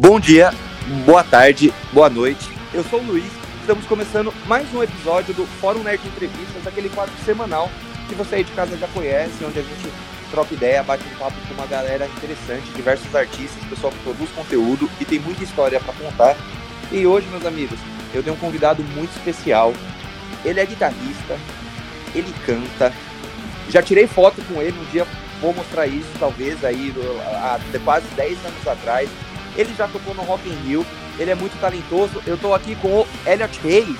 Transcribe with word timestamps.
Bom 0.00 0.20
dia, 0.20 0.54
boa 1.04 1.24
tarde, 1.24 1.74
boa 1.92 2.08
noite. 2.08 2.48
Eu 2.72 2.84
sou 2.84 3.00
o 3.00 3.04
Luiz. 3.04 3.32
Estamos 3.60 3.84
começando 3.84 4.32
mais 4.46 4.72
um 4.72 4.80
episódio 4.80 5.34
do 5.34 5.44
Fórum 5.44 5.82
Nerd 5.82 6.06
Entrevistas, 6.06 6.64
aquele 6.64 6.88
quadro 6.88 7.12
semanal 7.24 7.68
que 8.08 8.14
você 8.14 8.36
aí 8.36 8.44
de 8.44 8.52
casa 8.52 8.76
já 8.76 8.86
conhece, 8.86 9.44
onde 9.44 9.58
a 9.58 9.62
gente 9.62 9.92
troca 10.30 10.54
ideia, 10.54 10.84
bate 10.84 11.02
um 11.04 11.18
papo 11.18 11.34
com 11.48 11.54
uma 11.54 11.66
galera 11.66 12.06
interessante, 12.06 12.70
diversos 12.76 13.12
artistas, 13.12 13.60
pessoal 13.64 13.92
que 13.92 13.98
produz 14.04 14.30
conteúdo 14.30 14.88
e 15.00 15.04
tem 15.04 15.18
muita 15.18 15.42
história 15.42 15.80
para 15.80 15.92
contar. 15.94 16.36
E 16.92 17.04
hoje, 17.04 17.26
meus 17.32 17.44
amigos, 17.44 17.80
eu 18.14 18.22
tenho 18.22 18.36
um 18.36 18.38
convidado 18.38 18.84
muito 18.94 19.10
especial. 19.16 19.74
Ele 20.44 20.60
é 20.60 20.64
guitarrista, 20.64 21.36
ele 22.14 22.32
canta. 22.46 22.92
Já 23.68 23.82
tirei 23.82 24.06
foto 24.06 24.40
com 24.42 24.62
ele 24.62 24.78
um 24.78 24.90
dia, 24.92 25.04
vou 25.40 25.52
mostrar 25.52 25.88
isso 25.88 26.08
talvez 26.20 26.64
aí 26.64 26.94
há 27.42 27.58
quase 27.84 28.06
10 28.14 28.38
anos 28.46 28.68
atrás. 28.68 29.10
Ele 29.58 29.74
já 29.74 29.88
tocou 29.88 30.14
no 30.14 30.22
Rock 30.22 30.48
in 30.48 30.52
Rio, 30.52 30.86
ele 31.18 31.32
é 31.32 31.34
muito 31.34 31.60
talentoso. 31.60 32.22
Eu 32.24 32.38
tô 32.38 32.54
aqui 32.54 32.76
com 32.76 33.00
o 33.00 33.06
Elliot 33.26 33.58
Reis. 33.58 33.98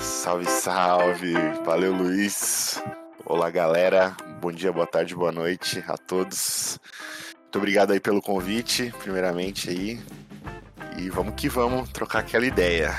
Salve, 0.00 0.46
salve! 0.46 1.34
Valeu, 1.64 1.94
Luiz! 1.94 2.82
Olá, 3.24 3.50
galera! 3.50 4.16
Bom 4.40 4.50
dia, 4.50 4.72
boa 4.72 4.86
tarde, 4.86 5.14
boa 5.14 5.30
noite 5.30 5.84
a 5.86 5.96
todos. 5.96 6.80
Muito 7.42 7.58
obrigado 7.58 7.92
aí 7.92 8.00
pelo 8.00 8.20
convite, 8.20 8.92
primeiramente 8.98 9.70
aí. 9.70 10.00
E 10.98 11.08
vamos 11.08 11.34
que 11.36 11.48
vamos 11.48 11.88
trocar 11.90 12.18
aquela 12.18 12.46
ideia. 12.46 12.98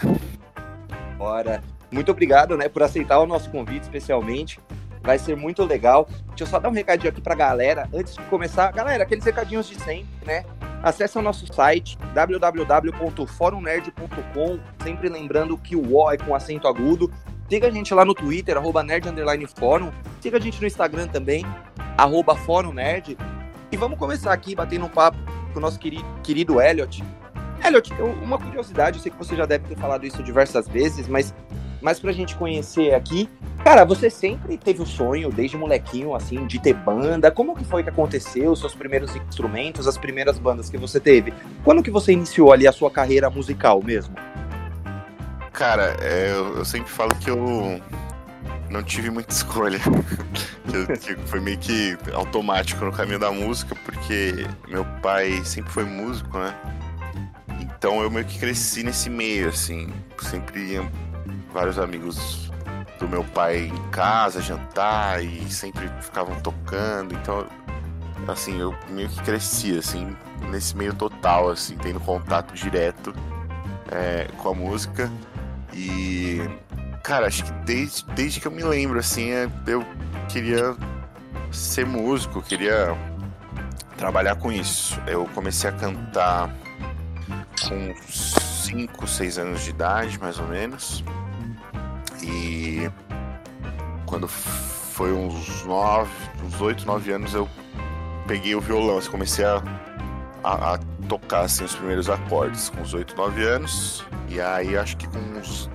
Bora! 1.18 1.62
Muito 1.92 2.10
obrigado, 2.10 2.56
né, 2.56 2.70
por 2.70 2.84
aceitar 2.84 3.20
o 3.20 3.26
nosso 3.26 3.50
convite, 3.50 3.84
especialmente. 3.84 4.62
Vai 5.06 5.20
ser 5.20 5.38
muito 5.38 5.64
legal. 5.64 6.08
Deixa 6.30 6.44
eu 6.44 6.48
só 6.48 6.60
dar 6.60 6.70
um 6.70 6.74
recadinho 6.74 7.10
aqui 7.10 7.22
pra 7.22 7.36
galera, 7.36 7.88
antes 7.94 8.16
de 8.16 8.22
começar. 8.24 8.72
Galera, 8.72 9.04
aqueles 9.04 9.24
recadinhos 9.24 9.70
de 9.70 9.76
sempre, 9.76 10.08
né? 10.26 10.44
Acesse 10.82 11.16
o 11.18 11.22
nosso 11.22 11.46
site 11.54 11.98
www.forumnerd.com, 12.14 14.60
sempre 14.84 15.08
lembrando 15.10 15.58
que 15.58 15.76
o 15.76 15.96
O 15.96 16.12
é 16.12 16.18
com 16.18 16.34
acento 16.36 16.68
agudo. 16.68 17.12
Siga 17.50 17.68
a 17.68 17.72
gente 17.72 17.94
lá 17.94 18.04
no 18.04 18.16
Twitter, 18.16 18.58
arroba 18.58 18.84
nerd. 18.84 19.08
Siga 20.22 20.38
a 20.38 20.40
gente 20.40 20.60
no 20.60 20.68
Instagram 20.68 21.08
também, 21.08 21.46
arroba 21.98 22.36
nerd. 22.74 23.18
E 23.72 23.78
vamos 23.78 23.98
começar 24.00 24.34
aqui 24.34 24.56
batendo 24.56 24.86
um 24.86 24.90
papo 24.90 25.18
com 25.54 25.60
o 25.60 25.62
nosso 25.62 25.80
querido 25.80 26.62
Elliot. 26.62 27.04
Elliot, 27.64 27.94
uma 28.22 28.38
curiosidade, 28.38 28.98
eu 28.98 29.04
sei 29.04 29.12
que 29.12 29.18
você 29.18 29.36
já 29.36 29.46
deve 29.46 29.68
ter 29.68 29.78
falado 29.78 30.06
isso 30.06 30.22
diversas 30.22 30.68
vezes, 30.68 31.08
mas 31.08 31.34
mas 31.86 32.00
pra 32.00 32.12
gente 32.12 32.36
conhecer 32.36 32.96
aqui, 32.96 33.30
cara, 33.64 33.86
você 33.86 34.10
sempre 34.10 34.58
teve 34.58 34.82
o 34.82 34.88
sonho, 34.88 35.30
desde 35.30 35.56
molequinho, 35.56 36.16
assim, 36.16 36.48
de 36.48 36.58
ter 36.58 36.74
banda. 36.74 37.30
Como 37.30 37.56
que 37.56 37.64
foi 37.64 37.84
que 37.84 37.90
aconteceu, 37.90 38.54
os 38.54 38.60
seus 38.60 38.74
primeiros 38.74 39.16
instrumentos, 39.16 39.88
as 39.88 39.96
primeiras 39.96 40.40
bandas 40.40 40.68
que 40.68 40.80
você 40.80 41.00
teve? 41.00 41.32
Quando 41.64 41.84
que 41.84 41.92
você 41.92 42.12
iniciou 42.12 42.52
ali 42.52 42.68
a 42.68 42.72
sua 42.72 42.90
carreira 42.90 43.30
musical 43.30 43.84
mesmo? 43.84 44.16
Cara, 45.54 45.96
é, 46.02 46.32
eu, 46.32 46.58
eu 46.58 46.66
sempre 46.66 46.90
falo 46.90 47.14
que 47.18 47.30
eu 47.30 47.80
não 48.68 48.82
tive 48.82 49.12
muita 49.12 49.30
escolha. 49.32 49.78
foi 51.28 51.40
meio 51.40 51.60
que 51.60 51.96
automático 52.14 52.84
no 52.84 52.92
caminho 52.92 53.20
da 53.20 53.32
música, 53.32 53.76
porque 53.86 54.48
meu 54.68 54.84
pai 55.04 55.40
sempre 55.46 55.72
foi 55.72 55.84
músico, 55.84 56.40
né? 56.40 56.52
Então 57.62 58.02
eu 58.02 58.10
meio 58.10 58.26
que 58.26 58.40
cresci 58.40 58.82
nesse 58.82 59.08
meio, 59.08 59.50
assim. 59.50 59.88
Sempre 60.20 60.82
vários 61.56 61.80
amigos 61.80 62.52
do 63.00 63.08
meu 63.08 63.24
pai 63.24 63.68
em 63.68 63.90
casa 63.90 64.42
jantar 64.42 65.24
e 65.24 65.50
sempre 65.50 65.90
ficavam 66.02 66.38
tocando. 66.42 67.16
Então, 67.16 67.48
assim, 68.28 68.60
eu 68.60 68.76
meio 68.90 69.08
que 69.08 69.22
cresci, 69.22 69.78
assim, 69.78 70.14
nesse 70.52 70.76
meio 70.76 70.94
total, 70.94 71.50
assim, 71.50 71.78
tendo 71.78 72.02
contato 72.02 72.54
direto 72.54 73.14
é, 73.90 74.28
com 74.38 74.50
a 74.50 74.54
música. 74.54 75.10
E, 75.74 76.42
cara, 77.02 77.28
acho 77.28 77.46
que 77.46 77.52
desde, 77.64 78.04
desde 78.12 78.42
que 78.42 78.48
eu 78.48 78.52
me 78.52 78.64
lembro, 78.64 79.00
assim, 79.00 79.32
é, 79.32 79.50
eu 79.66 79.86
queria 80.28 80.76
ser 81.54 81.86
músico, 81.86 82.42
queria 82.42 82.98
trabalhar 83.96 84.36
com 84.36 84.52
isso. 84.52 85.00
Eu 85.08 85.26
comecei 85.34 85.70
a 85.70 85.74
cantar 85.74 86.54
com 87.66 87.96
5, 88.12 89.08
6 89.08 89.38
anos 89.38 89.64
de 89.64 89.70
idade, 89.70 90.20
mais 90.20 90.38
ou 90.38 90.48
menos. 90.48 91.02
E 92.26 92.90
quando 94.06 94.28
foi 94.28 95.12
uns 95.12 95.64
9, 95.64 96.10
uns 96.46 96.62
8, 96.62 96.86
9 96.86 97.12
anos 97.12 97.34
eu 97.34 97.48
peguei 98.28 98.56
o 98.56 98.62
violão, 98.62 98.98
assim, 98.98 99.12
comecei 99.12 99.46
a, 99.46 99.62
a, 100.44 100.74
a, 100.74 100.80
tocar 101.08 101.42
assim, 101.42 101.64
os 101.64 101.76
primeiros 101.76 102.10
acordes 102.10 102.70
com 102.70 102.82
os 102.82 102.94
8, 102.94 103.16
9 103.16 103.44
anos. 103.44 104.04
E 104.28 104.42
aí 104.42 104.76
acho 104.76 104.98
que 104.98 105.08
com 105.08 105.20
uns 105.20 105.70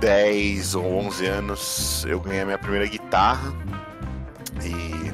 10 0.00 0.74
ou 0.74 0.86
11 1.06 1.26
anos 1.26 2.06
eu 2.08 2.20
ganhei 2.20 2.40
a 2.40 2.46
minha 2.46 2.58
primeira 2.58 2.86
guitarra. 2.86 3.52
E, 4.64 5.12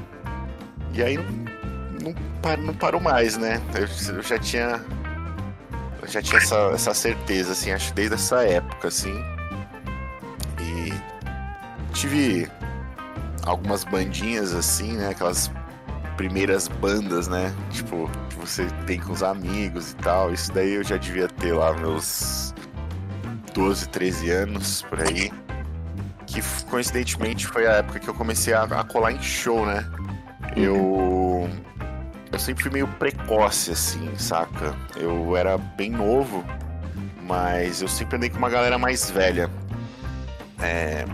e 0.96 1.02
aí 1.02 1.16
não, 1.16 2.14
não, 2.14 2.56
não 2.58 2.74
parou 2.74 3.00
mais, 3.00 3.36
né? 3.36 3.60
Eu, 3.74 4.16
eu 4.16 4.22
já 4.22 4.38
tinha. 4.38 4.80
Já 6.06 6.20
tinha 6.20 6.38
essa, 6.38 6.56
essa 6.74 6.92
certeza, 6.92 7.52
assim, 7.52 7.72
acho 7.72 7.94
desde 7.94 8.14
essa 8.14 8.44
época, 8.44 8.88
assim 8.88 9.33
tive 11.92 12.48
algumas 13.46 13.84
bandinhas 13.84 14.54
assim, 14.54 14.96
né? 14.96 15.08
Aquelas 15.10 15.50
primeiras 16.16 16.68
bandas, 16.68 17.28
né? 17.28 17.52
Tipo, 17.70 18.10
que 18.28 18.36
você 18.36 18.66
tem 18.86 18.98
com 18.98 19.12
os 19.12 19.22
amigos 19.22 19.92
e 19.92 19.96
tal. 19.96 20.32
Isso 20.32 20.52
daí 20.52 20.74
eu 20.74 20.84
já 20.84 20.96
devia 20.96 21.28
ter 21.28 21.52
lá 21.52 21.72
meus 21.74 22.54
12, 23.54 23.88
13 23.88 24.30
anos 24.30 24.82
por 24.82 25.00
aí. 25.00 25.32
Que 26.26 26.42
coincidentemente 26.68 27.46
foi 27.46 27.66
a 27.66 27.74
época 27.74 28.00
que 28.00 28.08
eu 28.08 28.14
comecei 28.14 28.52
a, 28.54 28.64
a 28.64 28.84
colar 28.84 29.12
em 29.12 29.22
show, 29.22 29.64
né? 29.66 29.84
Eu. 30.56 31.48
Eu 32.32 32.38
sempre 32.40 32.64
fui 32.64 32.72
meio 32.72 32.88
precoce, 32.88 33.70
assim, 33.70 34.10
saca? 34.16 34.74
Eu 34.96 35.36
era 35.36 35.56
bem 35.56 35.90
novo, 35.90 36.44
mas 37.22 37.80
eu 37.80 37.86
sempre 37.86 38.16
andei 38.16 38.28
com 38.28 38.38
uma 38.38 38.50
galera 38.50 38.76
mais 38.76 39.08
velha. 39.08 39.48
É, 40.64 41.04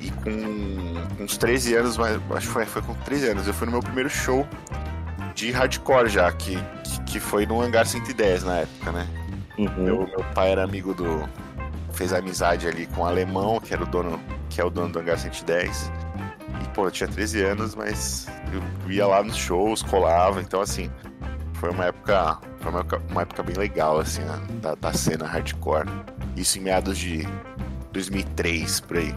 e 0.00 0.10
com 0.10 1.22
uns 1.22 1.36
13 1.38 1.76
anos, 1.76 1.96
mas 1.96 2.20
acho 2.30 2.46
que 2.46 2.52
foi, 2.52 2.66
foi 2.66 2.82
com 2.82 2.94
13 2.94 3.30
anos, 3.30 3.46
eu 3.46 3.54
fui 3.54 3.66
no 3.66 3.72
meu 3.72 3.80
primeiro 3.80 4.10
show 4.10 4.46
de 5.34 5.50
hardcore 5.50 6.08
já, 6.08 6.30
que, 6.32 6.56
que, 6.84 7.04
que 7.04 7.20
foi 7.20 7.46
no 7.46 7.60
Hangar 7.60 7.86
110 7.86 8.44
na 8.44 8.58
época, 8.58 8.92
né? 8.92 9.06
Uhum. 9.58 9.84
Meu, 9.84 10.06
meu 10.06 10.24
pai 10.34 10.52
era 10.52 10.64
amigo 10.64 10.94
do. 10.94 11.28
fez 11.92 12.12
amizade 12.12 12.66
ali 12.68 12.86
com 12.86 13.02
o 13.02 13.06
alemão, 13.06 13.60
que 13.60 13.72
era 13.72 13.82
o 13.82 13.86
dono, 13.86 14.20
que 14.50 14.60
é 14.60 14.64
o 14.64 14.70
dono 14.70 14.92
do 14.92 14.98
Hangar 14.98 15.18
110. 15.18 15.90
E, 16.62 16.68
pô, 16.74 16.86
eu 16.86 16.90
tinha 16.90 17.08
13 17.08 17.42
anos, 17.42 17.74
mas 17.74 18.26
eu 18.52 18.90
ia 18.90 19.06
lá 19.06 19.22
nos 19.22 19.36
shows, 19.36 19.82
colava, 19.82 20.40
então 20.40 20.60
assim, 20.60 20.90
foi 21.54 21.70
uma 21.70 21.86
época. 21.86 22.38
Foi 22.60 22.70
uma 22.70 22.80
época, 22.80 23.02
uma 23.10 23.22
época 23.22 23.42
bem 23.42 23.56
legal, 23.56 23.98
assim, 23.98 24.22
da, 24.60 24.74
da 24.74 24.92
cena 24.92 25.26
hardcore. 25.26 25.88
Isso 26.36 26.58
em 26.58 26.62
meados 26.62 26.98
de 26.98 27.26
2003, 27.96 28.80
por 28.80 28.98
aí. 28.98 29.14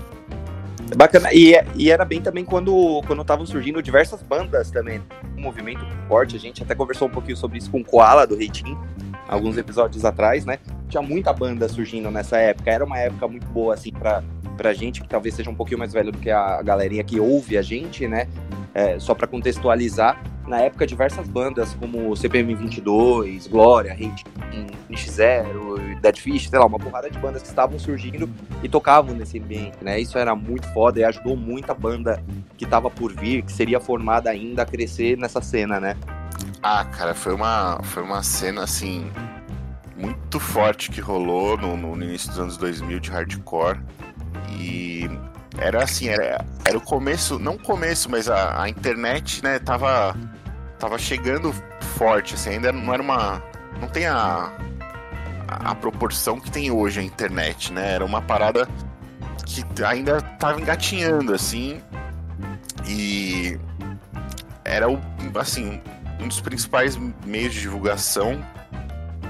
Bacana. 0.96 1.32
E, 1.34 1.54
e 1.76 1.92
era 1.92 2.04
bem 2.04 2.22
também 2.22 2.44
quando 2.44 3.02
quando 3.06 3.22
estavam 3.22 3.46
surgindo 3.46 3.82
diversas 3.82 4.24
bandas 4.24 4.72
também. 4.72 5.02
Um 5.38 5.42
movimento 5.42 5.86
forte. 6.08 6.36
A 6.36 6.40
gente 6.40 6.64
até 6.64 6.74
conversou 6.74 7.08
um 7.08 7.12
pouquinho 7.12 7.38
sobre 7.38 7.58
isso 7.58 7.70
com 7.70 7.82
o 7.82 7.86
Koala 7.86 8.26
do 8.26 8.36
Reitinho, 8.36 8.80
alguns 9.28 9.58
episódios 9.58 10.04
atrás, 10.04 10.46
né? 10.46 10.58
Tinha 10.88 11.02
muita 11.02 11.32
banda 11.32 11.68
surgindo 11.70 12.10
nessa 12.10 12.38
época. 12.38 12.72
Era 12.72 12.84
uma 12.84 12.98
época 12.98 13.28
muito 13.28 13.46
boa, 13.48 13.76
assim, 13.76 13.92
pra, 13.92 14.24
pra 14.58 14.74
gente, 14.74 15.02
que 15.02 15.08
talvez 15.08 15.36
seja 15.36 15.50
um 15.50 15.56
pouquinho 15.56 15.78
mais 15.78 15.94
velho 15.94 16.12
do 16.12 16.18
que 16.18 16.32
a 16.32 16.62
galerinha 16.64 17.04
que 17.04 17.20
ouve 17.20 17.58
a 17.58 17.62
gente, 17.62 18.08
né? 18.08 18.28
É, 18.74 19.00
só 19.00 19.16
para 19.16 19.28
contextualizar, 19.28 20.22
na 20.48 20.62
época 20.62 20.86
diversas 20.86 21.28
bandas 21.28 21.74
como 21.76 22.16
CPM 22.16 22.54
22, 22.56 23.48
Glória, 23.48 23.94
Hate, 23.94 24.24
NX0, 24.90 26.00
Dead 26.00 26.18
Fish, 26.18 26.50
sei 26.50 26.60
lá, 26.60 26.66
uma 26.66 26.80
porrada 26.80 27.10
de 27.10 27.18
bandas 27.20 27.42
que 27.42 27.48
estavam 27.48 27.78
surgindo 27.80 28.30
e 28.64 28.70
tocavam 28.70 29.16
nesse 29.16 29.40
ambiente, 29.40 29.78
né? 29.82 30.00
Isso 30.00 30.18
era 30.18 30.36
muito 30.36 30.68
foda 30.74 31.00
e 31.00 31.04
ajudou 31.04 31.36
muito 31.36 31.72
a 31.72 31.76
banda 31.76 32.24
que 32.58 32.66
estava 32.66 32.90
por 32.90 33.14
vir, 33.14 33.44
que 33.44 33.52
seria 33.52 33.80
formada 33.80 34.30
ainda 34.30 34.64
a 34.64 34.66
crescer 34.66 35.18
nessa 35.18 35.42
cena, 35.42 35.80
né? 35.80 35.96
Ah, 36.62 36.84
cara, 36.86 37.14
foi 37.14 37.34
uma, 37.34 37.80
foi 37.84 38.04
uma 38.04 38.24
cena 38.24 38.64
assim 38.64 39.10
muito 39.96 40.40
forte 40.40 40.90
que 40.90 41.02
rolou 41.02 41.58
no, 41.58 41.76
no 41.76 42.04
início 42.04 42.30
dos 42.30 42.40
anos 42.40 42.58
2000 42.58 43.00
de 43.00 43.10
hardcore 43.12 43.80
e 44.58 45.10
era 45.60 45.84
assim, 45.84 46.08
era, 46.08 46.46
era 46.66 46.78
o 46.78 46.82
começo, 46.82 47.38
não 47.38 47.56
o 47.56 47.60
começo, 47.60 48.10
mas 48.10 48.30
a, 48.30 48.64
a 48.64 48.70
internet, 48.70 49.44
né, 49.44 49.60
tava, 49.60 50.16
tava 50.80 50.98
chegando 50.98 51.54
forte, 51.98 52.36
assim, 52.36 52.52
ainda 52.52 52.72
não 52.72 52.94
era 52.94 53.04
uma. 53.04 53.44
Não 53.82 53.88
tem 53.88 54.08
a, 54.08 54.52
a, 55.48 55.72
a 55.72 55.76
proporção 55.76 56.40
que 56.40 56.50
tem 56.50 56.72
hoje 56.72 57.00
a 57.00 57.04
internet, 57.04 57.74
né? 57.74 57.94
Era 57.94 58.06
uma 58.06 58.22
parada 58.22 58.68
que 59.46 59.84
ainda 59.84 60.22
tava 60.22 60.62
engatinhando, 60.62 61.34
assim. 61.34 61.82
E, 62.88 63.60
era 64.64 64.90
o, 64.90 65.00
assim, 65.36 65.82
um 66.20 66.28
dos 66.28 66.40
principais 66.40 66.98
meios 67.26 67.54
de 67.54 67.62
divulgação. 67.62 68.44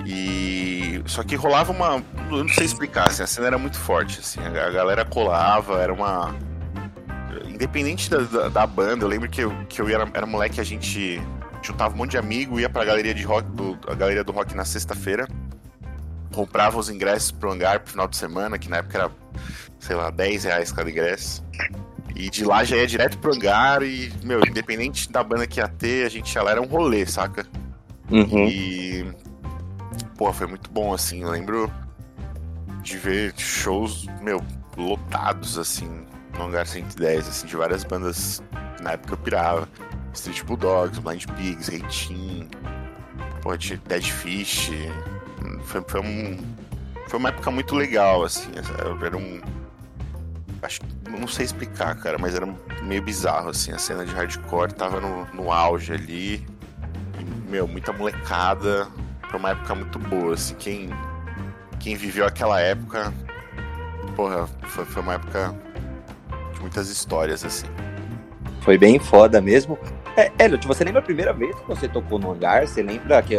E 0.06 1.02
só 1.06 1.24
que 1.24 1.36
rolava 1.36 1.72
uma, 1.72 2.04
eu 2.32 2.44
não 2.44 2.50
sei 2.50 2.66
explicar, 2.66 3.10
assim, 3.10 3.24
a 3.24 3.28
cena 3.28 3.48
era 3.48 3.58
muito 3.58 3.78
forte, 3.78 4.20
assim, 4.20 4.40
a 4.42 4.70
galera 4.70 5.06
colava, 5.06 5.82
era 5.82 5.94
uma 5.94 6.36
independente 7.48 8.10
da, 8.10 8.20
da, 8.20 8.50
da 8.50 8.68
banda, 8.68 9.04
eu 9.04 9.10
lembro 9.10 9.30
que 9.30 9.42
eu, 9.42 9.54
que 9.68 9.82
eu 9.82 9.88
era, 9.90 10.10
era 10.14 10.26
moleque, 10.26 10.62
a 10.62 10.64
gente 10.64 11.22
juntava 11.62 11.94
um 11.94 11.98
monte 11.98 12.12
de 12.12 12.18
amigo, 12.18 12.60
ia 12.60 12.70
pra 12.70 12.86
galeria 12.86 13.14
de 13.14 13.24
rock, 13.24 13.50
do, 13.52 13.78
a 13.88 13.94
galeria 13.94 14.24
do 14.24 14.32
rock 14.32 14.56
na 14.56 14.64
sexta-feira, 14.64 15.28
comprava 16.34 16.78
os 16.78 16.90
ingressos 16.90 17.32
pro 17.32 17.52
hangar 17.52 17.82
pro 17.82 17.92
final 17.92 18.08
de 18.08 18.16
semana, 18.16 18.58
que 18.58 18.70
na 18.70 18.78
época 18.78 18.98
era, 18.98 19.12
sei 19.80 19.96
lá, 19.96 20.10
10 20.10 20.46
reais 20.46 20.72
cada 20.72 20.90
ingresso. 20.90 21.44
E 22.16 22.30
de 22.30 22.44
lá 22.44 22.64
já 22.64 22.78
ia 22.78 22.88
direto 22.88 23.18
pro 23.18 23.34
hangar 23.34 23.84
e, 23.84 24.12
meu, 24.24 24.40
independente 24.46 25.12
da 25.12 25.24
banda 25.24 25.46
que 25.46 25.60
ia 25.60 25.68
ter, 25.68 26.06
a 26.06 26.10
gente 26.10 26.34
ia 26.34 26.42
lá, 26.42 26.52
era 26.52 26.62
um 26.62 26.66
rolê, 26.66 27.06
saca? 27.06 27.46
Uhum. 28.10 28.48
E. 28.48 29.06
Pô, 30.20 30.34
foi 30.34 30.48
muito 30.48 30.70
bom, 30.70 30.94
assim. 30.94 31.24
Eu 31.24 31.30
lembro 31.30 31.72
de 32.82 32.98
ver 32.98 33.34
shows, 33.38 34.06
meu, 34.22 34.44
lotados, 34.76 35.58
assim, 35.58 36.06
no 36.38 36.44
hangar 36.44 36.68
110, 36.68 37.26
assim, 37.26 37.48
de 37.48 37.56
várias 37.56 37.86
bandas. 37.86 38.44
Na 38.82 38.92
época 38.92 39.14
eu 39.14 39.18
pirava. 39.18 39.70
Street 40.14 40.44
Bulldogs, 40.44 41.00
Blind 41.00 41.26
Pigs, 41.38 41.70
Reitin, 41.70 42.50
pô, 43.42 43.56
Dead 43.56 44.04
Fish. 44.04 44.72
Foi, 45.64 45.82
foi, 45.88 46.02
um, 46.02 46.38
foi 47.08 47.18
uma 47.18 47.30
época 47.30 47.50
muito 47.50 47.74
legal, 47.74 48.22
assim. 48.26 48.52
Era 49.02 49.16
um 49.16 49.40
acho 50.62 50.82
não 51.10 51.30
sei 51.30 51.46
explicar, 51.46 51.96
cara, 51.96 52.18
mas 52.18 52.36
era 52.36 52.46
meio 52.84 53.02
bizarro, 53.02 53.52
assim, 53.52 53.72
a 53.72 53.80
cena 53.80 54.06
de 54.06 54.14
hardcore 54.14 54.74
tava 54.74 55.00
no, 55.00 55.26
no 55.28 55.50
auge 55.50 55.94
ali. 55.94 56.46
E, 57.18 57.50
meu, 57.50 57.66
muita 57.66 57.94
molecada. 57.94 58.86
Foi 59.30 59.40
uma 59.40 59.52
época 59.52 59.76
muito 59.76 60.00
boa, 60.00 60.34
assim, 60.34 60.56
quem, 60.56 60.90
quem 61.80 61.96
viveu 61.96 62.26
aquela 62.26 62.60
época, 62.60 63.14
porra, 64.16 64.48
foi, 64.64 64.86
foi 64.86 65.02
uma 65.02 65.14
época 65.14 65.56
de 66.54 66.62
muitas 66.62 66.90
histórias, 66.90 67.46
assim. 67.46 67.68
Foi 68.62 68.78
bem 68.78 69.00
foda 69.00 69.40
mesmo. 69.40 69.78
É, 70.18 70.32
Elliot, 70.44 70.68
você 70.68 70.84
lembra 70.84 71.00
a 71.00 71.04
primeira 71.04 71.32
vez 71.32 71.56
que 71.56 71.68
você 71.68 71.88
tocou 71.88 72.20
no 72.20 72.32
hangar? 72.32 72.68
Você 72.68 72.82
lembra 72.82 73.22
que, 73.22 73.36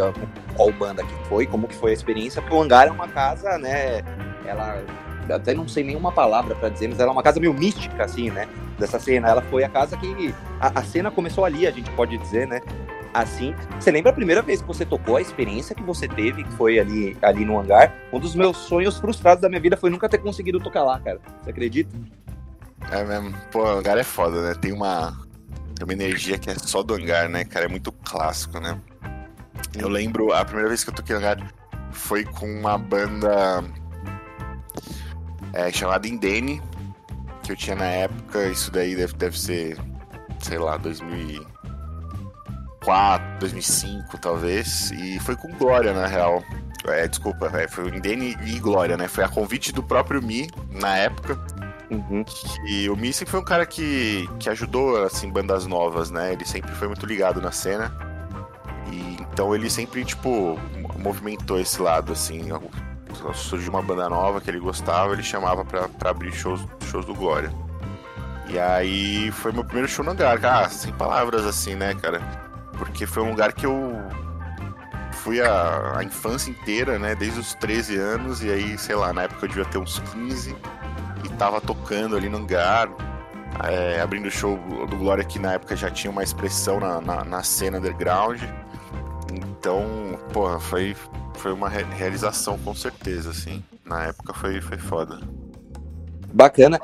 qual 0.54 0.72
banda 0.72 1.04
que 1.04 1.14
foi? 1.28 1.46
Como 1.46 1.66
que 1.68 1.74
foi 1.74 1.90
a 1.90 1.94
experiência? 1.94 2.40
Porque 2.40 2.54
o 2.54 2.62
hangar 2.62 2.86
é 2.86 2.90
uma 2.90 3.08
casa, 3.08 3.58
né? 3.58 4.02
Ela 4.46 4.82
até 5.32 5.54
não 5.54 5.68
sei 5.68 5.84
nenhuma 5.84 6.12
palavra 6.12 6.54
para 6.54 6.68
dizer, 6.68 6.88
mas 6.88 6.98
ela 6.98 7.10
é 7.10 7.12
uma 7.12 7.22
casa 7.22 7.40
meio 7.40 7.54
mística, 7.54 8.04
assim, 8.04 8.30
né? 8.30 8.48
Dessa 8.78 8.98
cena. 8.98 9.28
Ela 9.28 9.42
foi 9.42 9.64
a 9.64 9.68
casa 9.68 9.96
que. 9.96 10.34
A, 10.60 10.80
a, 10.80 10.82
cena 10.82 11.10
começou 11.10 11.44
ali, 11.44 11.66
a 11.66 11.70
gente 11.70 11.90
pode 11.92 12.16
dizer, 12.18 12.46
né? 12.46 12.60
Assim. 13.12 13.54
Você 13.78 13.90
lembra 13.90 14.10
a 14.10 14.14
primeira 14.14 14.42
vez 14.42 14.60
que 14.60 14.66
você 14.66 14.84
tocou, 14.84 15.16
a 15.16 15.20
experiência 15.20 15.74
que 15.74 15.82
você 15.82 16.08
teve, 16.08 16.44
que 16.44 16.52
foi 16.52 16.78
ali, 16.78 17.16
ali 17.22 17.44
no 17.44 17.58
hangar? 17.58 17.94
Um 18.12 18.18
dos 18.18 18.34
meus 18.34 18.56
sonhos 18.56 18.98
frustrados 18.98 19.42
da 19.42 19.48
minha 19.48 19.60
vida 19.60 19.76
foi 19.76 19.90
nunca 19.90 20.08
ter 20.08 20.18
conseguido 20.18 20.60
tocar 20.60 20.84
lá, 20.84 20.98
cara. 21.00 21.20
Você 21.42 21.50
acredita? 21.50 21.94
É 22.90 23.04
mesmo. 23.04 23.34
Pô, 23.50 23.62
o 23.62 23.68
hangar 23.68 23.98
é 23.98 24.04
foda, 24.04 24.42
né? 24.42 24.54
Tem 24.60 24.72
uma. 24.72 25.16
Tem 25.74 25.84
uma 25.84 25.92
energia 25.92 26.38
que 26.38 26.50
é 26.50 26.54
só 26.54 26.82
do 26.82 26.94
hangar, 26.94 27.28
né, 27.28 27.44
cara? 27.44 27.66
É 27.66 27.68
muito 27.68 27.92
clássico, 27.92 28.60
né? 28.60 28.78
Eu 29.78 29.88
lembro, 29.88 30.32
a 30.32 30.44
primeira 30.44 30.68
vez 30.68 30.82
que 30.82 30.90
eu 30.90 30.94
toquei 30.94 31.14
no 31.14 31.20
hangar 31.20 31.52
foi 31.92 32.24
com 32.24 32.46
uma 32.46 32.78
banda 32.78 33.62
é, 35.52 35.70
chamada 35.72 36.08
Indene, 36.08 36.62
que 37.42 37.52
eu 37.52 37.56
tinha 37.56 37.76
na 37.76 37.86
época, 37.86 38.48
isso 38.48 38.70
daí 38.70 38.94
deve, 38.94 39.14
deve 39.14 39.38
ser, 39.38 39.78
sei 40.40 40.58
lá, 40.58 40.76
2004, 40.76 43.38
2005 43.40 44.18
talvez, 44.18 44.90
e 44.92 45.18
foi 45.20 45.36
com 45.36 45.48
Glória 45.56 45.92
na 45.92 46.06
real. 46.06 46.42
É, 46.86 47.06
desculpa, 47.06 47.46
é, 47.58 47.68
foi 47.68 47.88
Indene 47.88 48.36
e 48.44 48.58
Glória, 48.58 48.96
né? 48.96 49.06
Foi 49.06 49.22
a 49.22 49.28
convite 49.28 49.72
do 49.72 49.82
próprio 49.82 50.22
Mi 50.22 50.48
na 50.70 50.96
época. 50.96 51.38
Uhum. 51.90 52.24
E 52.66 52.88
o 52.88 52.96
Mi 52.96 53.12
sempre 53.12 53.32
foi 53.32 53.40
um 53.40 53.44
cara 53.44 53.66
que, 53.66 54.28
que 54.38 54.48
ajudou 54.48 55.04
assim 55.04 55.30
bandas 55.30 55.66
novas, 55.66 56.10
né? 56.10 56.32
Ele 56.32 56.44
sempre 56.44 56.72
foi 56.72 56.88
muito 56.88 57.04
ligado 57.04 57.40
na 57.40 57.52
cena. 57.52 57.92
E 58.90 59.18
então 59.20 59.54
ele 59.54 59.68
sempre 59.68 60.04
tipo 60.04 60.58
movimentou 60.98 61.60
esse 61.60 61.80
lado 61.82 62.12
assim, 62.12 62.50
surgiu 63.34 63.70
uma 63.70 63.82
banda 63.82 64.08
nova 64.08 64.40
que 64.40 64.50
ele 64.50 64.58
gostava, 64.58 65.12
ele 65.12 65.22
chamava 65.22 65.64
pra, 65.64 65.88
pra 65.88 66.10
abrir 66.10 66.32
shows, 66.32 66.66
shows 66.90 67.04
do 67.04 67.14
Glória. 67.14 67.52
E 68.48 68.58
aí 68.58 69.30
foi 69.30 69.52
meu 69.52 69.64
primeiro 69.64 69.88
show 69.88 70.04
no 70.04 70.10
hangar, 70.10 70.40
cara, 70.40 70.68
sem 70.68 70.92
palavras 70.92 71.46
assim, 71.46 71.74
né, 71.74 71.94
cara? 71.94 72.20
Porque 72.76 73.06
foi 73.06 73.22
um 73.22 73.30
lugar 73.30 73.52
que 73.52 73.64
eu 73.64 73.96
fui 75.12 75.40
a, 75.40 75.98
a, 75.98 76.04
infância 76.04 76.50
inteira, 76.50 76.98
né, 76.98 77.14
desde 77.14 77.38
os 77.38 77.54
13 77.54 77.96
anos, 77.96 78.42
e 78.42 78.50
aí, 78.50 78.78
sei 78.78 78.94
lá, 78.94 79.12
na 79.12 79.22
época 79.22 79.44
eu 79.44 79.48
devia 79.48 79.64
ter 79.66 79.78
uns 79.78 79.98
15, 80.12 80.56
e 81.24 81.28
tava 81.30 81.60
tocando 81.60 82.16
ali 82.16 82.28
no 82.28 82.38
hangar, 82.38 82.88
é, 83.64 84.00
abrindo 84.00 84.30
show 84.30 84.58
do 84.88 84.96
Glória, 84.96 85.22
que 85.22 85.38
na 85.38 85.52
época 85.52 85.76
já 85.76 85.90
tinha 85.90 86.10
uma 86.10 86.22
expressão 86.22 86.80
na, 86.80 87.00
na, 87.00 87.24
na 87.24 87.42
cena 87.42 87.78
underground. 87.78 88.40
Então, 89.32 89.84
porra, 90.32 90.58
foi, 90.58 90.96
foi 91.40 91.52
uma 91.52 91.68
realização 91.68 92.58
com 92.58 92.74
certeza, 92.74 93.30
assim. 93.30 93.64
Na 93.84 94.08
época 94.08 94.34
foi, 94.34 94.60
foi 94.60 94.76
foda. 94.76 95.18
Bacana. 96.32 96.78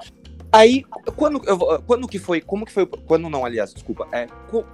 Aí, 0.51 0.85
quando, 1.17 1.41
quando 1.87 2.09
que 2.09 2.19
foi, 2.19 2.41
como 2.41 2.65
que 2.65 2.73
foi, 2.73 2.87
quando 2.87 3.29
não, 3.29 3.45
aliás, 3.45 3.75
desculpa, 3.75 4.09
é, 4.11 4.27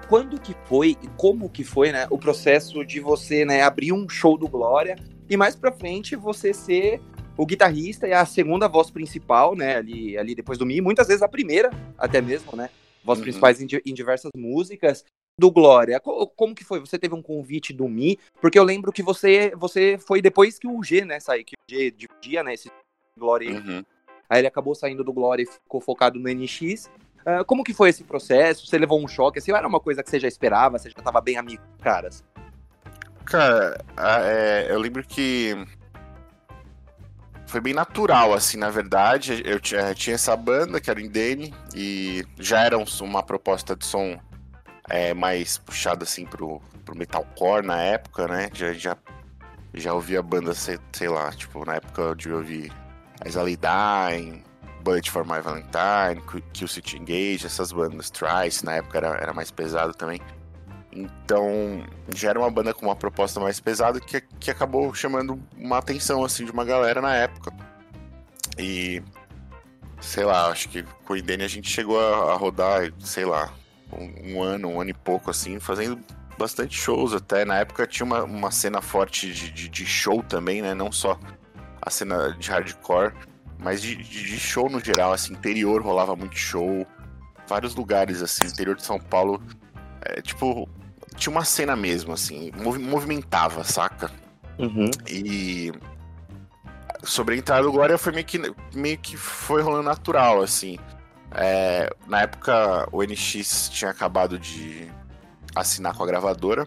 quando 0.09 0.41
que 0.41 0.55
foi, 0.67 0.97
como 1.17 1.49
que 1.49 1.65
foi, 1.65 1.91
né, 1.91 2.07
o 2.11 2.19
processo 2.19 2.85
de 2.85 3.01
você, 3.01 3.45
né, 3.45 3.63
abrir 3.63 3.93
um 3.93 4.09
show 4.09 4.39
do 4.39 4.47
Glória 4.47 4.97
e 5.29 5.37
mais 5.37 5.57
pra 5.57 5.73
frente 5.73 6.15
você 6.15 6.55
ser 6.55 7.01
o 7.37 7.45
guitarrista 7.45 8.07
e 8.07 8.13
a 8.13 8.25
segunda 8.25 8.69
voz 8.69 8.91
principal, 8.91 9.57
né, 9.57 9.77
ali, 9.77 10.17
ali 10.17 10.35
depois 10.35 10.59
do 10.59 10.67
Mi, 10.67 10.81
muitas 10.81 11.09
vezes 11.09 11.23
a 11.23 11.29
primeira, 11.29 11.71
até 11.99 12.21
mesmo, 12.21 12.55
né, 12.55 12.71
voz 13.03 13.19
uhum. 13.19 13.25
principais 13.25 13.61
em, 13.61 13.67
em, 13.85 13.95
diversas 13.95 14.31
músicas, 14.37 15.05
do 15.39 15.51
Glória, 15.51 16.01
como 16.01 16.55
que 16.55 16.65
foi? 16.65 16.79
Você 16.81 16.99
teve 16.99 17.15
um 17.15 17.23
convite 17.23 17.73
do 17.73 17.89
Mi? 17.89 18.19
Porque 18.41 18.59
eu 18.59 18.65
lembro 18.65 18.93
que 18.93 19.03
você 19.03 19.53
você 19.57 19.99
foi 19.99 20.21
depois 20.21 20.59
que 20.59 20.69
o 20.69 20.83
G, 20.83 21.05
né, 21.05 21.19
saiu, 21.21 21.45
que 21.45 21.55
o 21.55 21.71
G 21.71 21.91
dividia, 21.91 22.43
né, 22.43 22.55
esse 22.55 22.71
Glória. 23.19 23.51
Uhum. 23.51 23.85
Aí 24.29 24.41
ele 24.41 24.49
acabou 24.49 24.75
saindo 24.75 25.05
do 25.05 25.13
Glória 25.13 25.43
e 25.43 25.47
ficou 25.47 25.81
focado 25.81 26.19
no 26.19 26.29
NX. 26.29 26.91
Uh, 27.21 27.45
como 27.47 27.63
que 27.63 27.75
foi 27.75 27.91
esse 27.91 28.03
processo? 28.03 28.67
Você 28.67 28.79
levou 28.79 29.03
um 29.03 29.07
choque? 29.07 29.39
Assim, 29.39 29.53
era 29.53 29.69
uma 29.69 29.81
coisa 29.81 30.03
que 30.03 30.11
você 30.11 30.19
já 30.19 30.27
esperava? 30.27 30.79
Você 30.79 30.91
já 30.91 30.99
estava 30.99 31.21
bem 31.21 31.37
amigo, 31.37 31.63
caras? 31.81 32.25
Cara, 33.25 33.85
é, 33.97 34.67
eu 34.71 34.79
lembro 34.79 35.05
que 35.07 35.55
foi 37.47 37.61
bem 37.61 37.75
natural, 37.75 38.33
assim, 38.33 38.57
na 38.57 38.71
verdade. 38.71 39.43
Eu 39.45 39.61
tinha, 39.61 39.95
tinha 39.95 40.15
essa 40.15 40.35
banda, 40.35 40.81
que 40.81 40.91
era 40.91 40.99
o 40.99 41.03
Indene, 41.03 41.55
e 41.75 42.25
já 42.39 42.65
era 42.65 42.77
uma 42.79 43.23
proposta 43.23 43.77
de 43.77 43.85
som 43.85 44.19
é, 44.89 45.15
mais 45.15 45.59
puxado 45.59 46.05
assim 46.05 46.27
pro, 46.27 46.61
pro 46.85 46.97
metalcore 46.97 47.67
na 47.67 47.81
época, 47.81 48.27
né? 48.29 48.51
Já, 48.53 48.73
já, 48.73 48.97
já 49.75 49.95
ouvia 49.95 50.23
banda, 50.23 50.55
sei, 50.55 50.79
sei 50.93 51.09
lá, 51.09 51.31
tipo, 51.33 51.65
na 51.65 51.77
época 51.77 52.17
eu 52.25 52.37
ouvir 52.37 52.73
Isali 53.25 53.57
Dying, 53.57 54.43
Bullet 54.83 55.11
for 55.11 55.25
My 55.25 55.41
Valentine, 55.41 56.23
Kill 56.53 56.69
City 56.69 56.97
Engage, 56.97 57.47
essas 57.47 57.73
bandas, 57.73 58.11
Trice, 58.11 58.65
na 58.65 58.75
época 58.75 58.99
era, 58.99 59.09
era 59.17 59.33
mais 59.33 59.51
pesado 59.51 59.95
também. 59.95 60.21
Então, 60.95 61.87
já 62.15 62.31
era 62.31 62.39
uma 62.39 62.51
banda 62.51 62.75
com 62.75 62.85
uma 62.85 62.97
proposta 62.97 63.41
mais 63.41 63.59
pesada 63.59 63.99
que, 63.99 64.21
que 64.21 64.51
acabou 64.51 64.93
chamando 64.93 65.41
uma 65.57 65.79
atenção, 65.79 66.23
assim, 66.23 66.45
de 66.45 66.51
uma 66.51 66.65
galera 66.65 67.01
na 67.01 67.15
época. 67.15 67.51
E, 68.59 69.03
sei 70.01 70.25
lá, 70.25 70.49
acho 70.49 70.69
que 70.69 70.83
com 70.83 71.15
o 71.15 71.17
Indene 71.17 71.45
a 71.45 71.49
gente 71.49 71.71
chegou 71.71 71.99
a, 71.99 72.33
a 72.33 72.37
rodar, 72.37 72.93
sei 72.99 73.25
lá, 73.25 73.51
um, 73.93 74.35
um, 74.35 74.43
ano, 74.43 74.69
um 74.69 74.81
ano 74.81 74.91
e 74.91 74.95
pouco, 74.95 75.31
assim, 75.31 75.59
fazendo 75.61 75.99
bastante 76.39 76.79
shows 76.79 77.13
até. 77.13 77.45
Na 77.45 77.59
época 77.59 77.87
tinha 77.87 78.05
uma, 78.07 78.25
uma 78.25 78.51
cena 78.51 78.81
forte 78.81 79.33
de, 79.33 79.51
de, 79.51 79.69
de 79.69 79.87
show 79.87 80.23
também, 80.23 80.63
né? 80.63 80.75
Não 80.75 80.91
só 80.91 81.19
a 81.81 81.91
cena 81.91 82.37
de 82.39 82.51
hardcore, 82.51 83.13
mas 83.59 83.83
de, 83.83 83.97
de, 83.97 84.39
show 84.39 84.69
no 84.69 84.83
geral, 84.83 85.13
assim, 85.13 85.33
interior 85.33 85.83
rolava 85.83 86.15
muito 86.17 86.37
show. 86.37 86.87
Vários 87.47 87.75
lugares, 87.75 88.23
assim, 88.23 88.47
interior 88.47 88.77
de 88.77 88.85
São 88.85 88.99
Paulo, 88.99 89.43
é, 90.01 90.21
tipo, 90.23 90.69
tinha 91.17 91.33
uma 91.33 91.45
cena 91.45 91.77
mesmo, 91.77 92.13
assim, 92.13 92.51
movimentava, 92.55 93.65
saca? 93.65 94.11
Uhum. 94.59 94.91
E 95.09 95.73
sobre 97.03 97.35
a 97.35 97.39
entrada 97.39 97.63
do 97.63 97.73
Glória 97.73 97.99
foi 97.99 98.13
meio 98.13 98.25
que, 98.25 98.41
meio 98.75 98.99
que 98.99 99.17
foi 99.17 99.63
rolando 99.63 99.85
natural, 99.85 100.41
assim. 100.41 100.79
É, 101.35 101.91
na 102.07 102.23
época, 102.23 102.89
o 102.93 103.03
NX 103.03 103.69
tinha 103.71 103.91
acabado 103.91 104.39
de 104.39 104.91
assinar 105.55 105.95
com 105.95 106.03
a 106.03 106.07
gravadora. 106.07 106.67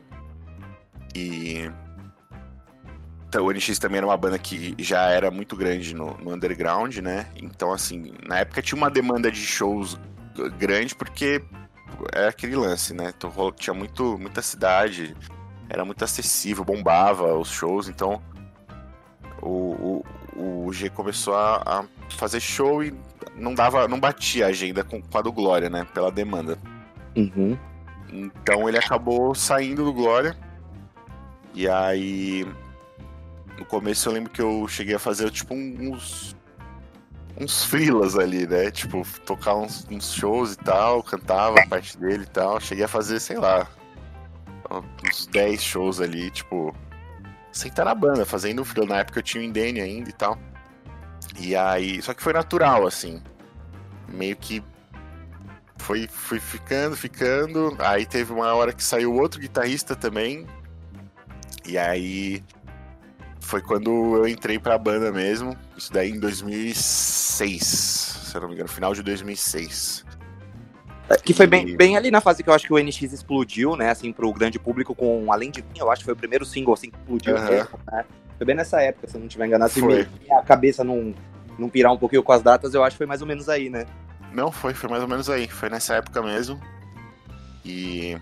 E. 1.14 1.70
Então, 3.28 3.46
o 3.46 3.52
NX 3.52 3.80
também 3.80 3.98
era 3.98 4.08
uma 4.08 4.16
banda 4.16 4.40
que 4.40 4.76
já 4.80 5.10
era 5.10 5.30
muito 5.30 5.56
grande 5.58 5.94
no, 5.94 6.18
no 6.18 6.34
underground, 6.34 6.98
né? 6.98 7.28
Então, 7.36 7.74
assim, 7.74 8.14
na 8.26 8.40
época 8.40 8.62
tinha 8.62 8.78
uma 8.78 8.90
demanda 8.90 9.30
de 9.30 9.40
shows 9.40 10.00
grande, 10.58 10.96
porque 10.96 11.44
é 12.14 12.28
aquele 12.28 12.56
lance, 12.56 12.94
né? 12.94 13.14
Tinha 13.58 13.74
muito, 13.74 14.18
muita 14.18 14.42
cidade, 14.42 15.16
era 15.70 15.84
muito 15.84 16.04
acessível, 16.04 16.64
bombava 16.64 17.34
os 17.36 17.50
shows, 17.50 17.90
então 17.90 18.22
o, 19.42 20.04
o, 20.36 20.66
o 20.68 20.74
G 20.74 20.90
começou 20.90 21.36
a, 21.36 21.62
a, 21.66 21.86
fazer 22.10 22.40
show 22.40 22.84
e 22.84 22.94
não 23.36 23.54
dava, 23.54 23.88
não 23.88 24.00
batia 24.00 24.46
a 24.46 24.50
agenda 24.50 24.84
com, 24.84 25.02
com 25.02 25.18
a 25.18 25.22
do 25.22 25.32
Glória, 25.32 25.70
né? 25.70 25.86
Pela 25.94 26.12
demanda. 26.12 26.58
Uhum. 27.16 27.58
Então 28.12 28.68
ele 28.68 28.78
acabou 28.78 29.34
saindo 29.34 29.84
do 29.84 29.94
Glória. 29.94 30.38
E 31.54 31.68
aí. 31.68 32.46
No 33.58 33.66
começo 33.66 34.10
eu 34.10 34.14
lembro 34.14 34.32
que 34.32 34.42
eu 34.42 34.68
cheguei 34.68 34.96
a 34.96 35.00
fazer 35.00 35.30
tipo 35.32 35.54
uns. 35.54 36.36
Uns 37.38 37.66
frilas 37.66 38.18
ali, 38.18 38.48
né? 38.48 38.72
Tipo, 38.72 39.06
tocar 39.26 39.56
uns, 39.56 39.86
uns 39.92 40.14
shows 40.14 40.54
e 40.54 40.58
tal, 40.58 41.04
cantava 41.04 41.60
a 41.60 41.68
parte 41.68 41.98
dele 41.98 42.24
e 42.24 42.28
tal. 42.28 42.62
Cheguei 42.62 42.86
a 42.86 42.88
fazer, 42.88 43.20
sei 43.20 43.38
lá, 43.38 43.68
uns 45.04 45.28
10 45.28 45.62
shows 45.62 46.00
ali, 46.00 46.32
tipo, 46.32 46.74
sem 47.52 47.70
estar 47.70 47.84
na 47.84 47.94
banda, 47.94 48.26
fazendo 48.26 48.64
frio. 48.64 48.86
Na 48.86 49.00
época 49.00 49.20
eu 49.20 49.24
tinha 49.24 49.42
o 49.42 49.46
Indene 49.46 49.82
ainda 49.82 50.10
e 50.10 50.14
tal. 50.14 50.38
E 51.40 51.56
aí. 51.56 52.02
Só 52.02 52.14
que 52.14 52.22
foi 52.22 52.34
natural, 52.34 52.86
assim. 52.86 53.22
Meio 54.08 54.36
que 54.36 54.64
foi, 55.78 56.08
foi 56.08 56.40
ficando, 56.40 56.96
ficando. 56.96 57.76
Aí 57.80 58.06
teve 58.06 58.32
uma 58.34 58.54
hora 58.54 58.74
que 58.74 58.84
saiu 58.84 59.14
outro 59.14 59.40
guitarrista 59.40 59.96
também. 59.96 60.48
E 61.66 61.78
aí 61.78 62.44
foi 63.40 63.62
quando 63.62 64.16
eu 64.18 64.28
entrei 64.28 64.58
pra 64.58 64.78
banda 64.78 65.12
mesmo. 65.12 65.56
Isso 65.78 65.92
daí 65.92 66.12
em 66.12 66.20
2006, 66.20 67.62
se 67.64 68.36
eu 68.36 68.42
não 68.42 68.48
me 68.48 68.56
engano, 68.56 68.70
final 68.70 68.94
de 68.94 69.04
2006. 69.04 70.06
É, 71.08 71.18
que 71.18 71.34
foi 71.34 71.46
bem, 71.46 71.78
bem 71.78 71.96
ali 71.96 72.10
na 72.10 72.20
fase 72.20 72.44
que 72.44 72.50
eu 72.50 72.54
acho 72.54 72.66
que 72.66 72.74
o 72.74 72.80
NX 72.80 73.14
explodiu, 73.14 73.76
né, 73.76 73.92
assim, 73.92 74.12
pro 74.12 74.32
grande 74.34 74.58
público 74.58 74.96
com 74.96 75.32
Além 75.32 75.52
de 75.52 75.62
Mim, 75.62 75.78
eu 75.78 75.92
acho 75.92 76.00
que 76.00 76.06
foi 76.06 76.16
o 76.16 76.18
primeiro 76.18 76.44
single, 76.44 76.74
assim, 76.74 76.90
que 76.90 76.98
explodiu 76.98 77.36
uhum. 77.36 77.44
mesmo, 77.44 77.80
né? 77.92 78.06
Foi 78.38 78.46
bem 78.46 78.56
nessa 78.56 78.82
época, 78.82 79.08
se 79.08 79.16
eu 79.16 79.20
não 79.20 79.28
estiver 79.28 79.46
enganado. 79.48 79.72
Se 79.72 79.82
a 80.32 80.42
cabeça 80.42 80.84
não, 80.84 81.14
não 81.58 81.70
pirar 81.70 81.94
um 81.94 81.98
pouquinho 81.98 82.24
com 82.24 82.32
as 82.32 82.42
datas, 82.42 82.74
eu 82.74 82.84
acho 82.84 82.96
que 82.96 82.98
foi 82.98 83.08
mais 83.08 83.22
ou 83.22 83.28
menos 83.28 83.48
aí, 83.48 83.70
né? 83.70 83.86
Não, 84.34 84.52
foi, 84.52 84.74
foi 84.74 84.90
mais 84.90 85.02
ou 85.02 85.08
menos 85.08 85.30
aí. 85.30 85.48
Foi 85.48 85.70
nessa 85.70 85.96
época 85.96 86.22
mesmo. 86.22 86.60
E. 87.64 88.18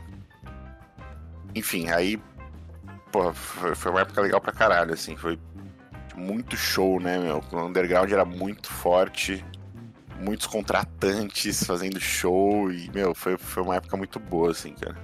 Enfim, 1.55 1.89
aí. 1.89 2.21
Pô, 3.11 3.33
foi, 3.33 3.75
foi 3.75 3.91
uma 3.91 4.01
época 4.01 4.21
legal 4.21 4.39
pra 4.39 4.51
caralho, 4.51 4.93
assim. 4.93 5.15
Foi 5.15 5.39
muito 6.15 6.55
show, 6.55 6.99
né, 6.99 7.17
meu? 7.17 7.43
O 7.51 7.65
underground 7.65 8.11
era 8.11 8.23
muito 8.23 8.71
forte. 8.71 9.43
Muitos 10.19 10.45
contratantes 10.45 11.63
fazendo 11.63 11.99
show. 11.99 12.71
E, 12.71 12.91
meu, 12.93 13.15
foi, 13.15 13.35
foi 13.37 13.63
uma 13.63 13.75
época 13.75 13.97
muito 13.97 14.19
boa, 14.19 14.51
assim, 14.51 14.73
cara. 14.73 14.95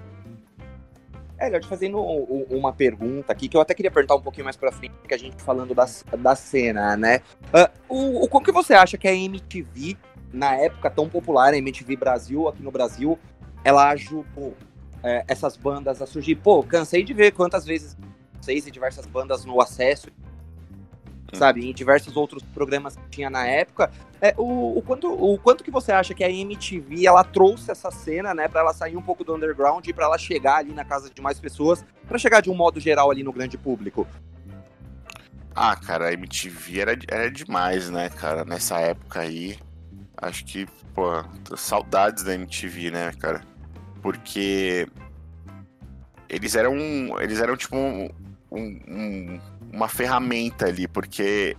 É, 1.40 1.60
te 1.60 1.68
fazendo 1.68 2.00
uma 2.00 2.74
pergunta 2.74 3.32
aqui, 3.32 3.48
que 3.48 3.56
eu 3.56 3.62
até 3.62 3.74
queria 3.74 3.90
perguntar 3.90 4.16
um 4.16 4.22
pouquinho 4.22 4.44
mais 4.44 4.58
pra 4.58 4.72
frente, 4.72 4.94
que 5.08 5.14
a 5.14 5.18
gente 5.18 5.42
falando 5.42 5.74
da, 5.74 5.88
da 6.18 6.36
cena, 6.36 6.98
né? 6.98 7.22
Uh, 7.90 8.24
o, 8.24 8.28
como 8.28 8.46
que 8.46 8.52
você 8.52 8.74
acha 8.74 8.98
que 8.98 9.08
a 9.08 9.16
MTV 9.16 9.98
na 10.34 10.56
época 10.56 10.90
tão 10.90 11.10
popular, 11.10 11.54
a 11.54 11.58
MTV 11.58 11.96
Brasil, 11.96 12.48
aqui 12.48 12.62
no 12.62 12.72
Brasil, 12.72 13.18
ela 13.64 13.90
ajudou 13.90 14.56
é, 15.04 15.24
essas 15.28 15.58
bandas 15.58 16.02
a 16.02 16.06
surgir. 16.06 16.36
Pô, 16.36 16.64
cansei 16.64 17.04
de 17.04 17.14
ver 17.14 17.32
quantas 17.32 17.66
vezes 17.66 17.98
vocês 18.40 18.68
e 18.68 18.72
diversas 18.72 19.06
bandas 19.06 19.46
no 19.46 19.62
acesso. 19.62 20.10
Sabe, 21.38 21.70
em 21.70 21.74
diversos 21.74 22.16
outros 22.16 22.44
programas 22.44 22.96
que 22.96 23.10
tinha 23.10 23.30
na 23.30 23.46
época. 23.46 23.92
É, 24.22 24.34
o, 24.38 24.78
o, 24.78 24.82
quanto, 24.82 25.12
o 25.12 25.38
quanto 25.38 25.64
que 25.64 25.72
você 25.72 25.92
acha 25.92 26.14
que 26.14 26.24
a 26.24 26.30
MTV 26.30 27.06
ela 27.06 27.24
trouxe 27.24 27.72
essa 27.72 27.90
cena, 27.92 28.34
né, 28.34 28.48
para 28.48 28.62
ela 28.62 28.74
sair 28.74 28.98
um 28.98 29.02
pouco 29.02 29.24
do 29.24 29.36
underground 29.36 29.86
e 29.88 29.94
para 29.94 30.06
ela 30.06 30.18
chegar 30.18 30.58
ali 30.58 30.74
na 30.74 30.84
casa 30.84 31.10
de 31.10 31.22
mais 31.22 31.40
pessoas, 31.40 31.86
para 32.08 32.18
chegar 32.18 32.42
de 32.42 32.50
um 32.50 32.56
modo 32.56 32.80
geral 32.80 33.10
ali 33.12 33.24
no 33.24 33.32
grande 33.32 33.58
público? 33.58 34.08
Ah, 35.56 35.76
cara, 35.76 36.10
a 36.10 36.14
MTV 36.14 36.80
era, 36.80 36.98
era 37.08 37.32
demais, 37.32 37.90
né, 37.90 38.10
cara, 38.10 38.46
nessa 38.46 38.80
época 38.80 39.22
aí. 39.22 39.58
Acho 40.18 40.44
que, 40.46 40.66
pô, 40.94 41.24
saudades 41.56 42.24
da 42.24 42.34
MTV, 42.34 42.92
né, 42.92 43.12
cara? 43.20 43.42
Porque 44.02 44.88
eles 46.30 46.56
eram, 46.56 46.76
eles 47.20 47.40
eram 47.40 47.58
tipo 47.58 47.76
um, 47.76 48.10
um, 48.52 49.40
uma 49.72 49.88
ferramenta 49.88 50.68
ali, 50.68 50.88
porque 50.88 51.56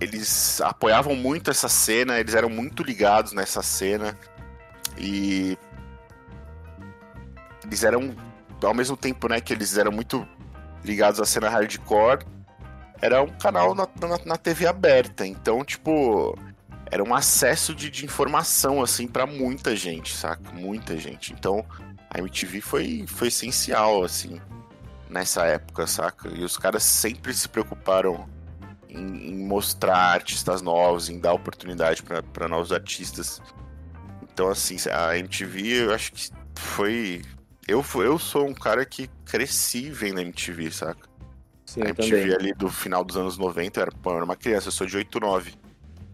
eles 0.00 0.60
apoiavam 0.60 1.14
muito 1.14 1.50
essa 1.50 1.68
cena, 1.68 2.18
eles 2.18 2.34
eram 2.34 2.48
muito 2.48 2.82
ligados 2.82 3.32
nessa 3.32 3.62
cena 3.62 4.18
e 4.98 5.56
eles 7.64 7.84
eram 7.84 8.14
ao 8.62 8.74
mesmo 8.74 8.96
tempo, 8.96 9.28
né, 9.28 9.40
que 9.40 9.52
eles 9.52 9.76
eram 9.76 9.90
muito 9.90 10.26
ligados 10.84 11.20
à 11.20 11.24
cena 11.24 11.48
hardcore, 11.48 12.24
era 13.00 13.22
um 13.22 13.30
canal 13.30 13.74
na, 13.74 13.88
na, 14.00 14.18
na 14.24 14.36
TV 14.36 14.66
aberta, 14.66 15.26
então 15.26 15.64
tipo 15.64 16.36
era 16.92 17.02
um 17.02 17.14
acesso 17.14 17.74
de, 17.74 17.88
de 17.88 18.04
informação, 18.04 18.82
assim, 18.82 19.06
para 19.06 19.26
muita 19.26 19.74
gente, 19.74 20.14
saca? 20.14 20.52
Muita 20.52 20.94
gente. 20.98 21.32
Então, 21.32 21.64
a 22.10 22.18
MTV 22.18 22.60
foi, 22.60 23.06
foi 23.06 23.28
essencial, 23.28 24.04
assim, 24.04 24.38
nessa 25.12 25.44
época, 25.44 25.86
saca? 25.86 26.28
E 26.28 26.42
os 26.42 26.56
caras 26.56 26.82
sempre 26.82 27.32
se 27.34 27.48
preocuparam 27.48 28.28
em, 28.88 29.30
em 29.30 29.46
mostrar 29.46 29.96
artistas 29.96 30.62
novos, 30.62 31.08
em 31.08 31.20
dar 31.20 31.32
oportunidade 31.32 32.02
para 32.02 32.48
novos 32.48 32.72
artistas. 32.72 33.40
Então, 34.22 34.48
assim, 34.48 34.76
a 34.90 35.16
MTV, 35.16 35.84
eu 35.84 35.94
acho 35.94 36.12
que 36.12 36.30
foi. 36.58 37.22
Eu, 37.68 37.84
eu 37.96 38.18
sou 38.18 38.46
um 38.46 38.54
cara 38.54 38.84
que 38.84 39.08
cresci 39.24 39.90
vendo 39.90 40.18
a 40.18 40.22
MTV, 40.22 40.70
saca? 40.70 41.08
Sim, 41.64 41.82
a 41.82 41.88
MTV 41.90 42.22
também. 42.22 42.34
ali 42.34 42.54
do 42.54 42.68
final 42.68 43.04
dos 43.04 43.16
anos 43.16 43.38
90, 43.38 43.78
eu 43.78 43.82
era, 43.82 43.92
eu 44.04 44.12
era 44.16 44.24
uma 44.24 44.36
criança, 44.36 44.68
eu 44.68 44.72
sou 44.72 44.86
de 44.86 44.96
8, 44.96 45.20
9 45.20 45.62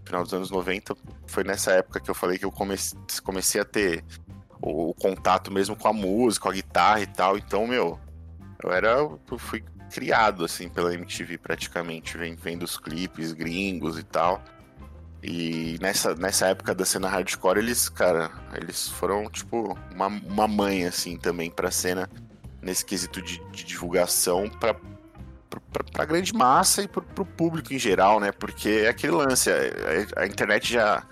final 0.09 0.23
dos 0.23 0.33
anos 0.33 0.50
90, 0.50 0.97
foi 1.26 1.45
nessa 1.45 1.73
época 1.73 2.00
que 2.00 2.11
eu 2.11 2.14
falei 2.14 2.38
que 2.38 2.45
eu 2.45 2.50
comecei, 2.50 2.99
comecei 3.23 3.61
a 3.61 3.64
ter 3.64 4.02
o, 4.61 4.90
o, 4.90 4.95
contato 4.95 5.52
mesmo 5.52 5.76
com 5.76 5.87
a 5.87 5.93
música, 5.93 6.45
com 6.45 6.49
a 6.49 6.55
guitarra 6.55 7.00
e 7.02 7.07
tal. 7.07 7.37
Então, 7.37 7.67
meu, 7.67 8.00
eu 8.62 8.73
era. 8.73 8.88
Eu 8.88 9.21
fui 9.38 9.65
criado, 9.91 10.45
assim, 10.45 10.69
pela 10.69 10.93
MTV 10.93 11.38
praticamente, 11.38 12.17
vendo 12.37 12.62
os 12.62 12.77
clipes 12.77 13.33
gringos 13.33 13.99
e 13.99 14.03
tal. 14.03 14.43
E 15.23 15.77
nessa, 15.81 16.15
nessa 16.15 16.47
época 16.49 16.75
da 16.75 16.85
cena 16.85 17.09
hardcore, 17.09 17.59
eles, 17.59 17.88
cara, 17.88 18.31
eles 18.55 18.88
foram, 18.88 19.29
tipo, 19.29 19.77
uma, 19.93 20.07
uma 20.07 20.47
mãe, 20.47 20.85
assim, 20.85 21.17
também 21.17 21.50
pra 21.50 21.71
cena, 21.71 22.09
nesse 22.62 22.85
quesito 22.85 23.21
de, 23.21 23.43
de 23.50 23.65
divulgação, 23.65 24.49
pra 24.49 24.77
para 25.93 26.03
a 26.03 26.07
grande 26.07 26.35
massa 26.35 26.83
e 26.83 26.88
para 26.88 27.00
o 27.00 27.27
público 27.27 27.73
em 27.73 27.79
geral, 27.79 28.21
né? 28.21 28.31
Porque 28.33 28.83
é 28.85 28.88
aquele 28.88 29.12
lance, 29.12 29.50
a, 29.50 30.23
a, 30.23 30.27
internet 30.27 30.73
já, 30.73 31.03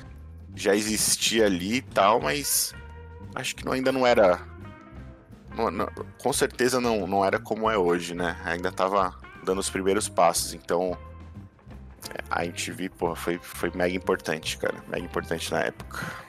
já 0.55 0.75
existia 0.75 1.47
ali 1.47 1.77
e 1.77 1.83
tal, 1.83 2.21
mas 2.21 2.75
acho 3.35 3.57
que 3.57 3.65
não, 3.65 3.73
ainda 3.73 3.91
não 3.91 4.07
era. 4.07 4.41
Não, 5.57 5.71
não, 5.71 5.89
com 6.23 6.33
certeza 6.33 6.81
não, 6.81 7.07
não 7.07 7.25
era 7.25 7.39
como 7.39 7.71
é 7.71 7.79
hoje, 7.79 8.15
né? 8.15 8.37
Ainda 8.45 8.69
estava 8.69 9.15
dando 9.43 9.59
os 9.59 9.71
primeiros 9.71 10.09
passos, 10.09 10.53
então 10.53 10.97
a 12.31 12.45
MTV, 12.45 12.91
porra, 12.91 13.17
foi, 13.17 13.39
foi 13.39 13.71
mega 13.75 13.95
importante, 13.95 14.59
cara. 14.59 14.77
Mega 14.89 15.05
importante 15.05 15.51
na 15.51 15.61
época. 15.61 16.27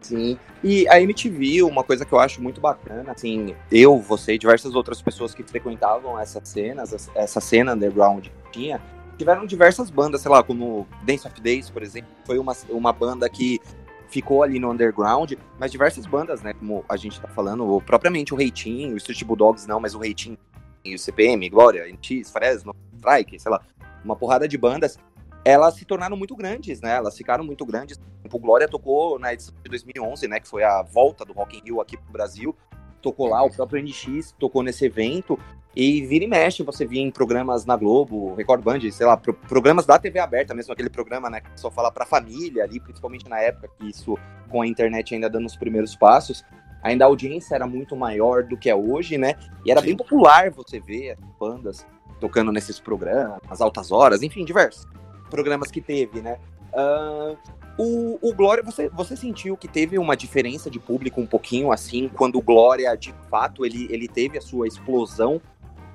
Sim. 0.00 0.38
E 0.62 0.88
a 0.88 1.00
MTV, 1.00 1.64
uma 1.64 1.82
coisa 1.82 2.04
que 2.04 2.12
eu 2.12 2.18
acho 2.18 2.40
muito 2.40 2.60
bacana, 2.60 3.12
assim, 3.12 3.54
eu, 3.70 3.98
você 3.98 4.34
e 4.34 4.38
diversas 4.38 4.74
outras 4.74 5.02
pessoas 5.02 5.34
que 5.34 5.42
frequentavam 5.42 6.18
essas 6.18 6.48
cenas, 6.48 7.10
essa 7.14 7.40
cena 7.40 7.74
underground 7.74 8.28
tinha, 8.52 8.80
tiveram 9.18 9.44
diversas 9.46 9.90
bandas, 9.90 10.20
sei 10.20 10.30
lá, 10.30 10.42
como 10.42 10.86
Dance 11.02 11.26
of 11.26 11.40
Days, 11.40 11.70
por 11.70 11.82
exemplo, 11.82 12.10
foi 12.24 12.38
uma, 12.38 12.56
uma 12.70 12.92
banda 12.92 13.28
que 13.28 13.60
ficou 14.08 14.42
ali 14.42 14.58
no 14.58 14.70
underground, 14.70 15.32
mas 15.58 15.72
diversas 15.72 16.06
bandas, 16.06 16.42
né, 16.42 16.52
como 16.54 16.84
a 16.88 16.96
gente 16.96 17.20
tá 17.20 17.28
falando, 17.28 17.80
propriamente 17.84 18.32
o 18.32 18.36
Reitinho, 18.36 18.94
o 18.94 18.96
Street 18.96 19.22
Bulldogs 19.24 19.66
não, 19.66 19.80
mas 19.80 19.94
o 19.94 19.98
Reitinho 19.98 20.38
e 20.84 20.94
o 20.94 20.98
CPM, 20.98 21.48
Glória, 21.48 21.84
NX, 21.92 22.30
Fresno, 22.30 22.74
Strike, 22.96 23.38
sei 23.38 23.50
lá, 23.50 23.60
uma 24.04 24.14
porrada 24.14 24.46
de 24.46 24.56
bandas 24.56 24.98
elas 25.46 25.74
se 25.74 25.84
tornaram 25.84 26.16
muito 26.16 26.34
grandes, 26.34 26.80
né? 26.80 26.96
Elas 26.96 27.16
ficaram 27.16 27.44
muito 27.44 27.64
grandes. 27.64 28.00
O 28.32 28.36
Glória 28.36 28.66
tocou 28.66 29.16
na 29.16 29.32
edição 29.32 29.54
de 29.62 29.70
2011, 29.70 30.26
né? 30.26 30.40
Que 30.40 30.48
foi 30.48 30.64
a 30.64 30.82
volta 30.82 31.24
do 31.24 31.32
Rock 31.32 31.56
in 31.56 31.60
Rio 31.60 31.80
aqui 31.80 31.96
pro 31.96 32.10
Brasil. 32.10 32.52
Tocou 33.00 33.28
lá, 33.28 33.44
o 33.44 33.50
próprio 33.50 33.80
NX 33.80 34.34
tocou 34.40 34.64
nesse 34.64 34.86
evento. 34.86 35.38
E 35.76 36.06
vira 36.06 36.24
e 36.24 36.26
mexe, 36.26 36.62
você 36.62 36.86
via 36.86 37.02
em 37.02 37.10
programas 37.10 37.66
na 37.66 37.76
Globo, 37.76 38.34
Record 38.34 38.62
Band, 38.62 38.80
sei 38.90 39.04
lá, 39.04 39.14
pro, 39.14 39.34
programas 39.34 39.84
da 39.84 39.98
TV 39.98 40.18
aberta 40.18 40.54
mesmo, 40.54 40.72
aquele 40.72 40.88
programa, 40.88 41.28
né, 41.28 41.42
que 41.42 41.60
só 41.60 41.70
fala 41.70 41.92
pra 41.92 42.06
família 42.06 42.64
ali, 42.64 42.80
principalmente 42.80 43.28
na 43.28 43.38
época 43.38 43.68
que 43.78 43.90
isso, 43.90 44.16
com 44.48 44.62
a 44.62 44.66
internet 44.66 45.14
ainda 45.14 45.28
dando 45.28 45.44
os 45.44 45.54
primeiros 45.54 45.94
passos, 45.94 46.42
ainda 46.82 47.04
a 47.04 47.08
audiência 47.08 47.54
era 47.54 47.66
muito 47.66 47.94
maior 47.94 48.42
do 48.42 48.56
que 48.56 48.70
é 48.70 48.74
hoje, 48.74 49.18
né, 49.18 49.34
e 49.66 49.70
era 49.70 49.80
Sim. 49.80 49.88
bem 49.88 49.96
popular 49.98 50.50
você 50.50 50.80
ver 50.80 51.18
bandas 51.38 51.86
tocando 52.18 52.50
nesses 52.50 52.80
programas, 52.80 53.38
as 53.50 53.60
altas 53.60 53.92
horas, 53.92 54.22
enfim, 54.22 54.46
diversos 54.46 54.86
programas 55.28 55.70
que 55.70 55.82
teve, 55.82 56.22
né? 56.22 56.38
Uh, 56.72 57.36
o, 57.78 58.18
o, 58.22 58.34
Glória, 58.34 58.62
você, 58.62 58.88
você 58.88 59.14
sentiu 59.14 59.56
que 59.56 59.68
teve 59.68 59.98
uma 59.98 60.16
diferença 60.16 60.70
de 60.70 60.78
público 60.78 61.20
um 61.20 61.26
pouquinho 61.26 61.70
assim, 61.70 62.08
quando 62.08 62.36
o 62.36 62.42
Glória, 62.42 62.94
de 62.96 63.14
fato, 63.28 63.66
ele, 63.66 63.86
ele 63.90 64.08
teve 64.08 64.38
a 64.38 64.40
sua 64.40 64.66
explosão 64.66 65.40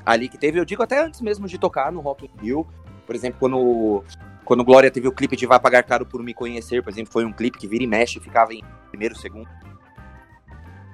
ali 0.05 0.29
que 0.29 0.37
teve, 0.37 0.59
eu 0.59 0.65
digo 0.65 0.83
até 0.83 1.03
antes 1.03 1.21
mesmo 1.21 1.47
de 1.47 1.57
tocar 1.57 1.91
no 1.91 1.99
Rock 1.99 2.25
in 2.25 2.41
Rio, 2.41 2.67
por 3.05 3.15
exemplo, 3.15 3.39
quando, 3.39 4.03
quando 4.45 4.63
Glória 4.63 4.91
teve 4.91 5.07
o 5.07 5.11
clipe 5.11 5.35
de 5.35 5.45
Vai 5.45 5.59
Pagar 5.59 5.83
Caro 5.83 6.05
por 6.05 6.23
Me 6.23 6.33
Conhecer, 6.33 6.83
por 6.83 6.91
exemplo, 6.91 7.11
foi 7.11 7.25
um 7.25 7.33
clipe 7.33 7.57
que 7.57 7.67
vira 7.67 7.83
e 7.83 7.87
mexe, 7.87 8.19
ficava 8.19 8.53
em 8.53 8.63
primeiro, 8.89 9.15
segundo. 9.17 9.49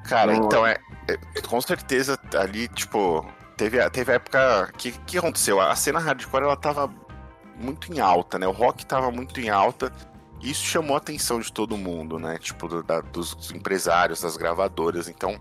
Cara, 0.08 0.34
então, 0.34 0.48
então 0.48 0.68
é, 0.68 0.78
é, 1.10 1.42
com 1.42 1.60
certeza 1.60 2.18
ali, 2.36 2.68
tipo, 2.70 3.26
teve, 3.58 3.90
teve 3.90 4.12
a 4.12 4.16
época 4.16 4.72
que 4.78 4.92
que 4.92 5.18
aconteceu? 5.18 5.60
A 5.60 5.76
cena 5.76 6.00
hardcore 6.00 6.44
ela 6.44 6.56
tava 6.56 6.90
muito 7.60 7.94
em 7.94 8.00
alta, 8.00 8.40
né? 8.40 8.48
O 8.48 8.52
rock 8.52 8.86
tava 8.86 9.12
muito 9.12 9.40
em 9.40 9.50
alta. 9.50 9.92
E 10.42 10.52
isso 10.52 10.64
chamou 10.64 10.96
a 10.96 11.00
atenção 11.00 11.40
de 11.40 11.52
todo 11.52 11.76
mundo, 11.76 12.20
né? 12.20 12.38
Tipo, 12.38 12.68
do, 12.68 12.84
da, 12.84 13.02
dos 13.02 13.52
empresários, 13.52 14.22
das 14.22 14.38
gravadoras. 14.38 15.10
Então, 15.10 15.40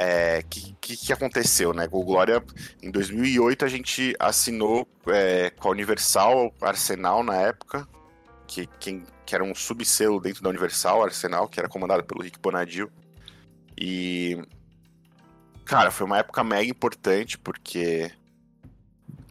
é, 0.00 0.42
que, 0.48 0.74
que, 0.80 0.96
que, 0.96 1.12
aconteceu, 1.12 1.74
né? 1.74 1.86
O 1.92 2.02
Glória, 2.02 2.42
em 2.82 2.90
2008, 2.90 3.66
a 3.66 3.68
gente 3.68 4.16
assinou 4.18 4.88
é, 5.06 5.50
com 5.50 5.68
a 5.68 5.70
Universal 5.72 6.54
Arsenal 6.58 7.22
na 7.22 7.36
época, 7.36 7.86
que, 8.46 8.66
que, 8.78 9.04
que 9.26 9.34
era 9.34 9.44
um 9.44 9.54
subselo 9.54 10.18
dentro 10.18 10.42
da 10.42 10.48
Universal 10.48 11.04
Arsenal, 11.04 11.46
que 11.48 11.60
era 11.60 11.68
comandado 11.68 12.02
pelo 12.02 12.22
Rick 12.22 12.38
Bonadil. 12.38 12.90
E, 13.78 14.42
cara, 15.66 15.90
foi 15.90 16.06
uma 16.06 16.18
época 16.18 16.42
mega 16.42 16.70
importante, 16.70 17.36
porque, 17.36 18.10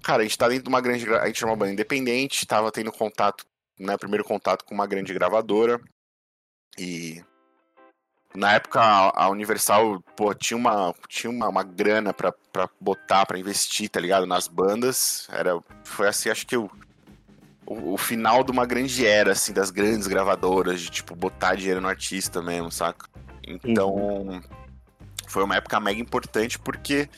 cara, 0.03 0.21
a 0.21 0.23
gente 0.23 0.38
tá 0.38 0.47
dentro 0.47 0.65
de 0.65 0.69
uma 0.69 0.81
grande. 0.81 1.09
A 1.15 1.25
gente 1.25 1.43
é 1.43 1.47
uma 1.47 1.55
banda 1.55 1.71
independente, 1.71 2.45
tava 2.45 2.71
tendo 2.71 2.91
contato, 2.91 3.43
né? 3.79 3.97
Primeiro 3.97 4.23
contato 4.23 4.63
com 4.63 4.75
uma 4.75 4.85
grande 4.85 5.15
gravadora. 5.15 5.81
E 6.77 7.23
na 8.36 8.53
época 8.53 8.79
a 8.81 9.29
Universal 9.29 10.01
pô, 10.15 10.33
tinha 10.33 10.57
uma 10.57 10.93
tinha 11.07 11.31
uma, 11.31 11.48
uma 11.48 11.63
grana 11.63 12.13
para 12.13 12.33
botar 12.79 13.25
para 13.25 13.39
investir 13.39 13.89
tá 13.89 14.00
ligado? 14.00 14.25
Nas 14.25 14.48
bandas. 14.48 15.27
Era 15.31 15.59
foi 15.83 16.07
assim 16.07 16.29
acho 16.29 16.45
que 16.45 16.55
o, 16.55 16.69
o, 17.65 17.93
o, 17.93 17.98
final 17.98 18.43
de 18.43 18.51
uma 18.51 18.65
grande 18.65 19.05
era 19.05 19.31
assim 19.31 19.53
das 19.53 19.71
grandes 19.71 20.07
gravadoras 20.07 20.81
de 20.81 20.89
tipo 20.89 21.15
botar 21.15 21.55
dinheiro 21.55 21.81
no 21.81 21.88
artista 21.88 22.41
mesmo 22.41 22.71
saca? 22.71 23.07
Então 23.45 23.89
uhum. 23.93 24.41
foi 25.27 25.43
uma 25.43 25.55
época 25.55 25.79
mega 25.79 26.00
importante 26.00 26.59
porque 26.59 27.09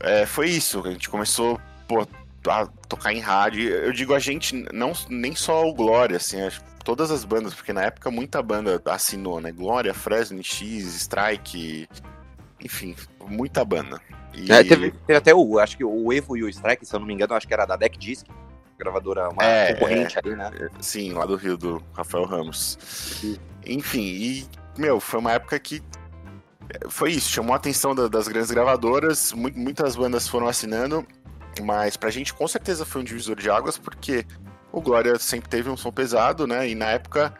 é, 0.00 0.24
foi 0.26 0.48
isso. 0.48 0.82
A 0.84 0.90
gente 0.90 1.10
começou 1.10 1.60
pô, 1.86 2.06
a 2.48 2.66
tocar 2.88 3.12
em 3.12 3.20
rádio. 3.20 3.68
Eu 3.68 3.92
digo 3.92 4.14
a 4.14 4.18
gente 4.18 4.54
não 4.72 4.92
nem 5.10 5.34
só 5.34 5.66
o 5.66 5.74
Glória 5.74 6.16
assim 6.16 6.40
acho 6.40 6.62
todas 6.82 7.10
as 7.10 7.24
bandas, 7.24 7.54
porque 7.54 7.72
na 7.72 7.82
época 7.82 8.10
muita 8.10 8.42
banda 8.42 8.80
assinou, 8.86 9.40
né? 9.40 9.52
Glória, 9.52 9.94
Fresno, 9.94 10.42
X, 10.42 10.94
Strike, 10.94 11.88
enfim, 12.62 12.94
muita 13.26 13.64
banda. 13.64 14.00
E... 14.34 14.50
É, 14.50 14.64
teve, 14.64 14.92
teve, 14.92 15.16
até 15.16 15.34
o, 15.34 15.58
acho 15.58 15.76
que 15.76 15.84
o 15.84 16.12
Evo 16.12 16.36
e 16.36 16.42
o 16.42 16.48
Strike, 16.48 16.86
se 16.86 16.94
eu 16.94 17.00
não 17.00 17.06
me 17.06 17.14
engano, 17.14 17.34
acho 17.34 17.46
que 17.46 17.54
era 17.54 17.66
da 17.66 17.76
Deck 17.76 17.98
Disc, 17.98 18.26
gravadora, 18.78 19.28
uma 19.28 19.44
é, 19.44 19.74
concorrente 19.74 20.16
é, 20.16 20.20
ali, 20.24 20.36
né? 20.36 20.50
Sim, 20.80 21.12
lá 21.12 21.26
do 21.26 21.36
Rio, 21.36 21.56
do 21.56 21.82
Rafael 21.92 22.24
Ramos. 22.24 22.78
Sim. 22.80 23.38
Enfim, 23.64 24.02
e, 24.02 24.46
meu, 24.76 24.98
foi 25.00 25.20
uma 25.20 25.32
época 25.32 25.58
que 25.58 25.82
foi 26.88 27.12
isso, 27.12 27.30
chamou 27.30 27.52
a 27.52 27.56
atenção 27.56 27.94
da, 27.94 28.08
das 28.08 28.28
grandes 28.28 28.50
gravadoras, 28.50 29.32
muitas 29.32 29.96
bandas 29.96 30.26
foram 30.26 30.48
assinando, 30.48 31.06
mas 31.62 31.96
pra 31.96 32.10
gente 32.10 32.32
com 32.32 32.48
certeza 32.48 32.84
foi 32.84 33.02
um 33.02 33.04
divisor 33.04 33.36
de 33.36 33.50
águas, 33.50 33.76
porque 33.76 34.24
o 34.72 34.80
Glória 34.80 35.18
sempre 35.18 35.48
teve 35.48 35.68
um 35.68 35.76
som 35.76 35.92
pesado, 35.92 36.46
né? 36.46 36.68
E 36.68 36.74
na 36.74 36.86
época 36.86 37.34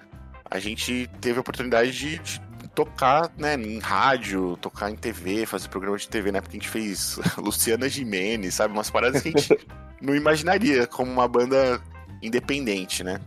a 0.51 0.59
gente 0.59 1.09
teve 1.21 1.39
a 1.39 1.41
oportunidade 1.41 1.91
de, 1.91 2.19
de 2.19 2.43
tocar 2.75 3.33
né, 3.39 3.55
em 3.55 3.79
rádio, 3.79 4.57
tocar 4.59 4.91
em 4.91 4.97
TV, 4.97 5.47
fazer 5.47 5.69
programa 5.69 5.97
de 5.97 6.07
TV. 6.09 6.31
Na 6.31 6.39
época 6.39 6.53
a 6.53 6.57
gente 6.57 6.69
fez 6.69 7.19
Luciana 7.39 7.89
Gimenez, 7.89 8.55
sabe? 8.55 8.75
Umas 8.75 8.91
paradas 8.91 9.23
que 9.23 9.29
a 9.29 9.31
gente 9.33 9.59
não 10.01 10.15
imaginaria 10.15 10.87
como 10.87 11.11
uma 11.11 11.27
banda 11.27 11.81
independente, 12.23 13.03
né? 13.03 13.19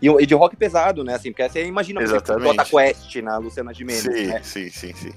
E, 0.00 0.26
de 0.26 0.34
rock 0.34 0.56
pesado, 0.56 1.04
né? 1.04 1.14
Assim, 1.14 1.30
porque 1.30 1.48
você 1.48 1.64
imagina 1.64 2.02
Exatamente. 2.02 2.56
Bota 2.56 2.64
Quest 2.64 3.14
na 3.22 3.38
Luciana 3.38 3.72
Gimenez. 3.72 4.02
Sim, 4.02 4.26
né? 4.26 4.40
sim, 4.42 4.68
sim, 4.68 4.92
sim. 4.92 5.12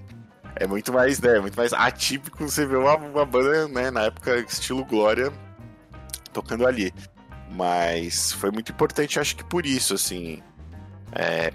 É 0.55 0.67
muito 0.67 0.93
mais, 0.93 1.19
né? 1.19 1.39
Muito 1.39 1.57
mais 1.57 1.73
atípico 1.73 2.47
você 2.47 2.67
ver 2.67 2.77
uma, 2.77 2.95
uma 2.95 3.25
banda, 3.25 3.67
né, 3.67 3.89
na 3.89 4.03
época, 4.03 4.37
estilo 4.37 4.85
Glória, 4.85 5.33
tocando 6.31 6.67
ali. 6.67 6.93
Mas 7.55 8.33
foi 8.33 8.51
muito 8.51 8.71
importante, 8.71 9.19
acho 9.19 9.35
que 9.37 9.43
por 9.43 9.65
isso, 9.65 9.93
assim. 9.93 10.43
É, 11.17 11.53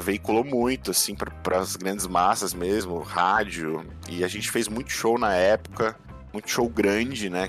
veiculou 0.00 0.42
muito, 0.42 0.90
assim, 0.90 1.14
para 1.14 1.58
as 1.58 1.76
grandes 1.76 2.06
massas 2.08 2.52
mesmo, 2.52 2.98
rádio. 2.98 3.86
E 4.08 4.24
a 4.24 4.28
gente 4.28 4.50
fez 4.50 4.66
muito 4.66 4.90
show 4.90 5.16
na 5.16 5.32
época, 5.32 5.96
muito 6.32 6.50
show 6.50 6.68
grande, 6.68 7.30
né? 7.30 7.48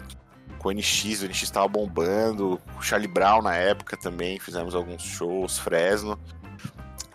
Com 0.59 0.69
o 0.69 0.71
NX, 0.71 1.23
o 1.23 1.25
NX 1.25 1.43
estava 1.43 1.67
bombando, 1.67 2.61
o 2.77 2.81
Charlie 2.81 3.07
Brown 3.07 3.41
na 3.41 3.55
época 3.55 3.97
também, 3.97 4.39
fizemos 4.39 4.75
alguns 4.75 5.01
shows, 5.01 5.57
Fresno. 5.57 6.19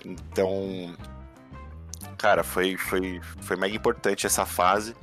Então, 0.05 0.97
cara, 2.19 2.43
foi, 2.43 2.77
foi, 2.77 3.21
foi 3.41 3.57
mega 3.57 3.77
importante 3.77 4.27
essa 4.27 4.45
fase 4.45 4.97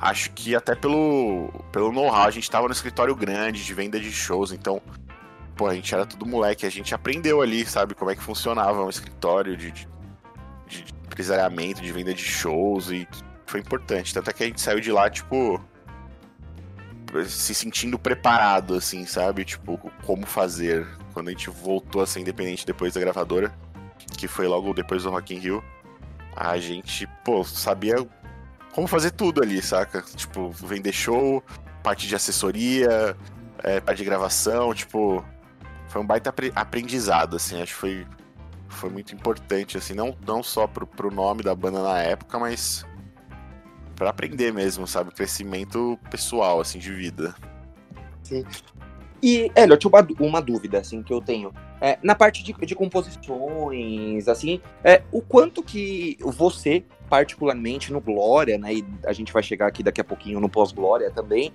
acho 0.00 0.30
que 0.30 0.54
até 0.56 0.74
pelo, 0.74 1.52
pelo 1.70 1.92
know-how, 1.92 2.24
a 2.24 2.30
gente 2.30 2.50
tava 2.50 2.66
no 2.66 2.72
escritório 2.72 3.14
grande 3.14 3.64
de 3.64 3.74
venda 3.74 4.00
de 4.00 4.10
shows, 4.10 4.50
então, 4.50 4.80
pô, 5.54 5.66
a 5.66 5.74
gente 5.74 5.94
era 5.94 6.06
tudo 6.06 6.24
moleque, 6.24 6.64
a 6.64 6.70
gente 6.70 6.94
aprendeu 6.94 7.42
ali, 7.42 7.66
sabe, 7.66 7.94
como 7.94 8.10
é 8.10 8.16
que 8.16 8.22
funcionava 8.22 8.82
um 8.82 8.88
escritório 8.88 9.56
de, 9.56 9.70
de, 9.70 9.86
de 10.66 10.84
empresariamento, 11.04 11.82
de 11.82 11.92
venda 11.92 12.14
de 12.14 12.22
shows, 12.22 12.90
e 12.90 13.06
foi 13.46 13.60
importante. 13.60 14.14
Tanto 14.14 14.30
é 14.30 14.32
que 14.32 14.42
a 14.42 14.46
gente 14.46 14.60
saiu 14.60 14.80
de 14.80 14.90
lá, 14.90 15.10
tipo, 15.10 15.62
se 17.26 17.54
sentindo 17.54 17.98
preparado, 17.98 18.74
assim, 18.74 19.04
sabe? 19.04 19.44
Tipo, 19.44 19.76
como 20.06 20.24
fazer. 20.26 20.86
Quando 21.12 21.28
a 21.28 21.30
gente 21.32 21.50
voltou 21.50 22.00
a 22.00 22.06
ser 22.06 22.20
independente 22.20 22.64
depois 22.64 22.94
da 22.94 23.00
gravadora, 23.00 23.52
que 24.16 24.28
foi 24.28 24.46
logo 24.46 24.72
depois 24.72 25.02
do 25.02 25.10
Rock 25.10 25.34
in 25.34 25.38
Rio, 25.38 25.64
a 26.36 26.56
gente, 26.56 27.06
pô, 27.24 27.42
sabia 27.44 27.96
como 28.72 28.86
fazer 28.86 29.10
tudo 29.10 29.42
ali, 29.42 29.60
saca? 29.62 30.02
Tipo, 30.02 30.50
vender 30.50 30.92
show, 30.92 31.42
parte 31.82 32.06
de 32.06 32.14
assessoria, 32.14 33.16
é, 33.62 33.80
parte 33.80 33.98
de 33.98 34.04
gravação, 34.04 34.74
tipo. 34.74 35.24
Foi 35.88 36.00
um 36.00 36.06
baita 36.06 36.32
aprendizado, 36.54 37.34
assim, 37.34 37.60
acho 37.60 37.74
que 37.74 37.80
foi, 37.80 38.06
foi 38.68 38.90
muito 38.90 39.12
importante, 39.12 39.76
assim, 39.76 39.92
não, 39.92 40.16
não 40.24 40.40
só 40.40 40.68
pro, 40.68 40.86
pro 40.86 41.10
nome 41.10 41.42
da 41.42 41.52
banda 41.52 41.82
na 41.82 41.98
época, 42.00 42.38
mas 42.38 42.86
para 43.96 44.10
aprender 44.10 44.52
mesmo, 44.52 44.86
sabe? 44.86 45.10
Crescimento 45.10 45.98
pessoal, 46.08 46.60
assim, 46.60 46.78
de 46.78 46.92
vida. 46.92 47.34
Sim. 48.22 48.44
E, 49.20 49.50
Elliot, 49.54 49.86
uma, 49.86 50.06
uma 50.20 50.40
dúvida, 50.40 50.78
assim, 50.78 51.02
que 51.02 51.12
eu 51.12 51.20
tenho. 51.20 51.52
É, 51.80 51.98
na 52.02 52.14
parte 52.14 52.42
de, 52.42 52.52
de 52.52 52.74
composições, 52.74 54.28
assim, 54.28 54.60
é, 54.84 55.02
o 55.10 55.22
quanto 55.22 55.62
que 55.62 56.18
você, 56.20 56.84
particularmente 57.08 57.90
no 57.90 58.00
Glória, 58.00 58.58
né, 58.58 58.74
e 58.74 58.84
a 59.06 59.12
gente 59.14 59.32
vai 59.32 59.42
chegar 59.42 59.66
aqui 59.66 59.82
daqui 59.82 60.00
a 60.00 60.04
pouquinho 60.04 60.38
no 60.40 60.48
pós-Glória 60.48 61.10
também, 61.10 61.52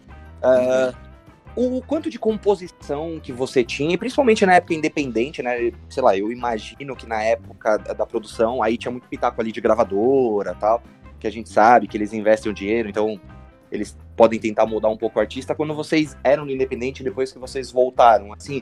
uhum. 1.55 1.77
o 1.77 1.81
quanto 1.83 2.09
de 2.09 2.17
composição 2.17 3.19
que 3.21 3.31
você 3.31 3.63
tinha, 3.63 3.95
principalmente 3.99 4.43
na 4.47 4.55
época 4.55 4.73
independente, 4.73 5.43
né, 5.43 5.71
sei 5.87 6.01
lá, 6.01 6.17
eu 6.17 6.31
imagino 6.31 6.95
que 6.95 7.05
na 7.05 7.21
época 7.21 7.77
da, 7.77 7.93
da 7.93 8.05
produção, 8.05 8.63
aí 8.63 8.77
tinha 8.77 8.91
muito 8.91 9.07
pitaco 9.07 9.39
ali 9.39 9.51
de 9.51 9.61
gravadora 9.61 10.55
tal, 10.55 10.81
que 11.19 11.27
a 11.27 11.31
gente 11.31 11.49
sabe 11.49 11.87
que 11.87 11.95
eles 11.95 12.13
investem 12.13 12.51
o 12.51 12.55
dinheiro, 12.55 12.89
então 12.89 13.21
eles 13.71 13.97
podem 14.15 14.39
tentar 14.39 14.65
mudar 14.65 14.89
um 14.89 14.97
pouco 14.97 15.19
o 15.19 15.21
artista 15.21 15.53
quando 15.53 15.73
vocês 15.75 16.17
eram 16.23 16.49
independente 16.49 17.03
depois 17.03 17.31
que 17.31 17.39
vocês 17.39 17.71
voltaram. 17.71 18.33
Assim, 18.33 18.61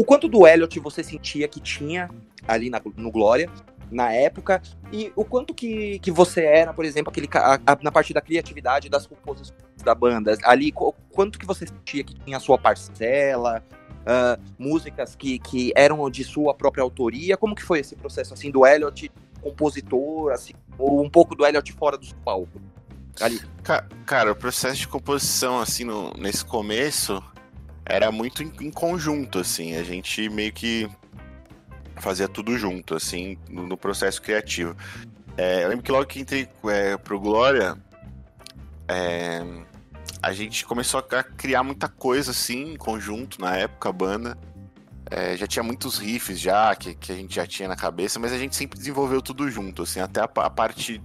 o 0.00 0.04
quanto 0.04 0.28
do 0.28 0.46
Elliot 0.46 0.80
você 0.80 1.04
sentia 1.04 1.46
que 1.46 1.60
tinha 1.60 2.08
ali 2.48 2.70
na, 2.70 2.80
no 2.96 3.10
Glória 3.10 3.50
na 3.90 4.10
época 4.10 4.62
e 4.90 5.12
o 5.14 5.26
quanto 5.26 5.52
que, 5.52 5.98
que 5.98 6.10
você 6.10 6.42
era, 6.42 6.72
por 6.72 6.86
exemplo, 6.86 7.10
aquele 7.10 7.28
a, 7.34 7.60
a, 7.66 7.78
na 7.82 7.92
parte 7.92 8.14
da 8.14 8.22
criatividade 8.22 8.88
das 8.88 9.06
composições 9.06 9.60
da 9.84 9.94
banda, 9.94 10.38
ali 10.44 10.72
quanto 10.72 11.38
que 11.38 11.44
você 11.44 11.66
sentia 11.66 12.02
que 12.02 12.14
tinha 12.14 12.38
a 12.38 12.40
sua 12.40 12.56
parcela, 12.56 13.62
uh, 14.00 14.42
músicas 14.58 15.14
que, 15.14 15.38
que 15.38 15.70
eram 15.76 16.08
de 16.08 16.24
sua 16.24 16.54
própria 16.54 16.82
autoria, 16.82 17.36
como 17.36 17.54
que 17.54 17.62
foi 17.62 17.80
esse 17.80 17.94
processo 17.94 18.32
assim 18.32 18.50
do 18.50 18.66
Elliot 18.66 19.12
compositor, 19.42 20.32
assim, 20.32 20.54
ou 20.78 21.04
um 21.04 21.10
pouco 21.10 21.34
do 21.34 21.44
Elliot 21.44 21.72
fora 21.74 21.98
do 21.98 22.06
palco? 22.24 22.58
Ali. 23.20 23.38
Cara, 24.06 24.32
o 24.32 24.34
processo 24.34 24.76
de 24.76 24.88
composição 24.88 25.60
assim 25.60 25.84
no, 25.84 26.10
nesse 26.14 26.42
começo 26.42 27.22
era 27.90 28.12
muito 28.12 28.42
em, 28.42 28.52
em, 28.60 28.70
conjunto, 28.70 29.38
assim. 29.38 29.76
A 29.76 29.82
gente 29.82 30.28
meio 30.28 30.52
que 30.52 30.88
fazia 31.96 32.28
tudo 32.28 32.56
junto, 32.56 32.94
assim, 32.94 33.36
no, 33.48 33.66
no 33.66 33.76
processo 33.76 34.22
criativo. 34.22 34.76
É, 35.36 35.64
eu 35.64 35.68
lembro 35.68 35.84
que 35.84 35.92
logo 35.92 36.06
que 36.06 36.20
entrei 36.20 36.48
é, 36.64 36.96
pro 36.96 37.20
Glória, 37.20 37.76
é, 38.88 39.42
a 40.22 40.32
gente 40.32 40.64
começou 40.64 41.00
a 41.00 41.22
criar 41.22 41.62
muita 41.62 41.88
coisa, 41.88 42.30
assim, 42.30 42.72
em 42.72 42.76
conjunto, 42.76 43.40
na 43.40 43.56
época, 43.56 43.88
a 43.88 43.92
banda. 43.92 44.38
é, 45.10 45.36
já 45.36 45.46
tinha 45.46 45.62
muitos 45.62 45.98
riffs 45.98 46.38
já, 46.38 46.74
que, 46.76 46.94
que 46.94 47.12
a 47.12 47.16
gente 47.16 47.34
já 47.34 47.46
tinha 47.46 47.68
na 47.68 47.76
cabeça, 47.76 48.18
mas 48.20 48.32
a 48.32 48.38
gente 48.38 48.54
sempre 48.54 48.78
desenvolveu 48.78 49.20
tudo 49.20 49.50
junto, 49.50 49.82
assim, 49.82 50.00
até 50.00 50.20
a, 50.20 50.24
a 50.24 50.50
parte 50.50 51.02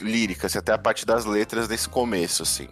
lírica, 0.00 0.46
assim, 0.46 0.58
até 0.58 0.72
a 0.72 0.78
parte 0.78 1.04
das 1.04 1.24
letras 1.24 1.66
desse 1.66 1.88
começo, 1.88 2.42
assim. 2.42 2.68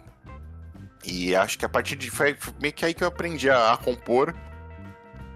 E 1.03 1.35
acho 1.35 1.57
que 1.57 1.65
a 1.65 1.69
partir 1.69 1.95
de. 1.95 2.09
Foi 2.11 2.37
meio 2.61 2.73
que 2.73 2.85
aí 2.85 2.93
que 2.93 3.03
eu 3.03 3.07
aprendi 3.07 3.49
a, 3.49 3.73
a 3.73 3.77
compor. 3.77 4.35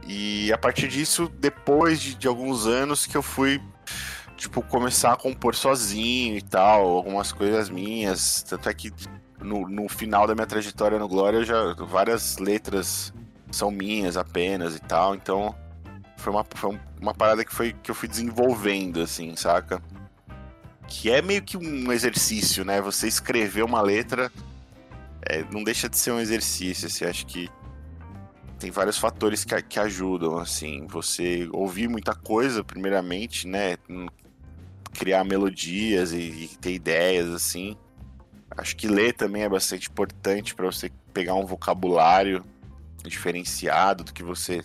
E 0.08 0.54
a 0.54 0.58
partir 0.58 0.88
disso, 0.88 1.32
depois 1.39 1.99
de, 1.99 2.13
de, 2.15 2.28
alguns 2.28 2.67
anos, 2.67 3.08
que 3.08 3.17
eu 3.17 3.23
fui, 3.23 3.60
tipo, 4.38 4.62
começar 4.62 5.13
a 5.13 5.15
compor 5.15 5.56
sozinho 5.56 6.38
e 6.38 6.41
tal, 6.41 6.86
algumas 6.86 7.32
coisas 7.32 7.69
minhas. 7.69 8.43
Tanto 8.43 8.69
é 8.69 8.73
que 8.73 8.93
no, 9.41 9.67
no 9.67 9.89
final 9.89 10.28
da 10.28 10.36
minha 10.36 10.45
trajetória 10.45 10.99
no 10.99 11.08
Glória, 11.08 11.43
já 11.43 11.73
várias 11.73 12.38
letras 12.38 13.12
são 13.51 13.71
minhas 13.71 14.15
apenas 14.15 14.75
e 14.75 14.80
tal. 14.80 15.15
Então, 15.15 15.56
foi 16.17 16.32
uma, 16.32 16.45
foi 16.54 16.80
uma 17.01 17.13
parada 17.13 17.43
que, 17.43 17.54
foi, 17.54 17.73
que 17.73 17.89
eu 17.89 17.95
fui 17.95 18.08
desenvolvendo, 18.08 19.01
assim, 19.01 19.36
saca? 19.36 19.82
Que 20.88 21.10
é 21.10 21.21
meio 21.21 21.41
que 21.41 21.58
um 21.58 21.91
exercício, 21.91 22.63
né? 22.63 22.80
Você 22.80 23.08
escrever 23.08 23.63
uma 23.63 23.82
letra 23.82 24.32
é, 25.29 25.43
não 25.51 25.63
deixa 25.63 25.89
de 25.89 25.97
ser 25.97 26.11
um 26.11 26.19
exercício, 26.19 26.88
assim, 26.88 27.05
acho 27.05 27.25
que 27.25 27.49
tem 28.59 28.71
vários 28.71 28.97
fatores 28.97 29.43
que, 29.43 29.61
que 29.63 29.79
ajudam, 29.79 30.38
assim, 30.38 30.88
você 30.88 31.47
ouvir 31.51 31.88
muita 31.88 32.13
coisa, 32.15 32.63
primeiramente, 32.63 33.47
né, 33.47 33.77
criar 34.93 35.23
melodias 35.23 36.13
e, 36.13 36.17
e 36.17 36.47
ter 36.59 36.73
ideias, 36.73 37.29
assim, 37.29 37.75
acho 38.57 38.75
que 38.75 38.88
ler 38.88 39.13
também 39.13 39.43
é 39.43 39.49
bastante 39.49 39.89
importante 39.89 40.55
para 40.55 40.65
você 40.65 40.89
pegar 41.13 41.35
um 41.35 41.45
vocabulário 41.45 42.45
diferenciado 43.03 44.03
do 44.03 44.13
que 44.13 44.23
você 44.23 44.63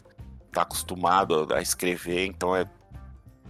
tá 0.52 0.62
acostumado 0.62 1.52
a 1.52 1.60
escrever, 1.60 2.26
então 2.26 2.54
é 2.54 2.64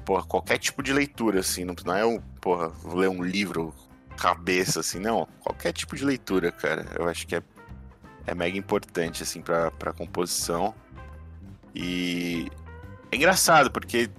porra, 0.05 0.25
qualquer 0.25 0.59
tipo 0.59 0.83
de 0.83 0.93
leitura, 0.93 1.41
assim, 1.41 1.65
não, 1.65 1.75
não 1.85 1.95
é 1.95 2.05
um, 2.05 2.19
porra, 2.41 2.69
vou 2.69 2.97
ler 2.97 3.09
um 3.09 3.23
livro 3.23 3.75
cabeça, 4.21 4.81
assim, 4.81 4.99
não. 4.99 5.27
Qualquer 5.41 5.73
tipo 5.73 5.97
de 5.97 6.05
leitura, 6.05 6.53
cara. 6.53 6.87
Eu 6.95 7.09
acho 7.09 7.27
que 7.27 7.35
é, 7.35 7.43
é 8.27 8.35
mega 8.35 8.57
importante, 8.57 9.23
assim, 9.23 9.41
pra, 9.41 9.71
pra 9.71 9.93
composição. 9.95 10.75
E 11.75 12.51
é 13.11 13.17
engraçado, 13.17 13.71
porque 13.71 14.11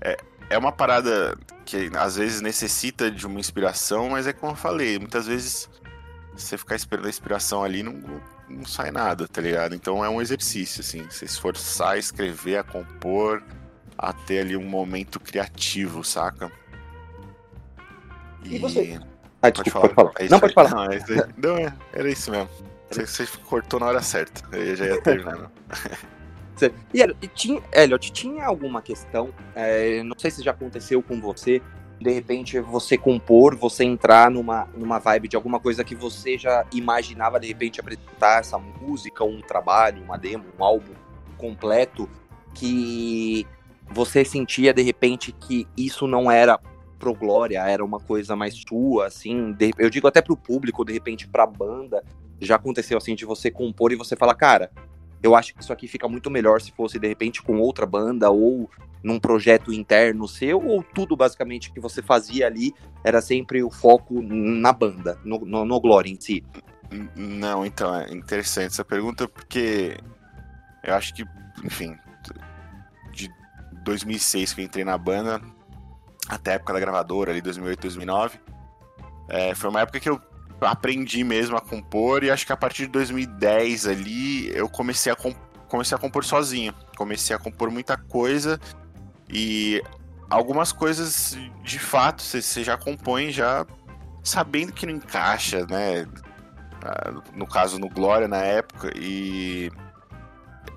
é, 0.00 0.16
é 0.48 0.56
uma 0.56 0.70
parada 0.70 1.36
que 1.66 1.90
às 1.96 2.16
vezes 2.16 2.40
necessita 2.40 3.10
de 3.10 3.26
uma 3.26 3.40
inspiração, 3.40 4.10
mas 4.10 4.26
é 4.26 4.32
como 4.32 4.52
eu 4.52 4.56
falei, 4.56 4.98
muitas 4.98 5.26
vezes 5.26 5.68
você 6.34 6.56
ficar 6.56 6.76
esperando 6.76 7.06
a 7.06 7.10
inspiração 7.10 7.64
ali 7.64 7.82
não, 7.82 8.00
não 8.48 8.64
sai 8.64 8.90
nada, 8.90 9.26
tá 9.26 9.40
ligado? 9.40 9.74
Então 9.74 10.04
é 10.04 10.08
um 10.08 10.22
exercício, 10.22 10.80
assim, 10.80 11.08
se 11.10 11.24
esforçar 11.24 11.92
a 11.92 11.98
escrever, 11.98 12.58
a 12.58 12.62
compor, 12.62 13.42
a 13.98 14.12
ter 14.12 14.40
ali 14.40 14.56
um 14.56 14.64
momento 14.64 15.18
criativo, 15.18 16.04
saca? 16.04 16.50
E, 18.44 18.54
e 18.54 18.58
você? 18.58 19.00
Ah, 19.40 19.50
desculpa, 19.50 19.88
pode 19.88 19.94
falar. 19.94 20.12
Pode 20.12 20.14
falar. 20.14 20.26
É 20.26 20.28
não, 20.28 20.40
pode 20.40 20.54
falar. 20.54 20.70
Não, 20.70 20.84
é, 20.84 21.28
não, 21.36 21.56
é, 21.56 21.74
era 21.92 22.10
isso 22.10 22.30
mesmo. 22.30 22.48
Você, 22.90 23.06
você, 23.06 23.26
cortou 23.44 23.78
na 23.78 23.86
hora 23.86 24.02
certa. 24.02 24.56
Eu 24.56 24.74
já 24.74 24.86
ia 24.86 25.02
terminar. 25.02 25.50
e 26.92 27.00
Elliot, 27.00 27.28
tinha, 27.34 27.62
Elliot, 27.72 28.12
tinha 28.12 28.46
alguma 28.46 28.82
questão, 28.82 29.30
é, 29.54 30.02
não 30.02 30.18
sei 30.18 30.30
se 30.30 30.42
já 30.42 30.50
aconteceu 30.50 31.02
com 31.02 31.20
você, 31.20 31.62
de 32.00 32.10
repente 32.10 32.58
você 32.60 32.96
compor, 32.96 33.56
você 33.56 33.84
entrar 33.84 34.30
numa, 34.30 34.68
numa 34.76 34.98
vibe 34.98 35.28
de 35.28 35.36
alguma 35.36 35.60
coisa 35.60 35.84
que 35.84 35.94
você 35.94 36.38
já 36.38 36.64
imaginava 36.72 37.38
de 37.38 37.46
repente 37.48 37.80
apresentar 37.80 38.40
essa 38.40 38.58
música, 38.58 39.24
um 39.24 39.40
trabalho, 39.40 40.02
uma 40.02 40.16
demo, 40.16 40.44
um 40.58 40.64
álbum 40.64 40.92
completo, 41.36 42.08
que 42.54 43.46
você 43.88 44.24
sentia 44.24 44.72
de 44.72 44.82
repente 44.82 45.32
que 45.32 45.66
isso 45.76 46.06
não 46.06 46.30
era 46.30 46.58
pro 46.98 47.14
Glória 47.14 47.60
era 47.60 47.84
uma 47.84 48.00
coisa 48.00 48.34
mais 48.34 48.54
sua, 48.54 49.06
assim, 49.06 49.52
de, 49.52 49.70
eu 49.78 49.88
digo 49.88 50.06
até 50.06 50.20
pro 50.20 50.36
público, 50.36 50.84
de 50.84 50.92
repente 50.92 51.28
pra 51.28 51.46
banda, 51.46 52.02
já 52.40 52.56
aconteceu 52.56 52.98
assim 52.98 53.14
de 53.14 53.24
você 53.24 53.50
compor 53.50 53.92
e 53.92 53.96
você 53.96 54.16
falar, 54.16 54.34
cara, 54.34 54.70
eu 55.22 55.34
acho 55.34 55.54
que 55.54 55.62
isso 55.62 55.72
aqui 55.72 55.88
fica 55.88 56.08
muito 56.08 56.30
melhor 56.30 56.60
se 56.60 56.70
fosse 56.72 56.98
de 56.98 57.08
repente 57.08 57.42
com 57.42 57.58
outra 57.58 57.86
banda 57.86 58.30
ou 58.30 58.70
num 59.02 59.18
projeto 59.18 59.72
interno 59.72 60.26
seu, 60.26 60.64
ou 60.64 60.82
tudo 60.82 61.16
basicamente 61.16 61.72
que 61.72 61.80
você 61.80 62.02
fazia 62.02 62.46
ali 62.46 62.74
era 63.04 63.20
sempre 63.20 63.62
o 63.62 63.70
foco 63.70 64.20
na 64.22 64.72
banda, 64.72 65.18
no, 65.24 65.38
no, 65.40 65.64
no 65.64 65.80
Glória 65.80 66.10
em 66.10 66.20
si? 66.20 66.44
Não, 67.14 67.66
então, 67.66 67.94
é 67.94 68.12
interessante 68.12 68.72
essa 68.72 68.84
pergunta 68.84 69.28
porque 69.28 69.96
eu 70.82 70.94
acho 70.94 71.14
que, 71.14 71.24
enfim, 71.64 71.96
de 73.12 73.30
2006 73.84 74.54
que 74.54 74.60
eu 74.60 74.64
entrei 74.64 74.84
na 74.84 74.96
banda, 74.96 75.40
até 76.28 76.52
a 76.52 76.54
época 76.54 76.72
da 76.74 76.80
gravadora, 76.80 77.30
ali 77.30 77.40
2008, 77.40 77.80
2009. 77.80 78.38
É, 79.28 79.54
foi 79.54 79.70
uma 79.70 79.80
época 79.80 79.98
que 79.98 80.08
eu 80.08 80.20
aprendi 80.60 81.22
mesmo 81.24 81.56
a 81.56 81.60
compor 81.60 82.24
e 82.24 82.30
acho 82.30 82.44
que 82.44 82.52
a 82.52 82.56
partir 82.56 82.86
de 82.86 82.92
2010 82.92 83.86
ali 83.86 84.48
eu 84.56 84.68
comecei 84.68 85.12
a, 85.12 85.16
comecei 85.68 85.96
a 85.96 86.00
compor 86.00 86.24
sozinho. 86.24 86.74
Comecei 86.96 87.34
a 87.34 87.38
compor 87.38 87.70
muita 87.70 87.96
coisa 87.96 88.60
e 89.28 89.82
algumas 90.28 90.72
coisas 90.72 91.36
de 91.62 91.78
fato 91.78 92.22
você 92.22 92.64
já 92.64 92.76
compõe 92.76 93.30
já 93.30 93.66
sabendo 94.22 94.72
que 94.72 94.84
não 94.84 94.94
encaixa, 94.94 95.66
né? 95.66 96.06
Ah, 96.82 97.12
no 97.34 97.46
caso 97.46 97.78
no 97.78 97.88
Glória 97.88 98.28
na 98.28 98.42
época 98.42 98.92
e 98.96 99.70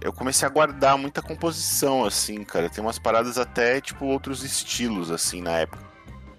eu 0.02 0.12
comecei 0.12 0.48
a 0.48 0.52
guardar 0.52 0.98
muita 0.98 1.22
composição, 1.22 2.04
assim, 2.04 2.44
cara. 2.44 2.70
Tem 2.70 2.84
umas 2.84 2.98
paradas 2.98 3.38
até, 3.38 3.80
tipo, 3.80 4.06
outros 4.06 4.44
estilos, 4.44 5.12
assim, 5.12 5.42
na 5.42 5.60
época. 5.60 5.84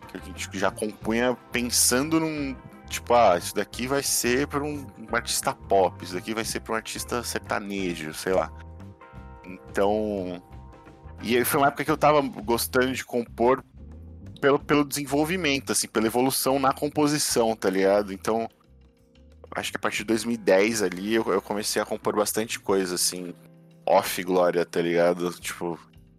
Que 0.09 0.17
a 0.17 0.21
gente 0.21 0.59
já 0.59 0.71
compunha 0.71 1.37
pensando 1.53 2.19
num. 2.19 2.57
Tipo, 2.89 3.15
ah, 3.15 3.39
isso 3.39 3.55
daqui 3.55 3.87
vai 3.87 4.03
ser 4.03 4.49
para 4.49 4.63
um, 4.63 4.85
um, 4.99 5.17
artista 5.17 5.55
pop, 5.55 6.05
isso 6.05 6.13
daqui 6.13 6.35
vai 6.35 6.45
ser 6.45 6.61
para 6.61 6.75
um 6.75 6.77
artista 6.77 7.23
sertanejo, 7.23 8.13
sei 8.13 8.33
lá. 8.35 8.53
Então. 9.47 10.43
E 11.23 11.37
aí 11.37 11.45
foi 11.45 11.61
uma 11.61 11.69
época 11.69 11.85
que 11.85 11.91
eu 11.91 11.97
tava 11.97 12.21
gostando 12.21 12.93
de 12.93 13.05
compor 13.05 13.65
pelo, 14.41 14.59
pelo 14.59 14.85
desenvolvimento, 14.85 15.71
assim, 15.71 15.87
pela 15.87 16.07
evolução 16.07 16.59
na 16.59 16.73
composição, 16.73 17.55
tá 17.55 17.71
ligado? 17.71 18.13
Então. 18.13 18.49
Acho 19.55 19.71
que 19.71 19.77
a 19.77 19.81
partir 19.81 19.99
de 19.99 20.05
2010 20.07 20.83
ali 20.83 21.15
eu, 21.15 21.25
eu 21.31 21.43
comecei 21.43 21.81
a 21.81 21.85
compor 21.85 22.17
bastante 22.17 22.59
coisa, 22.59 22.95
assim, 22.95 23.35
off 23.87 24.23
Glória, 24.23 24.65
tá 24.65 24.81
ligado? 24.81 25.31
Tipo, 25.41 25.79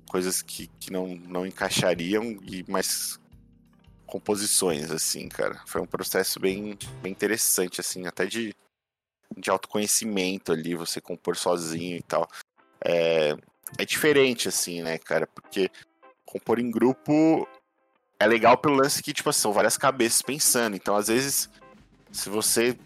coisas 0.10 0.42
que, 0.42 0.68
que 0.80 0.92
não, 0.92 1.08
não 1.08 1.46
encaixariam, 1.46 2.38
e 2.44 2.64
mais 2.70 3.20
composições, 4.06 4.92
assim, 4.92 5.28
cara. 5.28 5.60
Foi 5.66 5.82
um 5.82 5.88
processo 5.88 6.40
bem, 6.40 6.78
bem 7.02 7.12
interessante, 7.12 7.82
assim, 7.82 8.06
até 8.06 8.26
de, 8.26 8.54
de 9.36 9.50
autoconhecimento 9.50 10.52
ali, 10.52 10.76
você 10.76 11.02
compor 11.02 11.36
sozinho 11.36 11.98
e 11.98 12.04
tal. 12.04 12.30
É, 12.86 13.36
é 13.78 13.86
diferente, 13.86 14.48
assim, 14.48 14.84
né, 14.84 14.98
cara? 14.98 15.26
Porque 15.26 15.70
compor 16.26 16.60
em 16.60 16.70
grupo 16.70 17.48
é 18.20 18.28
legal 18.28 18.58
pelo 18.58 18.76
lance 18.76 19.02
que, 19.02 19.14
tipo 19.14 19.34
são 19.34 19.52
várias 19.52 19.78
cabeças 19.78 20.22
pensando. 20.22 20.76
Então, 20.76 20.96
às 20.96 21.08
vezes, 21.08 21.50
se 22.12 22.30
você 22.30 22.78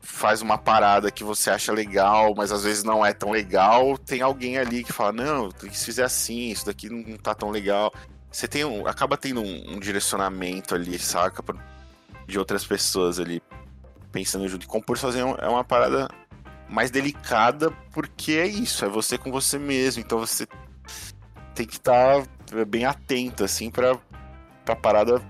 faz 0.00 0.40
uma 0.40 0.56
parada 0.56 1.10
que 1.10 1.22
você 1.22 1.50
acha 1.50 1.72
legal, 1.72 2.34
mas 2.34 2.50
às 2.50 2.64
vezes 2.64 2.82
não 2.82 3.04
é 3.04 3.12
tão 3.12 3.30
legal, 3.30 3.98
tem 3.98 4.22
alguém 4.22 4.58
ali 4.58 4.82
que 4.82 4.92
fala, 4.92 5.12
não, 5.12 5.50
se 5.50 5.84
fizer 5.84 6.04
assim, 6.04 6.50
isso 6.50 6.66
daqui 6.66 6.88
não 6.88 7.16
tá 7.16 7.34
tão 7.34 7.50
legal. 7.50 7.92
Você 8.30 8.46
tem 8.46 8.64
um, 8.64 8.86
acaba 8.86 9.16
tendo 9.16 9.40
um, 9.40 9.74
um 9.74 9.80
direcionamento 9.80 10.74
ali, 10.74 10.98
saca? 10.98 11.42
De 12.26 12.38
outras 12.38 12.64
pessoas 12.64 13.18
ali 13.18 13.42
pensando 14.12 14.48
junto. 14.48 14.64
E 14.64 14.66
compor 14.66 14.96
sozinho 14.96 15.36
é 15.38 15.48
uma 15.48 15.64
parada 15.64 16.08
mais 16.68 16.90
delicada, 16.90 17.70
porque 17.92 18.32
é 18.32 18.46
isso, 18.46 18.84
é 18.84 18.88
você 18.88 19.18
com 19.18 19.32
você 19.32 19.58
mesmo. 19.58 20.02
Então 20.02 20.18
você 20.18 20.46
tem 21.54 21.66
que 21.66 21.76
estar 21.76 22.22
tá 22.22 22.64
bem 22.64 22.84
atento, 22.84 23.44
assim, 23.44 23.70
pra, 23.70 23.98
pra 24.64 24.76
parada 24.76 25.20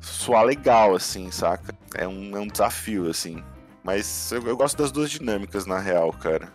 soar 0.00 0.44
legal, 0.44 0.94
assim, 0.94 1.30
saca? 1.30 1.74
É 1.94 2.06
um, 2.06 2.36
é 2.36 2.40
um 2.40 2.48
desafio, 2.48 3.08
assim. 3.08 3.42
Mas 3.84 4.32
eu, 4.32 4.42
eu 4.48 4.56
gosto 4.56 4.78
das 4.78 4.90
duas 4.90 5.10
dinâmicas, 5.10 5.66
na 5.66 5.78
real, 5.78 6.10
cara. 6.14 6.50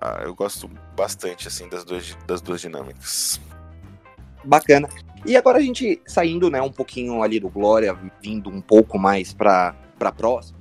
Ah, 0.00 0.20
eu 0.22 0.32
gosto 0.32 0.70
bastante, 0.96 1.48
assim, 1.48 1.68
das 1.68 1.84
duas, 1.84 2.16
das 2.28 2.40
duas 2.40 2.60
dinâmicas. 2.60 3.40
Bacana. 4.44 4.88
E 5.26 5.36
agora 5.36 5.58
a 5.58 5.60
gente 5.60 6.00
saindo, 6.06 6.48
né, 6.48 6.62
um 6.62 6.70
pouquinho 6.70 7.24
ali 7.24 7.40
do 7.40 7.48
Glória, 7.48 7.98
vindo 8.22 8.48
um 8.48 8.60
pouco 8.60 8.96
mais 8.96 9.34
pra, 9.34 9.74
pra 9.98 10.12
próxima, 10.12 10.60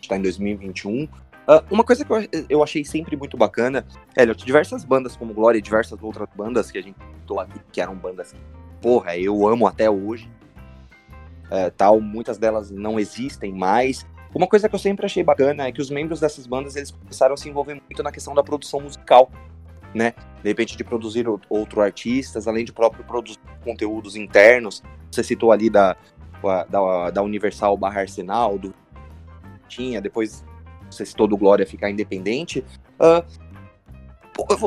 está 0.00 0.16
em 0.16 0.22
2021. 0.22 1.02
Uh, 1.02 1.08
ah, 1.48 1.64
uma 1.68 1.82
coisa 1.82 2.04
que 2.04 2.12
eu, 2.12 2.46
eu 2.48 2.62
achei 2.62 2.84
sempre 2.84 3.16
muito 3.16 3.36
bacana, 3.36 3.84
Elliot, 4.16 4.46
diversas 4.46 4.84
bandas 4.84 5.16
como 5.16 5.34
Glória 5.34 5.58
e 5.58 5.62
diversas 5.62 6.00
outras 6.00 6.28
bandas 6.36 6.70
que 6.70 6.78
a 6.78 6.82
gente 6.82 6.96
citou 7.18 7.40
aqui, 7.40 7.60
que 7.72 7.80
eram 7.80 7.96
bandas, 7.96 8.32
porra, 8.80 9.16
eu 9.16 9.48
amo 9.48 9.66
até 9.66 9.90
hoje, 9.90 10.30
uh, 11.46 11.72
tal, 11.76 12.00
muitas 12.00 12.38
delas 12.38 12.70
não 12.70 13.00
existem 13.00 13.52
mais, 13.52 14.06
uma 14.34 14.46
coisa 14.46 14.68
que 14.68 14.74
eu 14.74 14.78
sempre 14.78 15.04
achei 15.06 15.22
bacana 15.22 15.66
é 15.66 15.72
que 15.72 15.80
os 15.80 15.90
membros 15.90 16.20
dessas 16.20 16.46
bandas 16.46 16.76
eles 16.76 16.90
começaram 16.90 17.34
a 17.34 17.36
se 17.36 17.48
envolver 17.48 17.74
muito 17.74 18.02
na 18.02 18.10
questão 18.10 18.34
da 18.34 18.42
produção 18.42 18.80
musical. 18.80 19.30
né? 19.94 20.14
De 20.42 20.48
repente 20.48 20.76
de 20.76 20.84
produzir 20.84 21.26
outros 21.28 21.84
artistas, 21.84 22.48
além 22.48 22.64
de 22.64 22.72
próprio 22.72 23.04
produzir 23.04 23.38
conteúdos 23.62 24.16
internos. 24.16 24.82
Você 25.10 25.22
citou 25.22 25.52
ali 25.52 25.68
da, 25.68 25.96
da, 26.68 27.10
da 27.10 27.22
Universal 27.22 27.76
barra 27.76 28.00
Arsenal, 28.00 28.58
do 28.58 28.74
tinha, 29.68 30.00
depois 30.00 30.44
você 30.90 31.06
citou 31.06 31.26
do 31.26 31.36
Glória 31.36 31.66
ficar 31.66 31.90
independente. 31.90 32.64
Uh, 32.98 33.24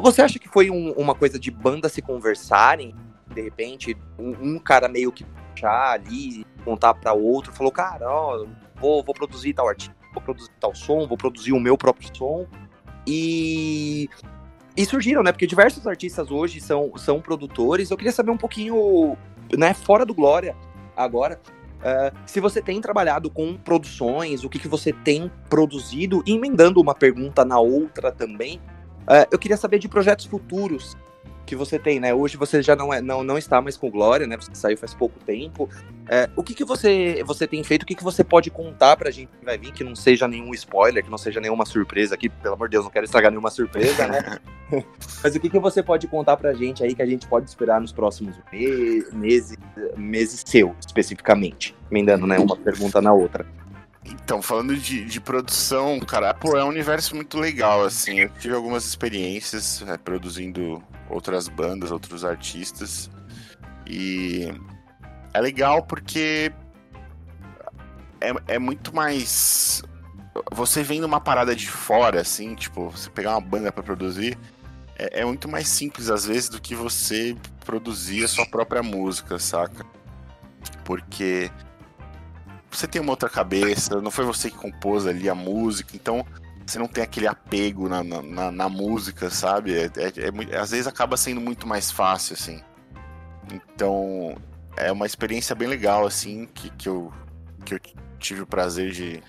você 0.01 0.21
acha 0.21 0.39
que 0.39 0.47
foi 0.47 0.69
um, 0.69 0.91
uma 0.93 1.15
coisa 1.15 1.39
de 1.39 1.51
banda 1.51 1.89
se 1.89 2.01
conversarem, 2.01 2.95
de 3.34 3.41
repente, 3.41 3.97
um, 4.17 4.56
um 4.56 4.60
cara 4.60 4.88
meio 4.88 5.12
que 5.12 5.23
puxar 5.23 5.91
ali, 5.91 6.45
contar 6.63 6.93
para 6.93 7.13
outro, 7.13 7.54
falou, 7.54 7.71
cara, 7.71 8.10
ó, 8.10 8.45
vou, 8.80 9.04
vou 9.04 9.14
produzir 9.14 9.54
tal 9.54 9.68
artigo, 9.68 9.96
vou 10.14 10.22
produzir 10.22 10.52
tal 10.60 10.74
som, 10.76 11.08
vou 11.08 11.18
produzir 11.18 11.54
o 11.54 11.60
meu 11.60 11.78
próprio 11.78 12.10
som. 12.16 12.46
E 13.08 14.10
e 14.78 14.86
surgiram, 14.86 15.24
né? 15.24 15.32
Porque 15.32 15.48
diversos 15.48 15.88
artistas 15.88 16.30
hoje 16.30 16.60
são, 16.60 16.92
são 16.98 17.22
produtores. 17.22 17.90
Eu 17.90 17.98
queria 17.98 18.12
saber 18.12 18.32
um 18.32 18.38
pouquinho, 18.38 19.16
né, 19.58 19.74
fora 19.74 20.06
do 20.06 20.14
Glória, 20.14 20.56
agora, 20.98 21.40
uh, 21.80 22.18
se 22.26 22.42
você 22.42 22.62
tem 22.62 22.82
trabalhado 22.82 23.30
com 23.30 23.56
produções, 23.56 24.44
o 24.44 24.50
que, 24.50 24.60
que 24.60 24.68
você 24.68 24.92
tem 24.92 25.32
produzido, 25.50 26.22
emendando 26.28 26.82
uma 26.82 26.94
pergunta 26.94 27.46
na 27.46 27.58
outra 27.58 28.12
também. 28.12 28.58
Uh, 29.04 29.26
eu 29.32 29.40
queria 29.40 29.56
saber 29.56 29.80
de 29.80 29.88
projetos 29.88 30.26
futuros 30.26 30.98
que 31.45 31.55
você 31.55 31.79
tem, 31.79 31.99
né? 31.99 32.13
Hoje 32.13 32.36
você 32.36 32.62
já 32.62 32.75
não, 32.75 32.93
é, 32.93 33.01
não, 33.01 33.23
não 33.23 33.38
está 33.38 33.62
mais 33.62 33.77
com 33.77 33.89
Glória, 33.89 34.27
né? 34.27 34.36
Você 34.36 34.53
saiu 34.53 34.77
faz 34.77 34.93
pouco 34.93 35.19
tempo. 35.19 35.69
É, 36.08 36.29
o 36.36 36.43
que, 36.43 36.53
que 36.53 36.65
você, 36.65 37.23
você 37.25 37.47
tem 37.47 37.63
feito? 37.63 37.84
O 37.84 37.86
que, 37.86 37.95
que 37.95 38.03
você 38.03 38.23
pode 38.23 38.49
contar 38.49 38.97
pra 38.97 39.12
gente 39.12 39.29
que 39.39 39.45
vai 39.45 39.58
vir, 39.58 39.71
que 39.71 39.84
não 39.84 39.95
seja 39.95 40.27
nenhum 40.27 40.53
spoiler, 40.53 41.03
que 41.03 41.10
não 41.10 41.17
seja 41.17 41.39
nenhuma 41.39 41.65
surpresa 41.65 42.15
aqui? 42.15 42.29
Pelo 42.29 42.55
amor 42.55 42.67
de 42.67 42.73
Deus, 42.73 42.84
não 42.84 42.91
quero 42.91 43.05
estragar 43.05 43.31
nenhuma 43.31 43.51
surpresa, 43.51 44.08
né? 44.08 44.39
Mas 45.23 45.36
o 45.36 45.39
que, 45.39 45.49
que 45.49 45.60
você 45.60 45.81
pode 45.81 46.08
contar 46.08 46.38
pra 46.38 46.53
gente 46.53 46.84
aí 46.84 46.95
que 46.95 47.01
a 47.01 47.05
gente 47.05 47.27
pode 47.27 47.47
esperar 47.47 47.79
nos 47.79 47.91
próximos 47.91 48.36
meses, 48.51 49.58
meses 49.95 50.43
seu, 50.45 50.75
especificamente? 50.86 51.75
Emendando, 51.89 52.25
né? 52.25 52.38
Uma 52.39 52.58
pergunta 52.58 53.01
na 53.01 53.13
outra. 53.13 53.45
Então, 54.05 54.41
falando 54.41 54.75
de, 54.77 55.03
de 55.03 55.19
produção, 55.19 55.99
cara, 55.99 56.34
pô, 56.34 56.55
é 56.55 56.63
um 56.63 56.69
universo 56.69 57.15
muito 57.15 57.39
legal, 57.39 57.84
assim. 57.84 58.19
Eu 58.19 58.29
tive 58.29 58.53
algumas 58.53 58.86
experiências 58.86 59.84
é, 59.88 59.97
produzindo 59.97 60.81
outras 61.10 61.48
bandas, 61.48 61.91
outros 61.91 62.24
artistas. 62.24 63.10
E 63.88 64.52
é 65.34 65.41
legal 65.41 65.84
porque 65.84 66.52
é, 68.22 68.56
é 68.56 68.60
muito 68.60 68.96
mais. 68.96 69.84
Você 70.52 70.84
vendo 70.84 71.06
uma 71.06 71.22
parada 71.22 71.56
de 71.56 71.70
fora, 71.70 72.22
assim, 72.22 72.56
tipo, 72.56 72.89
você 72.89 73.10
pegar 73.10 73.32
uma 73.32 73.41
banda 73.41 73.72
para 73.72 73.84
produzir, 73.84 74.38
é, 74.98 75.22
é, 75.22 75.26
muito 75.26 75.48
mais 75.48 75.68
simples 75.68 76.10
às 76.10 76.26
vezes 76.26 76.50
do 76.50 76.60
que 76.60 76.76
você 76.76 77.36
produzir 77.63 78.24
a 78.26 78.28
sua 78.28 78.46
própria 78.46 78.84
música, 78.84 79.39
saca? 79.39 79.86
Porque 80.84 81.50
você 82.70 82.88
tem 82.88 83.02
uma 83.02 83.12
outra 83.12 83.30
cabeça, 83.30 84.02
não 84.02 84.12
foi 84.12 84.26
você 84.26 84.50
que 84.50 84.58
compôs 84.58 85.08
ali 85.08 85.30
a 85.30 85.36
música, 85.36 85.96
então 85.96 86.26
você 86.65 86.80
não 86.80 86.88
tem 86.88 87.04
aquele 87.04 87.28
apego 87.28 87.88
na, 87.88 88.04
na, 88.04 88.51
na 88.51 88.69
música, 88.69 89.30
sabe? 89.30 89.75
É, 89.75 89.86
é, 89.86 90.51
é, 90.51 90.58
às 90.58 90.71
vezes 90.71 90.88
acaba 90.88 91.15
sendo 91.15 91.39
muito 91.39 91.67
mais 91.67 91.91
fácil, 91.91 92.34
assim. 92.34 92.62
Então, 93.54 94.36
é 94.75 94.91
uma 94.91 95.06
experiência 95.06 95.56
bem 95.56 95.67
legal, 95.67 96.08
assim, 96.08 96.47
que, 96.54 96.69
que, 96.71 96.89
eu, 96.89 97.13
que 97.63 97.75
eu 97.75 97.80
tive 98.17 98.41
o 98.41 98.47
prazer 98.47 98.91
de, 98.91 99.23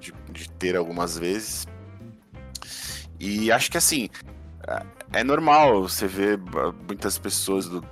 de, 0.00 0.14
de 0.30 0.50
ter 0.52 0.76
algumas 0.76 1.18
vezes. 1.18 1.66
E 3.20 3.52
acho 3.52 3.70
que, 3.70 3.76
assim, 3.76 4.08
é, 4.66 5.20
é 5.20 5.24
normal 5.24 5.82
você 5.82 6.06
ver 6.06 6.38
muitas 6.86 7.18
pessoas 7.18 7.68
do, 7.68 7.84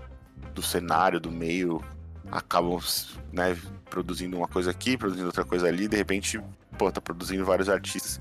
do 0.54 0.62
cenário, 0.62 1.20
do 1.20 1.30
meio, 1.30 1.85
acabam 2.30 2.80
né, 3.30 3.56
produzindo 3.90 4.38
uma 4.38 4.48
coisa 4.48 4.70
aqui, 4.70 4.96
produzindo 4.96 5.26
outra 5.26 5.44
coisa 5.44 5.68
ali, 5.68 5.87
de 5.87 5.96
repente, 5.96 6.40
pô, 6.78 6.90
tá 6.90 7.00
produzindo 7.00 7.44
vários 7.44 7.68
artistas. 7.68 8.20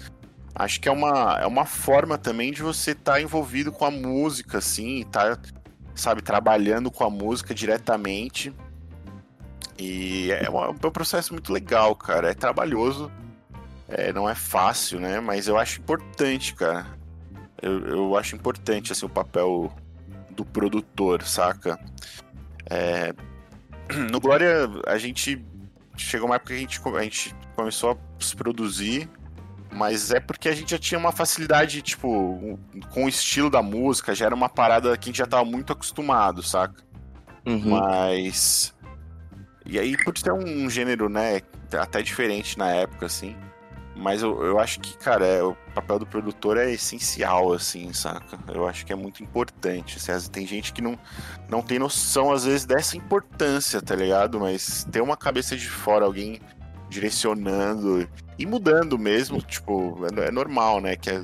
Acho 0.56 0.80
que 0.80 0.88
é 0.88 0.92
uma, 0.92 1.38
é 1.42 1.46
uma 1.46 1.66
forma 1.66 2.18
também 2.18 2.54
de 2.54 2.62
você 2.62 2.92
estar 2.92 3.14
tá 3.14 3.22
envolvido 3.22 3.74
com 3.74 3.84
a 3.84 3.92
música, 3.92 4.60
assim, 4.60 5.04
tá, 5.12 5.38
sabe, 5.94 6.22
trabalhando 6.22 6.90
com 6.90 7.04
a 7.04 7.10
música 7.10 7.54
diretamente. 7.54 8.54
E 9.78 10.32
é, 10.32 10.50
uma, 10.50 10.68
é 10.68 10.70
um 10.70 10.92
processo 10.92 11.34
muito 11.34 11.52
legal, 11.52 11.94
cara. 11.94 12.32
É 12.32 12.34
trabalhoso, 12.34 13.12
é, 13.90 14.14
não 14.14 14.30
é 14.30 14.34
fácil, 14.34 15.00
né? 15.00 15.20
Mas 15.20 15.50
eu 15.50 15.58
acho 15.58 15.82
importante, 15.82 16.56
cara. 16.56 16.86
Eu, 17.62 17.86
eu 17.88 18.18
acho 18.18 18.36
importante, 18.36 18.94
assim, 18.94 19.06
o 19.06 19.10
papel 19.10 19.74
do 20.30 20.46
produtor, 20.46 21.24
saca? 21.24 21.78
É, 22.70 23.14
no 24.10 24.22
Glória, 24.22 24.70
a 24.88 24.98
gente 24.98 25.44
chegou 25.98 26.28
uma 26.28 26.36
época 26.36 26.54
que 26.54 26.58
a 26.58 26.62
gente, 26.62 26.82
a 26.82 27.04
gente 27.04 27.36
começou 27.56 27.92
a 27.92 28.24
se 28.24 28.36
produzir, 28.36 29.10
mas 29.76 30.12
é 30.12 30.22
porque 30.22 30.48
a 30.48 30.56
gente 30.56 30.72
já 30.72 30.80
tinha 30.80 30.98
uma 30.98 31.12
facilidade, 31.12 31.82
tipo, 31.82 32.58
com 32.92 33.06
o 33.06 33.10
estilo 33.10 33.50
da 33.50 33.62
música, 33.62 34.16
já 34.16 34.26
era 34.26 34.34
uma 34.34 34.48
parada 34.48 34.98
que 34.98 35.10
a 35.10 35.12
gente 35.12 35.18
já 35.18 35.26
tava 35.26 35.44
muito 35.44 35.74
acostumado, 35.74 36.42
saca? 36.42 36.82
Uhum. 37.46 37.72
Mas. 37.72 38.74
E 39.66 39.78
aí, 39.78 39.98
por 40.02 40.18
ser 40.18 40.32
um 40.32 40.70
gênero, 40.70 41.10
né, 41.10 41.42
até 41.74 42.02
diferente 42.02 42.58
na 42.58 42.70
época, 42.70 43.06
assim. 43.06 43.36
Mas 43.98 44.22
eu, 44.22 44.44
eu 44.44 44.60
acho 44.60 44.80
que, 44.80 44.98
cara, 44.98 45.26
é, 45.26 45.44
o 45.44 45.56
papel 45.74 46.00
do 46.00 46.06
produtor 46.06 46.58
é 46.58 46.72
essencial, 46.72 47.54
assim, 47.54 47.92
saca? 47.94 48.38
Eu 48.54 48.68
acho 48.68 48.86
que 48.86 48.94
é 48.94 48.96
muito 48.96 49.24
importante. 49.24 49.98
Assim, 50.12 50.30
tem 50.30 50.46
gente 50.46 50.72
que 50.72 50.82
não, 50.82 50.98
não 51.50 51.62
tem 51.62 51.80
noção, 51.80 52.32
às 52.32 52.46
vezes, 52.46 52.66
dessa 52.66 52.96
importância, 52.98 53.82
tá 53.82 53.96
ligado? 53.96 54.40
Mas 54.40 54.86
ter 54.92 55.02
uma 55.02 55.18
cabeça 55.18 55.56
de 55.56 55.70
fora, 55.70 56.06
alguém 56.06 56.40
direcionando 56.90 58.08
e 58.38 58.46
mudando 58.46 58.98
mesmo, 58.98 59.42
tipo, 59.42 59.98
é, 60.18 60.28
é 60.28 60.32
normal, 60.32 60.82
né? 60.82 60.96
Que 60.96 61.12
é, 61.12 61.24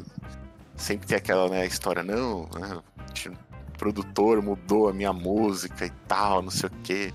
sempre 0.76 1.08
tem 1.08 1.18
aquela 1.18 1.50
né, 1.50 1.66
história, 1.66 2.04
não, 2.04 2.50
né, 2.54 2.82
o 3.28 3.78
produtor 3.78 4.42
mudou 4.42 4.90
a 4.90 4.94
minha 4.94 5.12
música 5.12 5.86
e 5.86 5.92
tal, 6.08 6.42
não 6.42 6.52
sei 6.52 6.70
o 6.70 6.74
quê. 6.84 7.14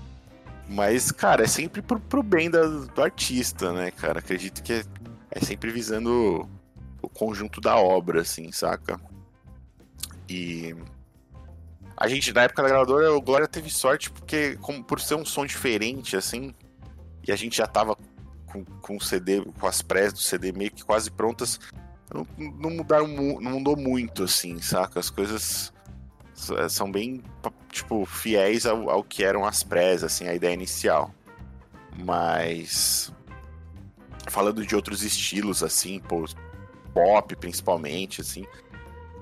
Mas, 0.69 1.11
cara, 1.11 1.43
é 1.43 1.47
sempre 1.47 1.81
pro, 1.81 1.99
pro 1.99 2.21
bem 2.21 2.49
da, 2.49 2.61
do 2.65 3.01
artista, 3.01 3.71
né, 3.71 3.89
cara? 3.91 4.19
Acredito 4.19 4.61
que 4.61 4.73
é 4.73 4.83
é 5.31 5.39
sempre 5.39 5.71
visando 5.71 6.49
o 7.01 7.09
conjunto 7.09 7.61
da 7.61 7.75
obra, 7.75 8.21
assim, 8.21 8.51
saca? 8.51 8.99
E 10.29 10.75
a 11.95 12.07
gente, 12.07 12.33
na 12.33 12.43
época 12.43 12.63
da 12.63 12.69
gravadora, 12.69 13.13
o 13.13 13.21
Glória 13.21 13.47
teve 13.47 13.69
sorte 13.69 14.09
porque, 14.09 14.57
como, 14.61 14.83
por 14.83 14.99
ser 14.99 15.15
um 15.15 15.25
som 15.25 15.45
diferente, 15.45 16.15
assim, 16.15 16.53
e 17.25 17.31
a 17.31 17.35
gente 17.35 17.57
já 17.57 17.67
tava 17.67 17.97
com, 18.63 18.79
com 18.81 18.99
CD, 18.99 19.43
com 19.59 19.67
as 19.67 19.81
prés 19.81 20.13
do 20.13 20.19
CD 20.19 20.51
meio 20.51 20.71
que 20.71 20.83
quase 20.83 21.11
prontas, 21.11 21.59
não, 22.13 22.27
não 22.37 22.69
mudaram, 22.69 23.07
não 23.07 23.51
mudou 23.51 23.75
muito, 23.75 24.23
assim, 24.23 24.59
saca? 24.59 24.99
As 24.99 25.09
coisas 25.09 25.73
são 26.69 26.91
bem, 26.91 27.21
tipo, 27.71 28.05
fiéis 28.05 28.65
ao, 28.65 28.89
ao 28.89 29.03
que 29.03 29.23
eram 29.23 29.45
as 29.45 29.63
prés, 29.63 30.03
assim, 30.03 30.27
a 30.27 30.33
ideia 30.33 30.53
inicial. 30.53 31.13
Mas 32.05 33.11
falando 34.27 34.65
de 34.65 34.75
outros 34.75 35.03
estilos, 35.03 35.63
assim, 35.63 36.01
pop 36.93 37.35
principalmente, 37.35 38.21
assim, 38.21 38.45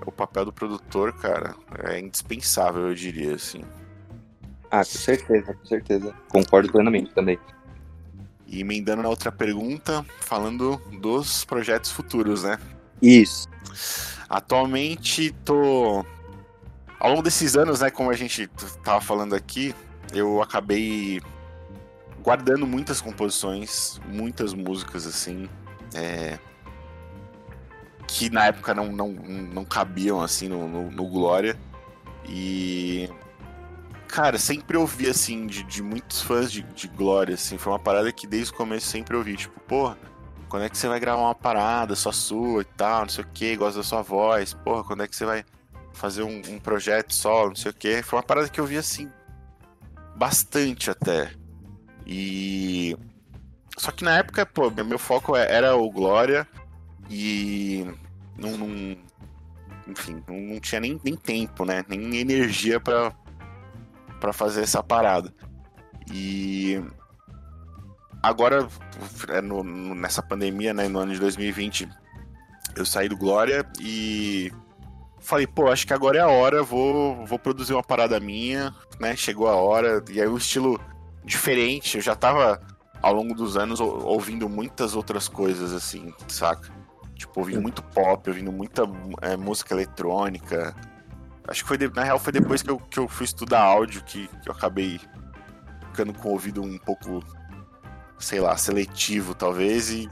o 0.06 0.12
papel 0.12 0.45
do 0.45 0.54
produtor, 0.54 1.13
cara, 1.13 1.56
é 1.86 2.00
indispensável, 2.00 2.89
eu 2.89 2.95
diria, 2.95 3.36
assim. 3.36 3.63
Ah, 4.69 4.80
com 4.80 4.86
certeza, 4.86 5.54
com 5.54 5.65
certeza. 5.65 6.13
Concordo 6.30 6.71
plenamente 6.71 7.13
também. 7.13 7.39
E 8.47 8.62
emendando 8.62 9.01
na 9.01 9.10
outra 9.10 9.31
pergunta, 9.31 10.05
falando 10.19 10.81
dos 10.99 11.43
projetos 11.45 11.91
futuros, 11.91 12.43
né? 12.43 12.60
Isso. 13.01 13.47
Atualmente 14.29 15.31
tô. 15.43 16.05
Ao 16.99 17.10
longo 17.10 17.21
desses 17.21 17.55
anos, 17.55 17.81
né, 17.81 17.89
como 17.89 18.10
a 18.10 18.15
gente 18.15 18.47
tava 18.84 19.01
falando 19.01 19.36
aqui, 19.36 19.75
eu 20.13 20.41
acabei 20.41 21.21
guardando 22.23 22.65
muitas 22.65 23.01
composições, 23.01 23.99
muitas 24.08 24.53
músicas 24.53 25.05
assim, 25.05 25.47
é, 25.93 26.39
que 28.08 28.29
na 28.29 28.45
época 28.45 28.73
não, 28.73 28.91
não, 28.91 29.10
não 29.12 29.65
cabiam 29.65 30.21
assim 30.21 30.47
no, 30.47 30.67
no, 30.67 30.91
no, 30.91 31.08
Glória. 31.08 31.58
E. 32.27 33.10
Cara, 34.08 34.38
sempre 34.38 34.78
ouvi 34.78 35.10
assim, 35.10 35.46
de, 35.46 35.63
de 35.63 35.84
muitos 35.84 36.22
fãs 36.22 36.52
de, 36.52 36.62
de 36.62 36.88
Glória, 36.88 37.36
assim, 37.36 37.58
foi 37.58 37.74
uma 37.74 37.80
parada 37.80 38.12
que 38.12 38.26
desde 38.26 38.54
o 38.54 38.56
começo 38.56 38.88
sempre 38.88 39.15
ouvi, 39.15 39.36
tipo, 39.36 39.60
porra, 39.62 39.98
quando 40.48 40.63
é 40.63 40.70
que 40.70 40.78
você 40.78 40.88
vai 40.88 41.00
gravar 41.00 41.22
uma 41.22 41.36
parada 41.36 41.96
só 41.96 42.12
sua 42.12 42.62
e 42.62 42.65
tal, 42.65 43.02
não 43.02 43.10
sei 43.10 43.24
o 43.24 43.28
que, 43.28 43.56
gosta 43.58 43.80
da 43.80 43.84
sua 43.84 44.02
voz, 44.02 44.54
porra, 44.54 44.84
quando 44.84 45.04
é 45.04 45.08
que 45.08 45.15
você 45.15 45.26
vai 45.26 45.44
fazer 45.96 46.24
um, 46.24 46.41
um 46.50 46.60
projeto 46.60 47.13
só, 47.13 47.48
não 47.48 47.56
sei 47.56 47.72
o 47.72 47.74
que. 47.74 48.04
Foi 48.04 48.20
uma 48.20 48.24
parada 48.24 48.50
que 48.50 48.60
eu 48.60 48.65
vi 48.65 48.78
assim, 48.78 49.10
bastante 50.15 50.91
até. 50.91 51.32
E. 52.06 52.96
Só 53.78 53.91
que 53.91 54.04
na 54.04 54.18
época, 54.18 54.46
pô, 54.46 54.70
meu 54.70 55.00
foco 55.00 55.36
é, 55.36 55.52
era 55.52 55.76
o 55.76 55.89
Glória 55.89 56.48
e. 57.10 57.86
Não, 58.38 58.58
não, 58.58 58.98
enfim, 59.88 60.22
não, 60.28 60.60
tinha 60.60 60.82
nem, 60.82 61.00
nem 61.04 61.15
tempo, 61.15 61.65
né? 61.65 61.84
Nem 61.88 62.18
energia 62.18 62.80
para 62.80 63.13
para 64.19 64.34
fazer 64.34 64.62
essa 64.62 64.82
parada. 64.82 65.34
E 66.12 66.82
agora, 68.21 68.67
é 69.30 69.41
no, 69.41 69.63
nessa 69.63 70.21
pandemia, 70.21 70.73
né, 70.73 70.88
no 70.88 70.99
ano 70.99 71.13
de 71.13 71.19
2020, 71.19 71.89
eu 72.75 72.86
saí 72.86 73.08
do 73.08 73.17
Glória 73.17 73.65
e 73.80 74.51
falei, 75.19 75.47
pô, 75.47 75.69
acho 75.69 75.88
que 75.88 75.93
agora 75.93 76.19
é 76.19 76.21
a 76.21 76.28
hora, 76.28 76.62
vou, 76.62 77.25
vou 77.25 77.39
produzir 77.39 77.73
uma 77.73 77.84
parada 77.84 78.19
minha, 78.19 78.73
né? 78.99 79.15
Chegou 79.15 79.47
a 79.47 79.56
hora, 79.56 80.04
e 80.10 80.21
aí 80.21 80.28
um 80.28 80.38
estilo 80.38 80.80
diferente, 81.23 81.97
eu 81.97 82.01
já 82.01 82.15
tava 82.15 82.60
ao 83.01 83.13
longo 83.13 83.34
dos 83.34 83.58
anos 83.58 83.80
ouvindo 83.80 84.47
muitas 84.47 84.95
outras 84.95 85.28
coisas, 85.28 85.73
assim, 85.73 86.13
saca? 86.28 86.71
Tipo, 87.15 87.39
ouvindo 87.39 87.62
muito 87.62 87.82
pop, 87.82 88.30
ouvindo 88.30 88.51
muita 88.51 88.84
é, 89.21 89.38
música 89.38 89.73
eletrônica. 89.73 90.75
Acho 91.47 91.62
que 91.62 91.67
foi, 91.67 91.77
de, 91.77 91.88
na 91.89 92.03
real, 92.03 92.19
foi 92.19 92.34
depois 92.34 92.62
que 92.62 92.69
eu, 92.69 92.79
que 92.79 92.99
eu 92.99 93.08
fui 93.08 93.25
estudar 93.25 93.62
áudio 93.62 94.03
que, 94.03 94.27
que 94.41 94.49
eu 94.49 94.53
acabei 94.53 94.99
ficando 95.89 96.13
com 96.13 96.29
o 96.29 96.31
ouvido 96.31 96.62
um 96.62 96.77
pouco, 96.77 97.23
sei 98.19 98.39
lá, 98.39 98.58
seletivo, 98.58 99.34
talvez, 99.36 99.89
e 99.91 100.10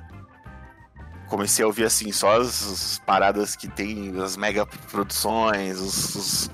comecei 1.27 1.63
a 1.63 1.67
ouvir 1.67 1.85
assim 1.85 2.11
só 2.11 2.39
as, 2.39 2.63
as 2.63 2.99
paradas 2.99 3.55
que 3.55 3.67
tem, 3.67 4.13
as 4.21 4.37
mega 4.37 4.65
produções, 4.65 5.79
os, 5.79 6.15
os 6.15 6.51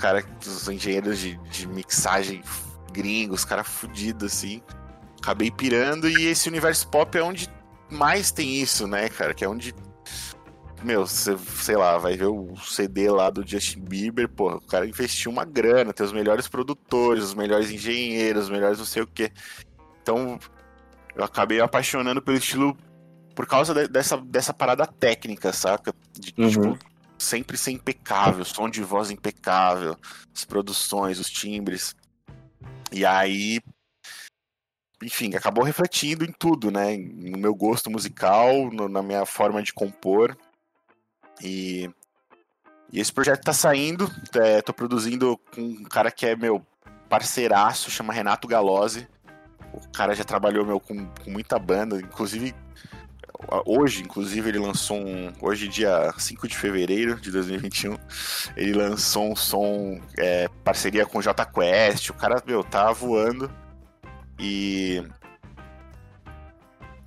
os 0.47 0.69
engenheiros 0.69 1.19
de, 1.19 1.35
de 1.49 1.67
mixagem 1.67 2.41
gringos, 2.91 3.43
cara 3.43 3.63
fudido 3.63 4.25
assim. 4.25 4.61
Acabei 5.21 5.51
pirando 5.51 6.09
e 6.09 6.27
esse 6.27 6.47
universo 6.47 6.87
pop 6.87 7.17
é 7.17 7.21
onde 7.21 7.49
mais 7.89 8.31
tem 8.31 8.55
isso, 8.55 8.87
né, 8.87 9.09
cara? 9.09 9.33
Que 9.33 9.43
é 9.43 9.49
onde 9.49 9.75
meu, 10.83 11.05
você, 11.05 11.37
sei 11.37 11.75
lá, 11.75 11.97
vai 11.97 12.15
ver 12.15 12.27
o 12.27 12.55
CD 12.57 13.09
lá 13.09 13.29
do 13.29 13.45
Justin 13.45 13.81
Bieber, 13.81 14.29
pô, 14.29 14.55
o 14.55 14.61
cara 14.61 14.87
investiu 14.87 15.31
uma 15.31 15.45
grana, 15.45 15.93
tem 15.93 16.05
os 16.05 16.13
melhores 16.13 16.47
produtores, 16.47 17.23
os 17.23 17.33
melhores 17.33 17.69
engenheiros, 17.69 18.45
os 18.45 18.49
melhores 18.49 18.77
não 18.77 18.85
sei 18.85 19.03
o 19.03 19.07
quê. 19.07 19.31
Então, 20.01 20.39
eu 21.15 21.23
acabei 21.23 21.59
apaixonando 21.59 22.21
pelo 22.21 22.37
estilo 22.37 22.77
por 23.35 23.45
causa 23.45 23.73
de, 23.73 23.87
dessa, 23.87 24.17
dessa 24.17 24.53
parada 24.53 24.85
técnica, 24.85 25.53
saca? 25.53 25.93
De, 26.13 26.33
uhum. 26.37 26.49
tipo, 26.49 26.79
sempre 27.17 27.57
ser 27.57 27.71
impecável, 27.71 28.43
som 28.45 28.69
de 28.69 28.81
voz 28.83 29.11
impecável, 29.11 29.97
as 30.35 30.45
produções, 30.45 31.19
os 31.19 31.29
timbres. 31.29 31.95
E 32.91 33.05
aí, 33.05 33.59
enfim, 35.01 35.35
acabou 35.35 35.63
refletindo 35.63 36.25
em 36.25 36.31
tudo, 36.31 36.71
né? 36.71 36.97
No 36.97 37.37
meu 37.37 37.55
gosto 37.55 37.89
musical, 37.89 38.69
no, 38.71 38.89
na 38.89 39.01
minha 39.01 39.25
forma 39.25 39.61
de 39.61 39.73
compor. 39.73 40.37
E, 41.41 41.89
e 42.91 42.99
esse 42.99 43.11
projeto 43.11 43.43
tá 43.43 43.53
saindo, 43.53 44.11
é, 44.35 44.61
tô 44.61 44.73
produzindo 44.73 45.37
com 45.53 45.61
um 45.61 45.83
cara 45.83 46.11
que 46.11 46.25
é 46.25 46.35
meu 46.35 46.65
parceiraço, 47.07 47.91
chama 47.91 48.13
Renato 48.13 48.47
Galozzi. 48.47 49.07
O 49.73 49.87
cara 49.89 50.15
já 50.15 50.23
trabalhou 50.23 50.65
meu, 50.65 50.79
com, 50.79 51.05
com 51.05 51.29
muita 51.29 51.59
banda, 51.59 51.97
inclusive 51.97 52.53
hoje, 53.65 54.01
inclusive, 54.03 54.49
ele 54.49 54.59
lançou 54.59 54.97
um. 54.97 55.31
Hoje, 55.41 55.67
dia 55.67 56.13
5 56.17 56.47
de 56.47 56.57
fevereiro 56.57 57.19
de 57.19 57.31
2021, 57.31 57.97
ele 58.55 58.73
lançou 58.73 59.31
um 59.31 59.35
som 59.35 59.99
é, 60.17 60.47
parceria 60.63 61.05
com 61.05 61.19
o 61.19 61.21
J 61.21 61.45
Quest. 61.45 62.09
O 62.09 62.13
cara, 62.13 62.41
meu, 62.45 62.63
tá 62.63 62.91
voando. 62.91 63.51
E. 64.37 65.03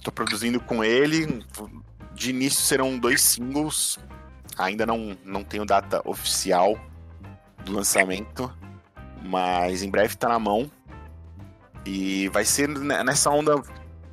Tô 0.03 0.11
produzindo 0.11 0.59
com 0.61 0.83
ele. 0.83 1.45
De 2.13 2.31
início 2.31 2.63
serão 2.63 2.99
dois 2.99 3.21
singles. 3.21 3.99
Ainda 4.59 4.87
não, 4.87 5.17
não 5.25 5.43
tenho 5.43 5.65
data 5.65 6.01
oficial 6.05 6.79
do 7.65 7.73
lançamento. 7.73 8.53
Mas 9.23 9.83
em 9.83 9.91
breve 9.91 10.17
tá 10.17 10.29
na 10.29 10.39
mão. 10.39 10.71
E 11.85 12.29
vai 12.29 12.45
ser 12.45 12.69
nessa 12.69 13.31
onda 13.31 13.61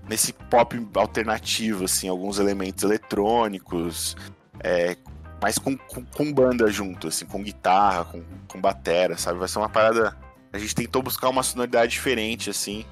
nesse 0.10 0.34
pop 0.34 0.76
alternativo, 0.96 1.86
assim, 1.86 2.10
alguns 2.10 2.40
elementos 2.40 2.84
eletrônicos, 2.84 4.18
é, 4.60 4.98
mas 5.40 5.60
com, 5.60 5.78
com, 5.78 6.04
com, 6.04 6.34
banda 6.34 6.70
junto, 6.72 7.08
assim, 7.10 7.26
com 7.26 7.44
guitarra, 7.44 8.06
com, 8.06 8.24
com 8.48 8.60
batera, 8.60 9.16
sabe? 9.18 9.38
Vai 9.38 9.48
ser 9.48 9.60
uma 9.60 9.70
parada. 9.70 10.18
A 10.52 10.58
gente 10.58 10.74
tentou 10.74 11.04
buscar 11.04 11.30
uma 11.30 11.44
sonoridade 11.44 11.92
diferente, 11.92 12.50
assim, 12.50 12.84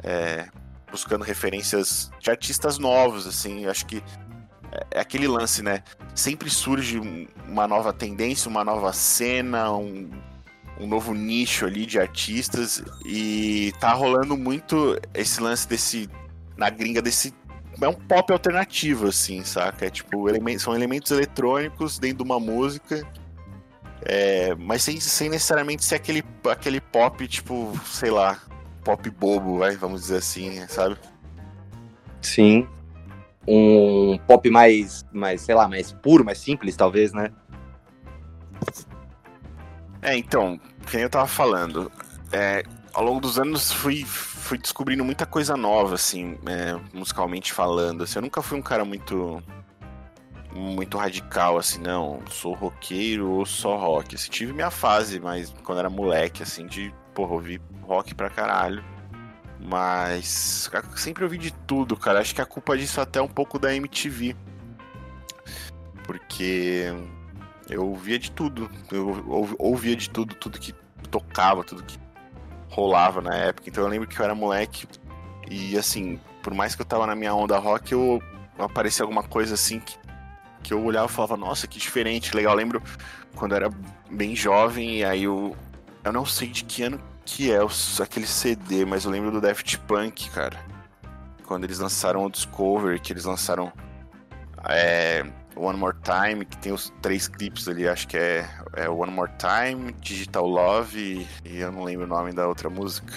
é, 0.00 0.46
buscando 0.88 1.24
referências 1.24 2.08
de 2.20 2.30
artistas 2.30 2.78
novos, 2.78 3.26
assim. 3.26 3.66
Acho 3.66 3.84
que 3.84 4.00
é, 4.90 5.00
aquele 5.00 5.26
lance, 5.26 5.62
né? 5.62 5.82
Sempre 6.14 6.50
surge 6.50 6.98
uma 7.48 7.66
nova 7.66 7.92
tendência, 7.92 8.48
uma 8.48 8.64
nova 8.64 8.92
cena, 8.92 9.72
um, 9.72 10.10
um 10.78 10.86
novo 10.86 11.14
nicho 11.14 11.64
ali 11.66 11.86
de 11.86 11.98
artistas 11.98 12.82
e 13.04 13.72
tá 13.78 13.92
rolando 13.92 14.36
muito 14.36 14.98
esse 15.12 15.40
lance 15.40 15.68
desse 15.68 16.08
na 16.56 16.70
gringa 16.70 17.00
desse. 17.00 17.32
É 17.80 17.88
um 17.88 17.94
pop 17.94 18.32
alternativo, 18.32 19.08
assim, 19.08 19.42
saca? 19.44 19.86
É 19.86 19.90
tipo, 19.90 20.28
são 20.58 20.74
elementos 20.74 21.10
eletrônicos 21.10 21.98
dentro 21.98 22.18
de 22.18 22.22
uma 22.22 22.38
música. 22.38 23.06
É, 24.02 24.54
mas 24.56 24.82
sem, 24.82 25.00
sem 25.00 25.28
necessariamente 25.28 25.84
ser 25.84 25.94
aquele, 25.96 26.22
aquele 26.50 26.80
pop, 26.80 27.26
tipo, 27.26 27.72
sei 27.86 28.10
lá, 28.10 28.38
pop 28.84 29.08
bobo, 29.10 29.58
vai, 29.58 29.76
vamos 29.76 30.02
dizer 30.02 30.18
assim, 30.18 30.66
sabe? 30.68 30.96
Sim. 32.20 32.68
Um 33.46 34.18
pop 34.26 34.48
mais, 34.50 35.04
mais, 35.12 35.42
sei 35.42 35.54
lá, 35.54 35.68
mais 35.68 35.92
puro, 35.92 36.24
mais 36.24 36.38
simples, 36.38 36.76
talvez, 36.76 37.12
né? 37.12 37.30
É, 40.00 40.16
então, 40.16 40.58
que 40.86 40.96
nem 40.96 41.04
eu 41.04 41.10
tava 41.10 41.26
falando, 41.26 41.90
é, 42.32 42.62
ao 42.92 43.02
longo 43.04 43.20
dos 43.20 43.38
anos 43.38 43.72
fui 43.72 44.04
fui 44.04 44.58
descobrindo 44.58 45.02
muita 45.04 45.24
coisa 45.24 45.56
nova, 45.56 45.94
assim, 45.94 46.38
é, 46.46 46.78
musicalmente 46.92 47.52
falando. 47.52 48.04
Assim, 48.04 48.18
eu 48.18 48.22
nunca 48.22 48.42
fui 48.42 48.58
um 48.58 48.62
cara 48.62 48.84
muito 48.84 49.42
muito 50.54 50.96
radical, 50.96 51.58
assim, 51.58 51.80
não, 51.80 52.20
sou 52.30 52.54
roqueiro 52.54 53.28
ou 53.30 53.46
só 53.46 53.76
rock. 53.76 54.14
Assim, 54.14 54.30
tive 54.30 54.52
minha 54.52 54.70
fase, 54.70 55.18
mas 55.18 55.52
quando 55.64 55.78
era 55.78 55.90
moleque, 55.90 56.42
assim, 56.42 56.66
de, 56.66 56.94
porra, 57.14 57.32
ouvir 57.32 57.60
rock 57.82 58.14
pra 58.14 58.30
caralho. 58.30 58.84
Mas 59.66 60.70
sempre 60.94 61.24
ouvi 61.24 61.38
de 61.38 61.50
tudo, 61.50 61.96
cara. 61.96 62.20
Acho 62.20 62.34
que 62.34 62.42
a 62.42 62.46
culpa 62.46 62.76
disso 62.76 63.00
até 63.00 63.18
é 63.18 63.22
um 63.22 63.28
pouco 63.28 63.58
da 63.58 63.74
MTV. 63.74 64.36
Porque 66.04 66.92
eu 67.70 67.88
ouvia 67.88 68.18
de 68.18 68.30
tudo. 68.30 68.70
Eu 68.92 69.56
ouvia 69.58 69.96
de 69.96 70.10
tudo, 70.10 70.34
tudo 70.34 70.58
que 70.58 70.74
tocava, 71.10 71.64
tudo 71.64 71.82
que 71.82 71.98
rolava 72.68 73.22
na 73.22 73.34
época. 73.34 73.70
Então 73.70 73.82
eu 73.82 73.88
lembro 73.88 74.06
que 74.06 74.20
eu 74.20 74.24
era 74.24 74.34
moleque 74.34 74.86
e 75.50 75.78
assim, 75.78 76.20
por 76.42 76.52
mais 76.52 76.74
que 76.74 76.82
eu 76.82 76.86
tava 76.86 77.06
na 77.06 77.14
minha 77.14 77.34
onda 77.34 77.58
rock, 77.58 77.92
eu 77.92 78.22
aparecia 78.58 79.02
alguma 79.02 79.22
coisa 79.22 79.54
assim 79.54 79.80
que, 79.80 79.96
que 80.62 80.74
eu 80.74 80.84
olhava 80.84 81.06
e 81.06 81.10
falava, 81.10 81.38
nossa, 81.38 81.66
que 81.66 81.78
diferente, 81.78 82.36
legal. 82.36 82.52
Eu 82.52 82.58
lembro 82.58 82.82
quando 83.34 83.52
eu 83.52 83.56
era 83.56 83.70
bem 84.10 84.36
jovem 84.36 84.98
e 84.98 85.04
aí 85.04 85.24
eu, 85.24 85.56
eu 86.04 86.12
não 86.12 86.26
sei 86.26 86.48
de 86.48 86.64
que 86.64 86.82
ano 86.82 87.00
que 87.24 87.52
é 87.52 87.58
aquele 88.02 88.26
CD, 88.26 88.84
mas 88.84 89.04
eu 89.04 89.10
lembro 89.10 89.30
do 89.30 89.40
Daft 89.40 89.78
Punk, 89.80 90.30
cara. 90.30 90.58
Quando 91.46 91.64
eles 91.64 91.78
lançaram 91.78 92.24
o 92.24 92.30
Discover, 92.30 93.00
que 93.00 93.12
eles 93.12 93.24
lançaram 93.24 93.72
é, 94.68 95.24
One 95.56 95.78
More 95.78 95.96
Time, 96.02 96.44
que 96.44 96.56
tem 96.58 96.72
os 96.72 96.92
três 97.00 97.28
clipes 97.28 97.68
ali, 97.68 97.88
acho 97.88 98.08
que 98.08 98.16
é, 98.16 98.48
é 98.74 98.88
One 98.88 99.12
More 99.12 99.30
Time, 99.38 99.92
Digital 100.00 100.46
Love 100.46 101.26
e, 101.44 101.48
e, 101.48 101.58
eu 101.60 101.70
não 101.70 101.84
lembro 101.84 102.06
o 102.06 102.08
nome 102.08 102.32
da 102.32 102.46
outra 102.46 102.68
música. 102.68 103.12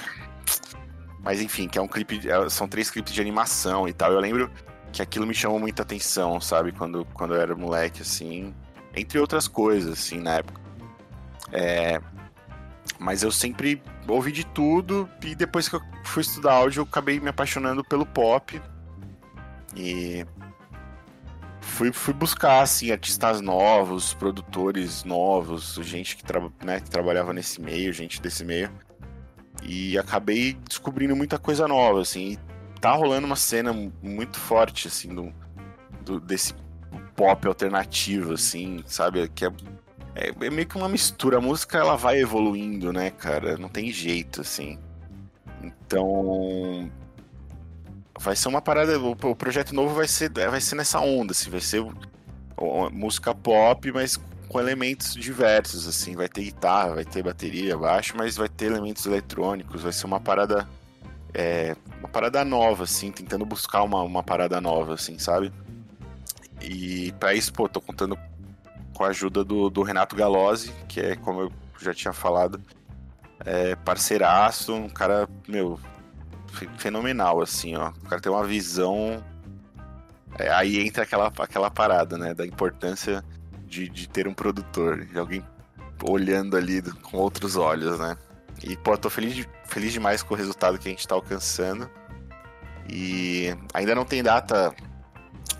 Mas 1.21 1.41
enfim, 1.41 1.67
que 1.67 1.77
é 1.77 1.81
um 1.81 1.87
clipe, 1.87 2.21
é, 2.29 2.49
são 2.49 2.67
três 2.67 2.89
clipes 2.89 3.13
de 3.13 3.21
animação 3.21 3.87
e 3.87 3.93
tal. 3.93 4.11
Eu 4.11 4.19
lembro 4.19 4.51
que 4.91 5.01
aquilo 5.01 5.25
me 5.25 5.33
chamou 5.33 5.59
muita 5.59 5.81
atenção, 5.81 6.39
sabe? 6.39 6.71
Quando, 6.71 7.05
quando 7.13 7.35
eu 7.35 7.41
era 7.41 7.55
moleque, 7.55 8.01
assim. 8.01 8.53
Entre 8.95 9.19
outras 9.19 9.47
coisas, 9.47 9.93
assim, 9.93 10.19
na 10.19 10.35
época. 10.35 10.61
É, 11.51 11.99
mas 12.99 13.23
eu 13.23 13.31
sempre 13.31 13.81
ouvi 14.07 14.31
de 14.31 14.45
tudo 14.45 15.09
e 15.23 15.35
depois 15.35 15.69
que 15.69 15.75
eu 15.75 15.81
fui 16.03 16.21
estudar 16.21 16.53
áudio 16.53 16.81
eu 16.81 16.83
acabei 16.85 17.19
me 17.19 17.29
apaixonando 17.29 17.83
pelo 17.83 18.05
pop. 18.05 18.61
E 19.75 20.25
fui, 21.61 21.91
fui 21.91 22.13
buscar, 22.13 22.61
assim, 22.61 22.91
artistas 22.91 23.41
novos, 23.41 24.13
produtores 24.13 25.03
novos, 25.03 25.75
gente 25.83 26.17
que, 26.17 26.23
tra 26.23 26.41
né, 26.63 26.79
que 26.79 26.89
trabalhava 26.89 27.33
nesse 27.33 27.61
meio, 27.61 27.93
gente 27.93 28.21
desse 28.21 28.43
meio. 28.43 28.71
E 29.61 29.97
acabei 29.97 30.53
descobrindo 30.67 31.15
muita 31.15 31.37
coisa 31.37 31.67
nova, 31.67 32.01
assim. 32.01 32.37
Tá 32.81 32.93
rolando 32.93 33.27
uma 33.27 33.35
cena 33.35 33.73
muito 34.01 34.39
forte, 34.39 34.87
assim, 34.87 35.13
do, 35.13 35.33
do 36.03 36.19
desse 36.19 36.53
pop 37.15 37.47
alternativo, 37.47 38.33
assim, 38.33 38.83
sabe? 38.85 39.27
Que 39.29 39.45
é, 39.45 39.51
é, 40.17 40.29
é, 40.29 40.49
meio 40.49 40.67
que 40.67 40.75
uma 40.75 40.89
mistura. 40.89 41.37
A 41.37 41.41
música, 41.41 41.77
ela 41.77 41.95
vai 41.95 42.19
evoluindo, 42.19 42.91
né, 42.91 43.11
cara? 43.11 43.55
Não 43.57 43.69
tem 43.69 43.91
jeito, 43.91 44.41
assim. 44.41 44.79
Então, 45.61 46.91
vai 48.19 48.35
ser 48.35 48.47
uma 48.47 48.61
parada. 48.61 48.99
O, 48.99 49.11
o, 49.11 49.35
projeto 49.35 49.75
novo 49.75 49.93
vai 49.93 50.07
ser, 50.07 50.31
vai 50.31 50.59
ser 50.59 50.75
nessa 50.75 50.99
onda, 50.99 51.31
assim, 51.33 51.51
vai 51.51 51.61
ser 51.61 51.85
música 52.91 53.35
pop, 53.35 53.91
mas 53.91 54.19
com 54.49 54.59
elementos 54.59 55.13
diversos, 55.13 55.87
assim. 55.87 56.15
Vai 56.15 56.27
ter 56.27 56.43
guitarra, 56.43 56.95
vai 56.95 57.05
ter 57.05 57.21
bateria, 57.21 57.77
baixo, 57.77 58.15
mas 58.17 58.35
vai 58.35 58.49
ter 58.49 58.65
elementos 58.65 59.05
eletrônicos. 59.05 59.83
Vai 59.83 59.93
ser 59.93 60.07
uma 60.07 60.19
parada. 60.19 60.67
É, 61.33 61.75
uma 61.99 62.09
parada 62.09 62.43
nova, 62.43 62.85
assim, 62.85 63.11
tentando 63.11 63.45
buscar 63.45 63.83
uma, 63.83 64.01
uma 64.01 64.23
parada 64.23 64.59
nova, 64.59 64.95
assim, 64.95 65.19
sabe? 65.19 65.53
E 66.59 67.11
para 67.19 67.35
isso, 67.35 67.53
pô, 67.53 67.69
tô 67.69 67.79
contando 67.79 68.17
com 68.97 69.03
a 69.03 69.09
ajuda 69.09 69.43
do, 69.43 69.69
do 69.69 69.83
Renato 69.83 70.15
Galozzi, 70.15 70.73
que 70.87 70.99
é, 70.99 71.15
como 71.15 71.41
eu 71.41 71.51
já 71.79 71.93
tinha 71.93 72.11
falado, 72.11 72.59
é 73.45 73.75
parceiraço, 73.75 74.73
um 74.73 74.89
cara, 74.89 75.29
meu, 75.47 75.79
fenomenal, 76.79 77.39
assim, 77.39 77.75
ó. 77.75 77.89
O 77.89 78.09
cara 78.09 78.19
tem 78.19 78.31
uma 78.31 78.43
visão. 78.43 79.23
É, 80.39 80.49
aí 80.51 80.79
entra 80.79 81.03
aquela, 81.03 81.31
aquela 81.37 81.69
parada, 81.69 82.17
né? 82.17 82.33
Da 82.33 82.45
importância 82.45 83.23
de, 83.67 83.87
de 83.87 84.09
ter 84.09 84.27
um 84.27 84.33
produtor, 84.33 85.05
de 85.05 85.19
alguém 85.19 85.45
olhando 86.03 86.57
ali 86.57 86.81
com 86.81 87.17
outros 87.17 87.55
olhos, 87.55 87.99
né? 87.99 88.17
E, 88.63 88.75
pô, 88.75 88.97
tô 88.97 89.11
feliz, 89.11 89.47
feliz 89.65 89.93
demais 89.93 90.23
com 90.23 90.33
o 90.33 90.37
resultado 90.37 90.79
que 90.79 90.87
a 90.87 90.91
gente 90.91 91.07
tá 91.07 91.13
alcançando. 91.13 91.87
E 92.89 93.55
ainda 93.75 93.93
não 93.93 94.05
tem 94.05 94.23
data 94.23 94.73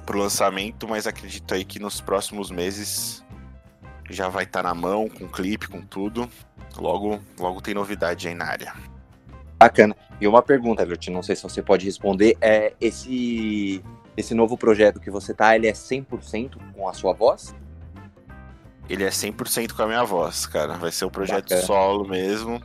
pro 0.07 0.17
lançamento, 0.17 0.87
mas 0.87 1.05
acredito 1.05 1.53
aí 1.53 1.63
que 1.63 1.77
nos 1.77 2.01
próximos 2.01 2.49
meses 2.49 3.23
já 4.09 4.29
vai 4.29 4.43
estar 4.43 4.63
tá 4.63 4.69
na 4.69 4.75
mão, 4.75 5.07
com 5.09 5.27
clipe, 5.27 5.67
com 5.67 5.81
tudo. 5.81 6.29
Logo, 6.77 7.19
logo 7.39 7.61
tem 7.61 7.73
novidade 7.73 8.27
aí 8.27 8.35
na 8.35 8.45
área. 8.45 8.73
Bacana. 9.57 9.95
E 10.21 10.27
uma 10.27 10.41
pergunta, 10.41 10.83
Everton, 10.83 11.11
não 11.11 11.23
sei 11.23 11.35
se 11.35 11.43
você 11.43 11.61
pode 11.61 11.85
responder, 11.85 12.37
é 12.41 12.73
esse 12.79 13.83
esse 14.15 14.33
novo 14.33 14.57
projeto 14.57 14.99
que 14.99 15.11
você 15.11 15.31
tá, 15.31 15.55
ele 15.55 15.67
é 15.67 15.73
100% 15.73 16.57
com 16.73 16.89
a 16.89 16.93
sua 16.93 17.13
voz? 17.13 17.53
Ele 18.89 19.03
é 19.03 19.09
100% 19.09 19.73
com 19.73 19.83
a 19.83 19.87
minha 19.87 20.03
voz, 20.03 20.47
cara. 20.47 20.73
Vai 20.73 20.91
ser 20.91 21.05
um 21.05 21.09
projeto 21.09 21.49
Bacana. 21.49 21.61
solo 21.61 22.07
mesmo. 22.07 22.59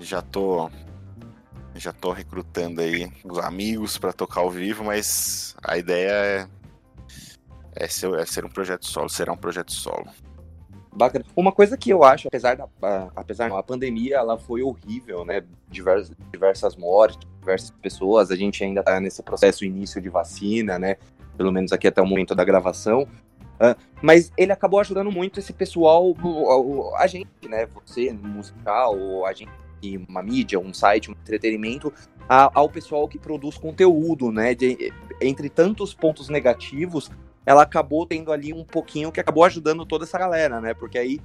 Já 0.00 0.20
tô 0.20 0.70
já 1.74 1.92
tô 1.92 2.12
recrutando 2.12 2.80
aí 2.80 3.10
os 3.24 3.38
amigos 3.38 3.96
para 3.96 4.12
tocar 4.12 4.40
ao 4.40 4.50
vivo, 4.50 4.84
mas 4.84 5.54
a 5.62 5.78
ideia 5.78 6.10
é, 6.10 6.48
é, 7.74 7.88
ser, 7.88 8.12
é 8.18 8.26
ser 8.26 8.44
um 8.44 8.50
projeto 8.50 8.86
solo, 8.86 9.08
será 9.08 9.32
um 9.32 9.36
projeto 9.36 9.72
solo. 9.72 10.06
Bacana. 10.92 11.24
Uma 11.36 11.52
coisa 11.52 11.76
que 11.76 11.90
eu 11.90 12.02
acho, 12.02 12.28
apesar 12.28 12.56
da 12.56 12.68
apesar 13.14 13.48
da 13.48 13.62
pandemia, 13.62 14.16
ela 14.16 14.36
foi 14.36 14.62
horrível, 14.62 15.24
né? 15.24 15.42
Diversas, 15.68 16.16
diversas 16.32 16.76
mortes, 16.76 17.18
diversas 17.38 17.70
pessoas. 17.70 18.30
A 18.30 18.36
gente 18.36 18.64
ainda 18.64 18.82
tá 18.82 18.98
nesse 19.00 19.22
processo 19.22 19.64
início 19.64 20.00
de 20.00 20.08
vacina, 20.08 20.78
né? 20.78 20.96
Pelo 21.36 21.52
menos 21.52 21.72
aqui 21.72 21.86
até 21.86 22.02
o 22.02 22.06
momento 22.06 22.34
da 22.34 22.44
gravação. 22.44 23.02
Uh, 23.60 23.76
mas 24.02 24.32
ele 24.36 24.52
acabou 24.52 24.80
ajudando 24.80 25.12
muito 25.12 25.38
esse 25.38 25.52
pessoal, 25.52 26.14
a 26.96 27.06
gente, 27.06 27.28
né? 27.48 27.66
Você, 27.66 28.12
musical, 28.12 29.26
a 29.26 29.32
gente, 29.32 29.52
uma 30.08 30.22
mídia, 30.22 30.58
um 30.58 30.74
site, 30.74 31.10
um 31.10 31.14
entretenimento, 31.14 31.92
a, 32.28 32.50
ao 32.52 32.68
pessoal 32.68 33.06
que 33.06 33.18
produz 33.18 33.56
conteúdo, 33.58 34.32
né? 34.32 34.54
De, 34.54 34.92
entre 35.20 35.48
tantos 35.48 35.94
pontos 35.94 36.28
negativos, 36.28 37.10
ela 37.44 37.62
acabou 37.62 38.06
tendo 38.06 38.32
ali 38.32 38.52
um 38.52 38.64
pouquinho 38.64 39.10
que 39.10 39.20
acabou 39.20 39.44
ajudando 39.44 39.86
toda 39.86 40.04
essa 40.04 40.18
galera, 40.18 40.60
né? 40.60 40.74
Porque 40.74 40.98
aí, 40.98 41.20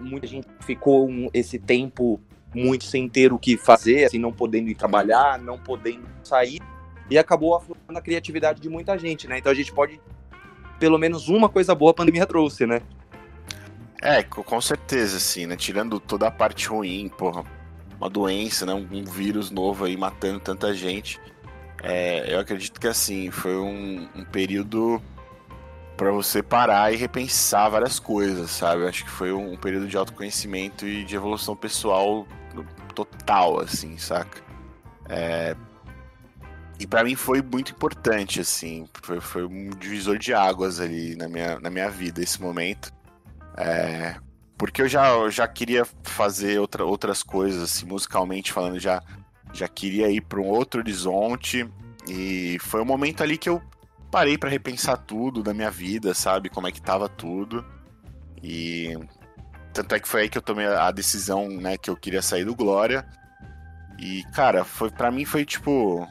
muita 0.00 0.26
gente 0.26 0.46
ficou 0.60 1.08
um, 1.08 1.28
esse 1.32 1.58
tempo 1.58 2.20
muito 2.54 2.84
sem 2.84 3.08
ter 3.08 3.32
o 3.32 3.38
que 3.38 3.56
fazer, 3.56 4.04
assim, 4.04 4.18
não 4.18 4.32
podendo 4.32 4.68
ir 4.68 4.74
trabalhar, 4.74 5.38
não 5.38 5.58
podendo 5.58 6.06
sair, 6.22 6.60
e 7.08 7.18
acabou 7.18 7.54
aflorando 7.54 7.98
a 7.98 8.02
criatividade 8.02 8.60
de 8.60 8.68
muita 8.68 8.98
gente, 8.98 9.28
né? 9.28 9.38
Então 9.38 9.52
a 9.52 9.54
gente 9.54 9.72
pode, 9.72 10.00
pelo 10.78 10.98
menos 10.98 11.28
uma 11.28 11.48
coisa 11.48 11.74
boa 11.74 11.90
a 11.90 11.94
pandemia 11.94 12.26
trouxe, 12.26 12.66
né? 12.66 12.82
É, 14.02 14.22
com 14.22 14.60
certeza, 14.60 15.16
assim, 15.16 15.46
né? 15.46 15.56
Tirando 15.56 15.98
toda 16.00 16.26
a 16.26 16.30
parte 16.30 16.68
ruim, 16.68 17.08
porra, 17.08 17.44
uma 17.98 18.10
doença, 18.10 18.66
né? 18.66 18.74
Um 18.74 19.04
vírus 19.04 19.50
novo 19.50 19.84
aí 19.84 19.96
matando 19.96 20.40
tanta 20.40 20.74
gente. 20.74 21.20
É, 21.82 22.32
eu 22.32 22.38
acredito 22.38 22.80
que, 22.80 22.88
assim, 22.88 23.30
foi 23.30 23.56
um, 23.56 24.08
um 24.14 24.24
período 24.24 25.00
para 25.96 26.10
você 26.10 26.42
parar 26.42 26.92
e 26.92 26.96
repensar 26.96 27.70
várias 27.70 27.98
coisas, 27.98 28.50
sabe? 28.50 28.86
acho 28.86 29.04
que 29.04 29.10
foi 29.10 29.32
um, 29.32 29.56
período 29.56 29.88
de 29.88 29.96
autoconhecimento 29.96 30.86
e 30.86 31.04
de 31.04 31.16
evolução 31.16 31.56
pessoal 31.56 32.26
total, 32.94 33.60
assim, 33.60 33.96
saca? 33.98 34.40
É... 35.08 35.56
E 36.78 36.86
para 36.86 37.02
mim 37.02 37.14
foi 37.14 37.40
muito 37.40 37.72
importante, 37.72 38.40
assim, 38.40 38.86
foi, 39.02 39.20
foi, 39.20 39.46
um 39.46 39.70
divisor 39.70 40.18
de 40.18 40.34
águas 40.34 40.78
ali 40.78 41.16
na 41.16 41.28
minha, 41.28 41.58
na 41.58 41.70
minha 41.70 41.90
vida 41.90 42.22
esse 42.22 42.40
momento. 42.40 42.92
É... 43.56 44.16
Porque 44.58 44.82
eu 44.82 44.88
já, 44.88 45.08
eu 45.08 45.30
já 45.30 45.46
queria 45.48 45.86
fazer 46.02 46.58
outra, 46.58 46.84
outras 46.84 47.22
coisas, 47.22 47.62
assim, 47.62 47.86
musicalmente 47.86 48.52
falando, 48.52 48.78
já, 48.78 49.02
já 49.52 49.68
queria 49.68 50.10
ir 50.10 50.22
para 50.22 50.40
um 50.40 50.46
outro 50.46 50.80
horizonte. 50.80 51.68
E 52.08 52.58
foi 52.60 52.80
um 52.80 52.84
momento 52.84 53.22
ali 53.22 53.36
que 53.36 53.48
eu 53.48 53.62
parei 54.10 54.38
para 54.38 54.50
repensar 54.50 54.96
tudo 54.96 55.42
da 55.42 55.52
minha 55.52 55.70
vida, 55.70 56.14
sabe? 56.14 56.48
Como 56.48 56.66
é 56.66 56.72
que 56.72 56.80
tava 56.80 57.08
tudo. 57.08 57.64
E 58.42 58.96
tanto 59.72 59.94
é 59.94 60.00
que 60.00 60.08
foi 60.08 60.22
aí 60.22 60.28
que 60.28 60.38
eu 60.38 60.42
tomei 60.42 60.66
a 60.66 60.90
decisão, 60.90 61.48
né, 61.48 61.76
que 61.76 61.90
eu 61.90 61.96
queria 61.96 62.22
sair 62.22 62.44
do 62.44 62.54
Glória. 62.54 63.06
E, 63.98 64.22
cara, 64.34 64.64
foi 64.64 64.90
para 64.90 65.10
mim 65.10 65.24
foi 65.24 65.44
tipo 65.44 66.06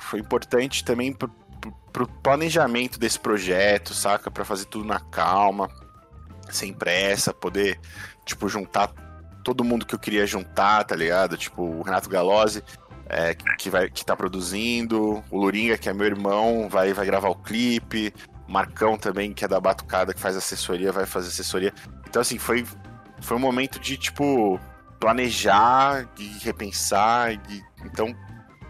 foi 0.00 0.18
importante 0.18 0.84
também 0.84 1.12
pro, 1.12 1.28
pro, 1.92 2.06
planejamento 2.06 2.98
desse 2.98 3.18
projeto, 3.18 3.94
saca? 3.94 4.30
Para 4.30 4.44
fazer 4.44 4.64
tudo 4.66 4.84
na 4.84 4.98
calma, 4.98 5.68
sem 6.50 6.72
pressa, 6.72 7.32
poder 7.32 7.78
tipo 8.24 8.48
juntar 8.48 8.92
todo 9.42 9.64
mundo 9.64 9.86
que 9.86 9.94
eu 9.94 9.98
queria 9.98 10.26
juntar, 10.26 10.84
tá 10.84 10.94
ligado? 10.94 11.36
Tipo, 11.36 11.62
o 11.62 11.82
Renato 11.82 12.08
Galozzi 12.08 12.62
é, 13.12 13.34
que, 13.34 13.68
vai, 13.68 13.90
que 13.90 14.04
tá 14.04 14.16
produzindo, 14.16 15.22
o 15.30 15.38
Luringa, 15.38 15.76
que 15.76 15.86
é 15.86 15.92
meu 15.92 16.06
irmão, 16.06 16.66
vai, 16.70 16.94
vai 16.94 17.04
gravar 17.04 17.28
o 17.28 17.34
clipe, 17.34 18.12
Marcão 18.48 18.96
também, 18.96 19.34
que 19.34 19.44
é 19.44 19.48
da 19.48 19.60
Batucada, 19.60 20.14
que 20.14 20.20
faz 20.20 20.34
assessoria, 20.34 20.90
vai 20.90 21.04
fazer 21.04 21.28
assessoria. 21.28 21.74
Então, 22.08 22.22
assim, 22.22 22.38
foi, 22.38 22.64
foi 23.20 23.36
um 23.36 23.40
momento 23.40 23.78
de, 23.78 23.98
tipo, 23.98 24.58
planejar, 24.98 26.08
de 26.14 26.26
repensar, 26.38 27.36
de, 27.36 27.62
então, 27.84 28.16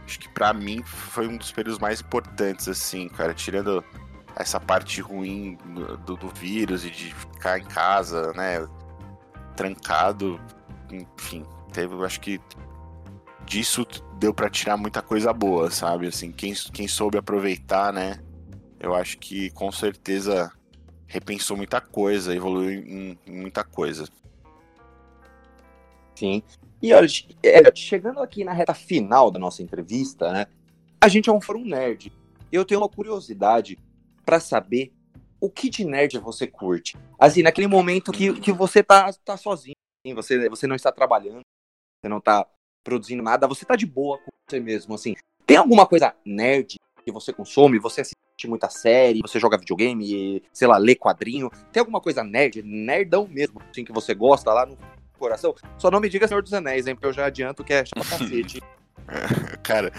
acho 0.05 0.19
que 0.19 0.29
para 0.29 0.53
mim 0.53 0.83
foi 0.83 1.29
um 1.29 1.37
dos 1.37 1.53
períodos 1.53 1.79
mais 1.79 2.01
importantes, 2.01 2.67
assim, 2.67 3.09
cara, 3.09 3.33
tirando 3.33 3.85
essa 4.35 4.59
parte 4.59 5.01
ruim 5.01 5.57
do, 6.05 6.17
do 6.17 6.29
vírus 6.29 6.85
e 6.85 6.91
de 6.91 7.15
ficar 7.15 7.61
em 7.61 7.65
casa, 7.65 8.33
né, 8.33 8.67
trancado, 9.55 10.41
enfim, 10.91 11.45
teve, 11.73 11.95
acho 12.05 12.21
que 12.21 12.41
disso 13.47 13.87
deu 14.19 14.33
para 14.33 14.49
tirar 14.49 14.77
muita 14.77 15.03
coisa 15.03 15.33
boa, 15.33 15.71
sabe? 15.71 16.07
Assim, 16.07 16.31
quem, 16.31 16.55
quem 16.73 16.87
soube 16.87 17.19
aproveitar, 17.19 17.93
né? 17.93 18.19
Eu 18.79 18.95
acho 18.95 19.19
que 19.19 19.51
com 19.51 19.71
certeza 19.71 20.53
repensou 21.07 21.57
muita 21.57 21.81
coisa, 21.81 22.35
evoluiu 22.35 22.71
em, 22.71 23.19
muita 23.27 23.63
coisa. 23.63 24.09
Sim. 26.15 26.43
E 26.81 26.93
olha, 26.93 27.07
é, 27.43 27.75
chegando 27.75 28.21
aqui 28.21 28.45
na 28.45 28.53
reta 28.53 28.75
final 28.75 29.31
da 29.31 29.39
nossa 29.39 29.63
entrevista, 29.63 30.33
né? 30.33 30.47
A 31.01 31.09
gente 31.09 31.29
é 31.29 31.33
um 31.33 31.41
fórum 31.41 31.65
nerd. 31.65 32.13
Eu 32.51 32.65
tenho 32.65 32.81
uma 32.81 32.89
curiosidade 32.89 33.79
para 34.25 34.41
saber 34.41 34.93
o 35.41 35.51
que 35.51 35.69
de 35.69 35.85
nerd 35.85 36.19
você 36.19 36.47
curte. 36.47 36.97
Assim, 37.19 37.43
naquele 37.43 37.67
momento 37.67 38.13
que, 38.13 38.41
que 38.41 38.53
você 38.53 38.83
tá, 38.83 39.13
tá 39.25 39.37
sozinho, 39.37 39.75
você, 40.15 40.49
você 40.49 40.67
não 40.67 40.77
está 40.77 40.93
trabalhando, 40.93 41.41
você 42.01 42.09
não 42.09 42.21
tá 42.21 42.47
produzindo 42.83 43.23
nada, 43.23 43.47
você 43.47 43.65
tá 43.65 43.77
de 43.77 43.87
boa 43.87 44.19
com 44.19 44.31
você 44.49 44.61
mesmo, 44.61 44.95
assim. 44.95 45.15
Tem 45.47 45.57
alguma 45.57 45.87
coisa 45.87 46.15
nerd 46.25 46.77
que 47.05 47.13
você 47.13 47.33
consome? 47.33 47.79
Você 47.79 48.03
assiste 48.03 48.47
muita 48.47 48.69
série, 48.71 49.21
você 49.21 49.39
joga 49.39 49.59
videogame, 49.59 50.43
sei 50.53 50.69
lá, 50.69 50.77
lê 50.77 50.95
quadrinho? 50.95 51.51
Tem 51.73 51.81
alguma 51.81 52.01
coisa 52.01 52.23
nerd, 52.23 52.63
nerdão 52.63 53.27
mesmo, 53.29 53.61
assim, 53.71 53.85
que 53.85 53.93
você 53.93 54.15
gosta 54.15 54.53
lá 54.53 54.67
no 54.67 54.77
coração? 55.19 55.55
Só 55.79 55.91
não 55.91 56.01
me 56.01 56.09
diga 56.09 56.29
Senhor 56.29 56.43
dos 56.43 56.53
Anéis, 56.53 56.87
hein, 56.87 56.95
porque 56.95 57.07
eu 57.07 57.13
já 57.13 57.27
adianto 57.27 57.65
que 57.65 57.73
é 57.73 57.85
chama 57.85 58.05
cacete. 58.05 58.61
Cara, 59.63 59.93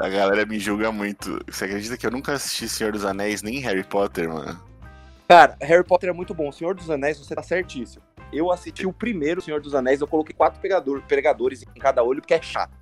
a 0.00 0.08
galera 0.08 0.44
me 0.44 0.58
julga 0.58 0.90
muito. 0.90 1.40
Você 1.48 1.64
acredita 1.64 1.96
que 1.96 2.06
eu 2.06 2.10
nunca 2.10 2.32
assisti 2.32 2.68
Senhor 2.68 2.92
dos 2.92 3.04
Anéis 3.04 3.42
nem 3.42 3.58
Harry 3.60 3.84
Potter, 3.84 4.28
mano? 4.28 4.60
Cara, 5.28 5.56
Harry 5.60 5.84
Potter 5.84 6.10
é 6.10 6.12
muito 6.12 6.34
bom. 6.34 6.50
Senhor 6.50 6.74
dos 6.74 6.90
Anéis, 6.90 7.18
você 7.18 7.34
tá 7.34 7.42
certíssimo 7.42 8.02
eu 8.32 8.50
assisti 8.50 8.86
o 8.86 8.92
primeiro 8.92 9.40
Senhor 9.40 9.60
dos 9.60 9.74
Anéis, 9.74 10.00
eu 10.00 10.06
coloquei 10.06 10.34
quatro 10.34 10.60
pegador, 10.60 11.02
pregadores 11.02 11.62
em 11.62 11.80
cada 11.80 12.02
olho, 12.02 12.20
porque 12.20 12.34
é 12.34 12.42
chato. 12.42 12.80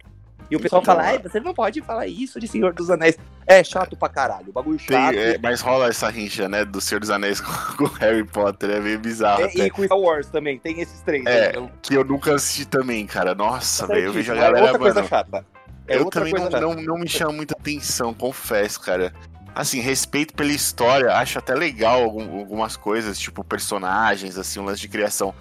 E 0.50 0.56
o 0.56 0.60
pessoal 0.60 0.82
fala, 0.82 1.18
você 1.18 1.40
não 1.40 1.52
pode 1.52 1.82
falar 1.82 2.06
isso 2.06 2.40
de 2.40 2.48
Senhor 2.48 2.72
dos 2.72 2.90
Anéis. 2.90 3.18
É 3.46 3.62
chato 3.62 3.96
pra 3.96 4.08
caralho, 4.08 4.48
o 4.48 4.52
bagulho 4.52 4.78
chato. 4.78 5.14
Tem, 5.14 5.18
é, 5.18 5.38
mas 5.38 5.60
rola 5.60 5.88
essa 5.88 6.08
rincha, 6.08 6.48
né, 6.48 6.64
do 6.64 6.80
Senhor 6.80 7.00
dos 7.00 7.10
Anéis 7.10 7.40
com, 7.76 7.84
o 7.84 7.86
Harry 7.86 8.24
Potter, 8.24 8.70
é 8.70 8.80
meio 8.80 8.98
bizarro. 8.98 9.42
É, 9.42 9.52
e 9.54 9.70
com 9.70 9.84
Star 9.84 9.98
Wars 9.98 10.28
também, 10.28 10.58
tem 10.58 10.80
esses 10.80 11.00
três. 11.00 11.24
É, 11.26 11.58
né? 11.58 11.70
que 11.82 11.94
eu 11.94 12.04
nunca 12.04 12.34
assisti 12.34 12.66
também, 12.66 13.06
cara. 13.06 13.34
Nossa, 13.34 13.86
velho, 13.86 14.06
eu 14.06 14.12
vejo 14.12 14.32
a 14.32 14.34
galera, 14.34 14.58
é 14.58 14.62
outra 14.62 14.78
mano, 14.78 14.94
coisa 14.94 15.08
chata. 15.08 15.46
É 15.86 15.96
eu 15.96 16.10
também 16.10 16.34
não, 16.34 16.50
não, 16.50 16.74
não, 16.74 16.98
me 16.98 17.08
chama 17.08 17.32
muita 17.32 17.54
atenção, 17.54 18.12
confesso, 18.12 18.80
cara. 18.80 19.12
Assim, 19.54 19.80
respeito 19.80 20.34
pela 20.34 20.52
história, 20.52 21.14
acho 21.14 21.38
até 21.38 21.54
legal 21.54 22.02
algumas 22.02 22.76
coisas, 22.76 23.18
tipo 23.18 23.42
personagens, 23.42 24.38
assim, 24.38 24.60
um 24.60 24.64
lance 24.64 24.80
de 24.80 24.88
criação. 24.88 25.34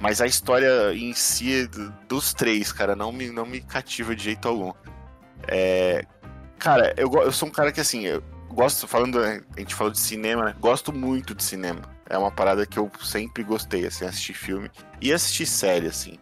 Mas 0.00 0.20
a 0.20 0.26
história 0.26 0.94
em 0.94 1.12
si 1.12 1.68
dos 2.08 2.34
três, 2.34 2.72
cara, 2.72 2.94
não 2.94 3.12
me, 3.12 3.30
não 3.30 3.46
me 3.46 3.60
cativa 3.60 4.14
de 4.14 4.24
jeito 4.24 4.48
algum. 4.48 4.72
É, 5.48 6.04
cara, 6.58 6.94
eu, 6.96 7.10
eu 7.12 7.32
sou 7.32 7.48
um 7.48 7.52
cara 7.52 7.72
que, 7.72 7.80
assim, 7.80 8.04
eu 8.04 8.22
gosto, 8.48 8.86
falando, 8.86 9.18
a 9.20 9.40
gente 9.58 9.74
falou 9.74 9.92
de 9.92 9.98
cinema, 9.98 10.44
né? 10.44 10.54
Gosto 10.58 10.92
muito 10.92 11.34
de 11.34 11.42
cinema. 11.42 11.82
É 12.08 12.16
uma 12.18 12.30
parada 12.30 12.66
que 12.66 12.78
eu 12.78 12.90
sempre 13.02 13.42
gostei, 13.42 13.86
assim, 13.86 14.04
assistir 14.04 14.34
filme 14.34 14.70
e 15.00 15.12
assistir 15.12 15.46
série, 15.46 15.86
assim. 15.86 16.18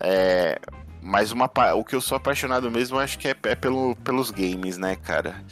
É, 0.00 0.58
mas 1.00 1.30
uma, 1.32 1.50
o 1.74 1.84
que 1.84 1.94
eu 1.94 2.00
sou 2.00 2.16
apaixonado 2.16 2.70
mesmo, 2.70 2.98
acho 2.98 3.18
que 3.18 3.28
é, 3.28 3.36
é 3.44 3.54
pelo, 3.54 3.94
pelos 3.96 4.30
games, 4.30 4.78
né, 4.78 4.96
cara? 4.96 5.44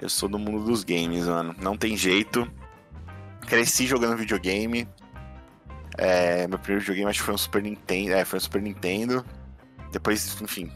Eu 0.00 0.08
sou 0.08 0.28
do 0.28 0.38
mundo 0.38 0.64
dos 0.64 0.82
games, 0.82 1.26
mano. 1.26 1.54
Não 1.60 1.76
tem 1.76 1.94
jeito. 1.94 2.50
Cresci 3.46 3.86
jogando 3.86 4.16
videogame. 4.16 4.88
É, 5.98 6.46
meu 6.48 6.58
primeiro 6.58 6.80
videogame 6.80 7.10
acho 7.10 7.18
que 7.18 7.26
foi 7.26 7.34
um 7.34 7.38
Super 7.38 7.62
Nintendo. 7.62 8.14
É, 8.14 8.24
foi 8.24 8.38
um 8.38 8.40
Super 8.40 8.62
Nintendo. 8.62 9.24
Depois, 9.92 10.40
enfim. 10.40 10.72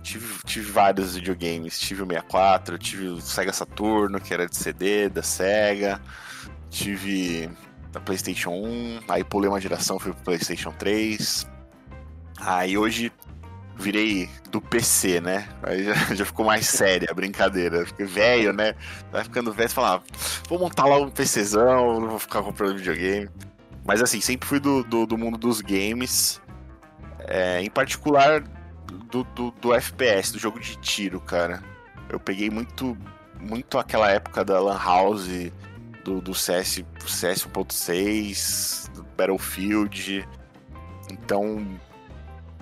Tive, 0.00 0.38
tive 0.44 0.70
vários 0.70 1.16
videogames. 1.16 1.80
Tive 1.80 2.02
o 2.02 2.06
64, 2.06 2.78
tive 2.78 3.08
o 3.08 3.20
Sega 3.20 3.52
Saturno, 3.52 4.20
que 4.20 4.32
era 4.32 4.46
de 4.46 4.56
CD, 4.56 5.08
da 5.08 5.24
Sega. 5.24 6.00
Tive 6.70 7.50
da 7.90 7.98
PlayStation 7.98 8.50
1. 8.50 9.00
Aí 9.08 9.24
pulei 9.24 9.48
uma 9.48 9.60
geração, 9.60 9.98
fui 9.98 10.12
pro 10.12 10.22
PlayStation 10.22 10.70
3. 10.70 11.48
Aí 12.38 12.78
hoje 12.78 13.10
virei 13.78 14.28
do 14.50 14.60
PC, 14.60 15.20
né? 15.20 15.48
Aí 15.62 15.84
já, 15.84 15.94
já 16.14 16.24
ficou 16.24 16.44
mais 16.44 16.66
séria 16.66 17.08
a 17.10 17.14
brincadeira. 17.14 17.86
Fiquei 17.86 18.06
velho, 18.06 18.52
né? 18.52 18.74
Vai 19.12 19.22
ficando 19.24 19.52
velho, 19.52 19.68
você 19.68 19.74
fala, 19.74 19.96
ah, 19.96 20.02
vou 20.48 20.58
montar 20.58 20.86
lá 20.86 20.98
um 20.98 21.10
PCzão, 21.10 22.00
não 22.00 22.08
vou 22.08 22.18
ficar 22.18 22.42
comprando 22.42 22.78
videogame. 22.78 23.28
Mas 23.84 24.02
assim, 24.02 24.20
sempre 24.20 24.48
fui 24.48 24.58
do, 24.58 24.82
do, 24.82 25.06
do 25.06 25.18
mundo 25.18 25.38
dos 25.38 25.60
games. 25.60 26.40
É, 27.28 27.60
em 27.60 27.70
particular 27.70 28.42
do, 29.10 29.24
do, 29.24 29.50
do, 29.50 29.74
FPS, 29.74 30.32
do 30.32 30.38
jogo 30.38 30.58
de 30.58 30.76
tiro, 30.76 31.20
cara. 31.20 31.62
Eu 32.08 32.18
peguei 32.20 32.50
muito, 32.50 32.96
muito 33.40 33.78
aquela 33.78 34.10
época 34.10 34.44
da 34.44 34.60
Lan 34.60 34.78
House, 34.78 35.28
do, 36.04 36.20
do 36.20 36.34
CS, 36.34 36.84
CS 37.06 37.46
1.6, 37.46 38.90
do 38.92 39.02
Battlefield. 39.16 40.26
Então, 41.10 41.66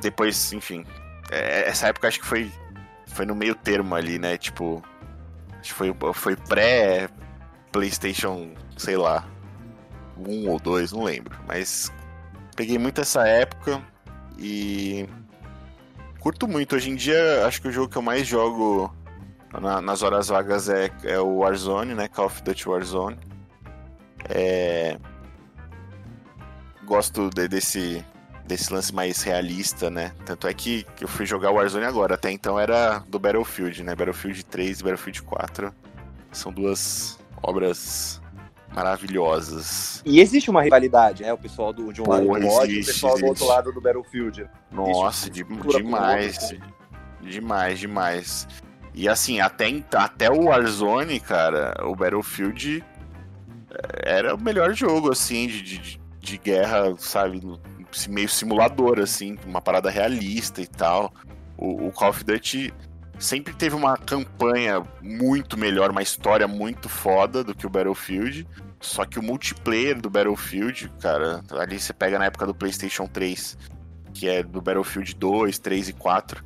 depois, 0.00 0.52
enfim, 0.52 0.84
é, 1.30 1.68
essa 1.68 1.88
época 1.88 2.08
acho 2.08 2.20
que 2.20 2.26
foi, 2.26 2.52
foi 3.06 3.26
no 3.26 3.34
meio 3.34 3.54
termo 3.54 3.94
ali, 3.94 4.18
né? 4.18 4.36
Tipo, 4.36 4.82
acho 5.60 5.70
que 5.70 5.74
foi, 5.74 5.94
foi 6.12 6.36
pré 6.36 7.08
PlayStation, 7.72 8.54
sei 8.76 8.96
lá, 8.96 9.26
um 10.16 10.48
ou 10.48 10.58
dois, 10.58 10.92
não 10.92 11.02
lembro. 11.04 11.36
Mas 11.46 11.92
peguei 12.54 12.78
muito 12.78 13.00
essa 13.00 13.26
época 13.26 13.82
e 14.38 15.08
curto 16.20 16.46
muito. 16.46 16.76
Hoje 16.76 16.90
em 16.90 16.94
dia, 16.94 17.46
acho 17.46 17.60
que 17.60 17.68
o 17.68 17.72
jogo 17.72 17.88
que 17.88 17.98
eu 17.98 18.02
mais 18.02 18.26
jogo 18.26 18.94
na, 19.60 19.80
nas 19.80 20.02
horas 20.02 20.28
vagas 20.28 20.68
é, 20.68 20.90
é 21.04 21.18
o 21.18 21.38
Warzone, 21.38 21.94
né? 21.94 22.08
Call 22.08 22.26
of 22.26 22.42
Duty 22.42 22.68
Warzone. 22.68 23.18
É... 24.28 24.98
Gosto 26.84 27.30
de, 27.30 27.48
desse 27.48 28.04
desse 28.46 28.72
lance 28.72 28.94
mais 28.94 29.22
realista, 29.22 29.90
né? 29.90 30.12
Tanto 30.24 30.46
é 30.46 30.54
que 30.54 30.86
eu 31.00 31.08
fui 31.08 31.24
jogar 31.26 31.50
o 31.50 31.54
Warzone 31.54 31.84
agora, 31.84 32.14
até 32.14 32.30
então 32.30 32.58
era 32.58 32.98
do 33.08 33.18
Battlefield, 33.18 33.82
né? 33.82 33.94
Battlefield 33.94 34.44
3 34.44 34.80
e 34.80 34.82
Battlefield 34.82 35.22
4 35.22 35.74
são 36.32 36.52
duas 36.52 37.18
obras 37.42 38.20
maravilhosas. 38.74 40.02
E 40.04 40.20
existe 40.20 40.50
uma 40.50 40.62
rivalidade, 40.62 41.22
né? 41.22 41.32
O 41.32 41.38
pessoal 41.38 41.72
do, 41.72 41.92
de 41.92 42.02
um 42.02 42.08
lado 42.08 42.22
do 42.22 42.40
mod 42.40 42.72
e 42.72 42.80
o 42.80 42.84
pessoal 42.84 43.12
existe. 43.12 43.24
do 43.24 43.28
outro 43.28 43.46
lado 43.46 43.72
do 43.72 43.80
Battlefield. 43.80 44.48
Nossa, 44.70 45.30
de, 45.30 45.44
demais. 45.44 46.54
Demais, 47.20 47.78
demais. 47.78 48.48
E 48.92 49.08
assim, 49.08 49.40
até, 49.40 49.66
até 49.94 50.30
o 50.30 50.44
Warzone, 50.44 51.18
cara, 51.20 51.74
o 51.84 51.94
Battlefield 51.96 52.84
eh, 53.70 54.02
era 54.02 54.34
o 54.34 54.40
melhor 54.40 54.74
jogo, 54.74 55.10
assim, 55.10 55.46
de, 55.46 55.62
de, 55.62 56.00
de 56.20 56.38
guerra, 56.38 56.94
sabe? 56.98 57.40
Meio 58.08 58.28
simulador, 58.28 59.00
assim, 59.00 59.38
uma 59.46 59.60
parada 59.60 59.90
realista 59.90 60.60
e 60.60 60.66
tal. 60.66 61.12
O, 61.56 61.88
o 61.88 61.92
Call 61.92 62.10
of 62.10 62.24
Duty 62.24 62.72
sempre 63.18 63.54
teve 63.54 63.74
uma 63.74 63.96
campanha 63.96 64.82
muito 65.00 65.56
melhor, 65.56 65.90
uma 65.90 66.02
história 66.02 66.46
muito 66.46 66.88
foda 66.88 67.42
do 67.44 67.54
que 67.54 67.66
o 67.66 67.70
Battlefield. 67.70 68.46
Só 68.80 69.04
que 69.04 69.18
o 69.18 69.22
multiplayer 69.22 69.98
do 69.98 70.10
Battlefield, 70.10 70.90
cara, 71.00 71.42
ali 71.52 71.80
você 71.80 71.92
pega 71.92 72.18
na 72.18 72.26
época 72.26 72.46
do 72.46 72.54
PlayStation 72.54 73.06
3, 73.06 73.56
que 74.12 74.28
é 74.28 74.42
do 74.42 74.60
Battlefield 74.60 75.14
2, 75.14 75.58
3 75.58 75.88
e 75.88 75.92
4. 75.94 76.44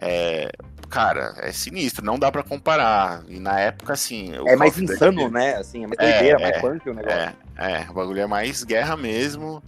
É, 0.00 0.52
cara, 0.88 1.34
é 1.38 1.50
sinistro, 1.50 2.04
não 2.04 2.18
dá 2.18 2.30
para 2.30 2.42
comparar. 2.42 3.24
E 3.26 3.40
na 3.40 3.58
época, 3.58 3.94
assim. 3.94 4.32
É 4.46 4.54
mais 4.54 4.78
insano, 4.78 5.22
Duty... 5.22 5.32
né? 5.32 5.56
Assim, 5.56 5.84
é 5.84 5.86
mais 5.86 5.98
é, 5.98 6.12
doideira, 6.12 6.38
é, 6.38 6.42
mais 6.42 6.60
punk 6.60 6.90
o 6.90 6.94
negócio. 6.94 7.18
É, 7.18 7.34
é, 7.56 7.86
o 7.90 7.94
bagulho 7.94 8.20
é 8.20 8.26
mais 8.26 8.62
guerra 8.62 8.96
mesmo. 8.96 9.62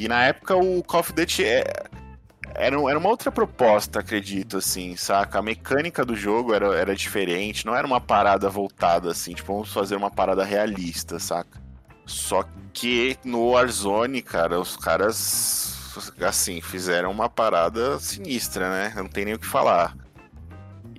E 0.00 0.08
na 0.08 0.24
época 0.24 0.56
o 0.56 0.82
Call 0.82 1.00
of 1.00 1.12
Duty 1.12 1.44
é, 1.44 1.62
era, 2.54 2.74
era 2.88 2.98
uma 2.98 3.08
outra 3.10 3.30
proposta, 3.30 4.00
acredito, 4.00 4.56
assim, 4.56 4.96
saca? 4.96 5.38
A 5.38 5.42
mecânica 5.42 6.06
do 6.06 6.16
jogo 6.16 6.54
era, 6.54 6.74
era 6.74 6.96
diferente, 6.96 7.66
não 7.66 7.76
era 7.76 7.86
uma 7.86 8.00
parada 8.00 8.48
voltada 8.48 9.10
assim, 9.10 9.34
tipo, 9.34 9.52
vamos 9.52 9.70
fazer 9.70 9.96
uma 9.96 10.10
parada 10.10 10.42
realista, 10.42 11.18
saca? 11.18 11.60
Só 12.06 12.46
que 12.72 13.18
no 13.26 13.50
Warzone, 13.50 14.22
cara, 14.22 14.58
os 14.58 14.74
caras, 14.74 15.92
assim, 16.26 16.62
fizeram 16.62 17.10
uma 17.10 17.28
parada 17.28 18.00
sinistra, 18.00 18.70
né? 18.70 18.94
Não 18.96 19.06
tem 19.06 19.26
nem 19.26 19.34
o 19.34 19.38
que 19.38 19.46
falar. 19.46 19.94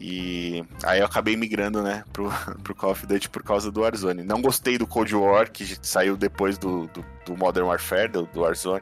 E 0.03 0.65
aí 0.83 0.99
eu 0.99 1.05
acabei 1.05 1.37
migrando, 1.37 1.83
né, 1.83 2.03
pro, 2.11 2.27
pro 2.63 2.73
Call 2.73 2.89
of 2.89 3.05
Duty 3.05 3.29
por 3.29 3.43
causa 3.43 3.71
do 3.71 3.81
Warzone. 3.81 4.23
Não 4.23 4.41
gostei 4.41 4.75
do 4.75 4.87
Cold 4.87 5.15
War, 5.15 5.51
que 5.51 5.77
saiu 5.79 6.17
depois 6.17 6.57
do, 6.57 6.87
do, 6.87 7.05
do 7.23 7.37
Modern 7.37 7.67
Warfare, 7.67 8.07
do, 8.07 8.25
do, 8.25 8.41
Warzone. 8.41 8.81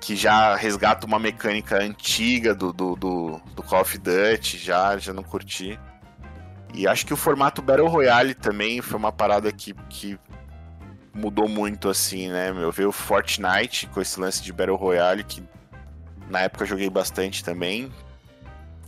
Que 0.00 0.14
já 0.14 0.54
resgata 0.54 1.04
uma 1.04 1.18
mecânica 1.18 1.82
antiga 1.82 2.54
do, 2.54 2.72
do, 2.72 2.94
do, 2.94 3.40
do 3.56 3.62
Call 3.64 3.80
of 3.80 3.98
Duty, 3.98 4.56
já, 4.56 4.96
já 4.98 5.12
não 5.12 5.24
curti. 5.24 5.80
E 6.72 6.86
acho 6.86 7.04
que 7.04 7.12
o 7.12 7.16
formato 7.16 7.60
Battle 7.60 7.88
Royale 7.88 8.32
também 8.32 8.80
foi 8.80 8.98
uma 8.98 9.10
parada 9.10 9.50
que, 9.50 9.74
que 9.88 10.16
mudou 11.12 11.48
muito, 11.48 11.88
assim, 11.88 12.28
né, 12.28 12.52
meu? 12.52 12.70
Veio 12.70 12.90
o 12.90 12.92
Fortnite 12.92 13.88
com 13.88 14.00
esse 14.00 14.20
lance 14.20 14.44
de 14.44 14.52
Battle 14.52 14.76
Royale, 14.76 15.24
que 15.24 15.42
na 16.30 16.42
época 16.42 16.62
eu 16.62 16.68
joguei 16.68 16.88
bastante 16.88 17.42
também. 17.42 17.92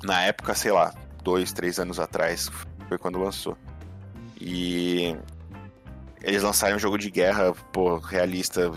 Na 0.04 0.22
época, 0.22 0.54
sei 0.54 0.70
lá, 0.70 0.94
dois, 1.28 1.52
três 1.52 1.78
anos 1.78 2.00
atrás, 2.00 2.50
foi 2.88 2.96
quando 2.96 3.18
lançou. 3.18 3.54
E 4.40 5.14
eles 6.22 6.42
lançaram 6.42 6.76
um 6.76 6.78
jogo 6.78 6.96
de 6.96 7.10
guerra, 7.10 7.52
pô, 7.70 7.98
realista, 7.98 8.72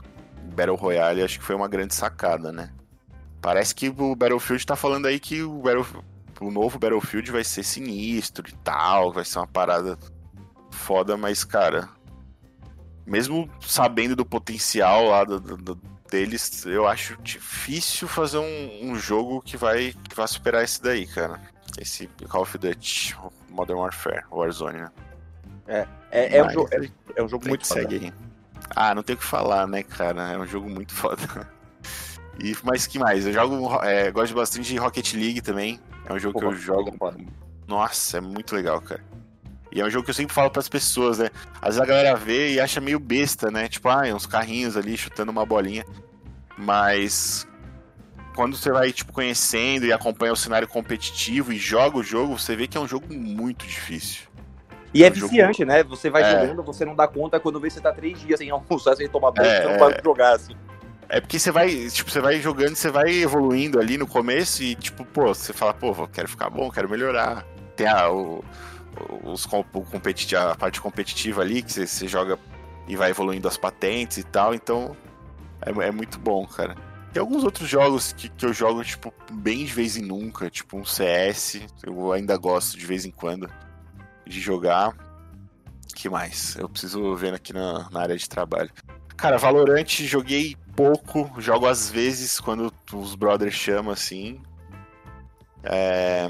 Battle 0.54 0.76
Royale, 0.76 1.24
acho 1.24 1.40
que 1.40 1.46
foi 1.46 1.56
uma 1.56 1.70
grande 1.70 1.96
sacada, 1.96 2.52
né? 2.52 2.70
Parece 3.42 3.74
que 3.74 3.88
o 3.88 4.16
Battlefield 4.16 4.66
tá 4.66 4.76
falando 4.76 5.06
aí 5.06 5.18
que 5.18 5.42
o, 5.42 5.64
o 6.42 6.52
novo 6.52 6.78
Battlefield 6.78 7.32
vai 7.32 7.44
ser 7.46 7.64
sinistro 7.64 8.50
e 8.50 8.54
tal, 8.58 9.14
vai 9.14 9.24
ser 9.24 9.40
uma 9.40 9.48
parada 9.48 9.98
foda, 10.70 11.16
mas, 11.16 11.46
cara, 11.46 11.88
mesmo 13.06 13.50
sabendo 13.62 14.14
do 14.14 14.26
potencial 14.26 15.06
lá 15.06 15.24
do, 15.24 15.40
do, 15.40 15.80
deles, 16.10 16.66
eu 16.66 16.86
acho 16.86 17.18
difícil 17.22 18.10
fazer 18.10 18.40
um, 18.40 18.92
um, 18.92 18.96
jogo 18.98 19.42
que 19.42 19.56
vai, 19.56 19.96
que 20.10 20.14
vai 20.14 20.28
superar 20.28 20.66
esse 20.66 20.84
daí, 20.84 21.08
cara. 21.08 21.40
Esse 21.78 22.08
Call 22.28 22.42
of 22.42 22.58
Duty 22.58 23.16
Modern 23.50 23.80
Warfare, 23.80 24.24
Warzone, 24.32 24.82
né? 24.82 24.92
É, 25.68 25.88
é, 26.12 26.38
é, 26.38 26.44
um, 26.44 26.50
jogo, 26.50 26.70
é, 26.72 26.92
é 27.16 27.24
um 27.24 27.28
jogo 27.28 27.48
muito 27.48 27.66
foda. 27.66 27.82
Segue. 27.82 28.14
Ah, 28.76 28.94
não 28.94 29.04
tem 29.04 29.16
o 29.16 29.20
que 29.20 29.24
falar, 29.24 29.68
né, 29.68 29.84
cara? 29.84 30.32
É 30.32 30.38
um 30.38 30.46
jogo 30.46 30.70
muito 30.70 30.94
foda. 30.96 31.22
E, 32.40 32.56
mas 32.64 32.88
que 32.88 33.00
mais? 33.00 33.26
Eu 33.26 33.34
jogo. 33.34 33.84
É, 33.84 34.12
gosto 34.12 34.34
bastante 34.36 34.68
de 34.68 34.78
Rocket 34.78 35.14
League 35.14 35.42
também. 35.42 35.80
É 36.06 36.14
um 36.14 36.20
jogo 36.20 36.34
Pô, 36.34 36.40
que 36.40 36.46
eu 36.46 36.56
jogo. 36.56 36.98
Nossa, 37.68 38.18
é 38.18 38.22
muito 38.22 38.56
legal, 38.56 38.82
cara. 38.82 39.04
E 39.72 39.80
é 39.80 39.86
um 39.86 39.90
jogo 39.90 40.04
que 40.04 40.10
eu 40.10 40.16
sempre 40.16 40.34
falo 40.34 40.52
para 40.52 40.60
as 40.60 40.68
pessoas, 40.68 41.20
né? 41.20 41.30
Às 41.62 41.76
vezes 41.76 41.82
a 41.82 41.86
galera 41.86 42.16
vê 42.16 42.54
e 42.54 42.60
acha 42.60 42.82
meio 42.82 43.00
besta, 43.00 43.50
né? 43.50 43.70
Tipo, 43.70 43.88
ah, 43.88 44.02
uns 44.14 44.26
carrinhos 44.26 44.76
ali 44.76 44.98
chutando 44.98 45.32
uma 45.32 45.46
bolinha. 45.46 45.86
Mas 46.58 47.48
quando 48.36 48.56
você 48.56 48.72
vai, 48.72 48.92
tipo, 48.92 49.12
conhecendo 49.12 49.86
e 49.86 49.94
acompanha 49.94 50.34
o 50.34 50.36
cenário 50.36 50.68
competitivo 50.68 51.52
e 51.52 51.58
joga 51.58 51.98
o 51.98 52.04
jogo, 52.04 52.38
você 52.38 52.56
vê 52.56 52.68
que 52.68 52.78
é 52.78 52.82
um 52.82 52.88
jogo 52.88 53.14
muito 53.14 53.66
difícil. 53.66 54.28
E 54.94 55.04
é, 55.04 55.08
é 55.08 55.10
um 55.10 55.14
viciante, 55.14 55.60
jogo... 55.60 55.72
né? 55.72 55.84
Você 55.84 56.10
vai 56.10 56.24
é. 56.24 56.32
jogando, 56.32 56.64
você 56.64 56.86
não 56.86 56.96
dá 56.96 57.08
conta 57.08 57.40
quando 57.40 57.60
vê 57.60 57.68
que 57.68 57.74
você 57.74 57.82
tá 57.82 57.92
três 57.92 58.20
dias 58.20 58.40
sem 58.40 58.50
almoçar, 58.50 58.96
sem 58.96 59.08
tomar 59.08 59.32
banho, 59.32 59.50
é, 59.50 59.62
você 59.62 59.68
não 59.70 59.80
vai 59.80 60.02
jogar, 60.04 60.36
assim. 60.36 60.56
É 61.10 61.20
porque 61.20 61.38
você 61.38 61.52
vai, 61.52 61.70
tipo, 61.90 62.10
você 62.10 62.22
vai 62.22 62.40
jogando, 62.40 62.76
você 62.76 62.90
vai 62.90 63.12
evoluindo 63.12 63.80
ali 63.80 63.98
no 63.98 64.08
começo 64.08 64.64
e, 64.64 64.76
tipo, 64.76 65.04
pô, 65.04 65.28
você 65.28 65.52
fala, 65.52 65.74
pô, 65.74 66.08
quero 66.08 66.30
ficar 66.30 66.50
bom, 66.50 66.70
quero 66.72 66.90
melhorar. 66.90 67.46
Tem 67.76 67.86
a, 67.86 68.10
o, 68.10 68.44
os, 69.24 69.46
o 69.46 69.82
competiti 69.82 70.36
a 70.36 70.56
parte 70.56 70.80
competitiva 70.80 71.42
ali, 71.42 71.62
que 71.62 71.72
você, 71.74 71.86
você 71.86 72.08
joga 72.08 72.40
e 72.88 72.96
vai 72.96 73.10
evoluindo 73.10 73.48
as 73.48 73.58
patentes 73.58 74.18
e 74.18 74.24
tal, 74.24 74.54
então 74.54 74.96
é, 75.62 75.88
é 75.88 75.92
muito 75.92 76.18
bom, 76.18 76.46
cara. 76.46 76.76
Tem 77.14 77.20
alguns 77.20 77.44
outros 77.44 77.68
jogos 77.68 78.14
que, 78.14 78.30
que 78.30 78.46
eu 78.46 78.54
jogo, 78.54 78.84
tipo, 78.84 79.14
bem 79.32 79.66
de 79.66 79.74
vez 79.74 79.98
em 79.98 80.02
nunca, 80.02 80.50
tipo 80.50 80.78
um 80.78 80.86
CS, 80.86 81.62
eu 81.84 82.14
ainda 82.14 82.38
gosto 82.38 82.78
de 82.78 82.86
vez 82.86 83.06
em 83.06 83.12
quando 83.12 83.50
de 84.26 84.40
jogar. 84.40 84.96
que 85.94 86.10
mais? 86.10 86.56
Eu 86.56 86.70
preciso 86.70 87.16
ver 87.16 87.34
aqui 87.34 87.52
na, 87.52 87.90
na 87.90 88.02
área 88.02 88.18
de 88.18 88.30
trabalho. 88.30 88.72
Cara, 89.18 89.38
Valorant 89.38 89.88
joguei 89.88 90.56
pouco, 90.76 91.30
jogo 91.40 91.68
às 91.68 91.92
vezes 91.92 92.40
quando 92.40 92.74
os 92.94 93.14
brothers 93.14 93.54
chamam 93.54 93.92
assim. 93.92 94.42
É... 95.64 96.30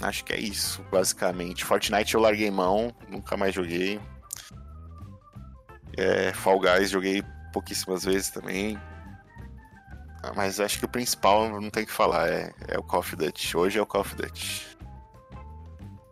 Acho 0.00 0.24
que 0.24 0.32
é 0.32 0.38
isso, 0.38 0.84
basicamente. 0.90 1.64
Fortnite 1.64 2.14
eu 2.14 2.20
larguei 2.20 2.50
mão, 2.50 2.94
nunca 3.08 3.36
mais 3.36 3.54
joguei. 3.54 3.98
É, 5.96 6.32
Fall 6.32 6.60
Guys 6.60 6.90
joguei 6.90 7.22
pouquíssimas 7.52 8.04
vezes 8.04 8.30
também. 8.30 8.78
Mas 10.36 10.60
acho 10.60 10.78
que 10.78 10.84
o 10.84 10.88
principal 10.88 11.48
não 11.48 11.70
tem 11.70 11.84
que 11.84 11.92
falar, 11.92 12.28
é, 12.28 12.52
é 12.68 12.78
o 12.78 12.82
Call 12.82 13.00
of 13.00 13.16
Duty. 13.16 13.56
Hoje 13.56 13.78
é 13.78 13.82
o 13.82 13.86
Call 13.86 14.02
of 14.02 14.14
Duty. 14.14 14.78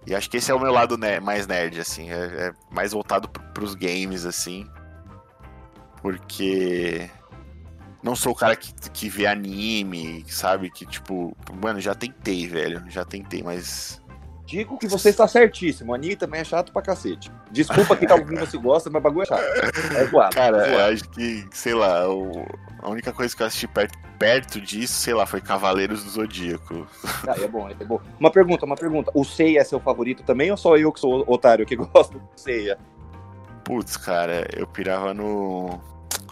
E 0.07 0.15
acho 0.15 0.29
que 0.29 0.39
esse 0.39 0.51
é 0.51 0.55
o 0.55 0.59
meu 0.59 0.73
lado 0.73 0.99
mais 1.23 1.47
nerd, 1.47 1.79
assim. 1.79 2.11
É, 2.11 2.49
é 2.49 2.53
mais 2.71 2.93
voltado 2.93 3.29
pros 3.29 3.75
games, 3.75 4.25
assim. 4.25 4.67
Porque. 6.03 7.09
Não 8.03 8.17
sou 8.17 8.33
o 8.33 8.35
cara 8.35 8.57
que, 8.57 8.73
que 8.91 9.09
vê 9.09 9.27
anime, 9.27 10.25
sabe? 10.27 10.71
Que, 10.71 10.87
tipo. 10.87 11.37
Mano, 11.63 11.81
já 11.81 11.95
tentei, 11.95 12.49
velho. 12.49 12.85
Já 12.89 13.05
tentei, 13.05 13.43
mas. 13.43 14.03
Digo 14.51 14.77
que 14.77 14.89
você 14.89 15.11
está 15.11 15.29
certíssimo. 15.29 15.95
Anime 15.95 16.17
também 16.17 16.41
é 16.41 16.45
chato 16.45 16.73
pra 16.73 16.83
cacete. 16.83 17.31
Desculpa 17.53 17.95
quem 17.95 18.09
tá 18.09 18.17
ouvindo 18.17 18.45
se 18.47 18.59
gosta, 18.59 18.91
mas 18.91 19.01
bagulho 19.01 19.23
é 19.23 19.27
chato. 19.27 19.45
É 19.97 20.05
zoado. 20.07 20.35
Cara, 20.35 20.67
é 20.67 20.71
zoado. 20.71 20.93
acho 20.93 21.09
que, 21.11 21.47
sei 21.53 21.73
lá, 21.73 22.13
o, 22.13 22.45
a 22.83 22.91
única 22.91 23.13
coisa 23.13 23.37
que 23.37 23.45
eu 23.45 23.47
assisti 23.47 23.69
perto, 23.69 23.97
perto 24.19 24.61
disso, 24.61 24.95
sei 24.95 25.15
lá, 25.15 25.25
foi 25.25 25.41
Cavaleiros 25.41 26.03
do 26.03 26.11
Zodíaco. 26.11 26.85
Ah, 27.29 27.37
é 27.41 27.47
bom, 27.47 27.71
é 27.71 27.75
bom. 27.85 28.01
Uma 28.19 28.33
pergunta, 28.33 28.67
uma 28.67 28.75
pergunta. 28.75 29.13
O 29.15 29.25
Seiya 29.25 29.61
é 29.61 29.65
seu 29.65 29.79
favorito 29.79 30.25
também 30.25 30.51
ou 30.51 30.57
só 30.57 30.77
eu 30.77 30.91
que 30.91 30.99
sou 30.99 31.23
otário 31.29 31.65
que 31.65 31.77
gosto 31.79 32.19
do 32.19 32.29
Seiya? 32.35 32.77
Putz, 33.63 33.97
cara, 33.97 34.49
eu 34.53 34.67
pirava 34.67 35.15
no. 35.15 35.81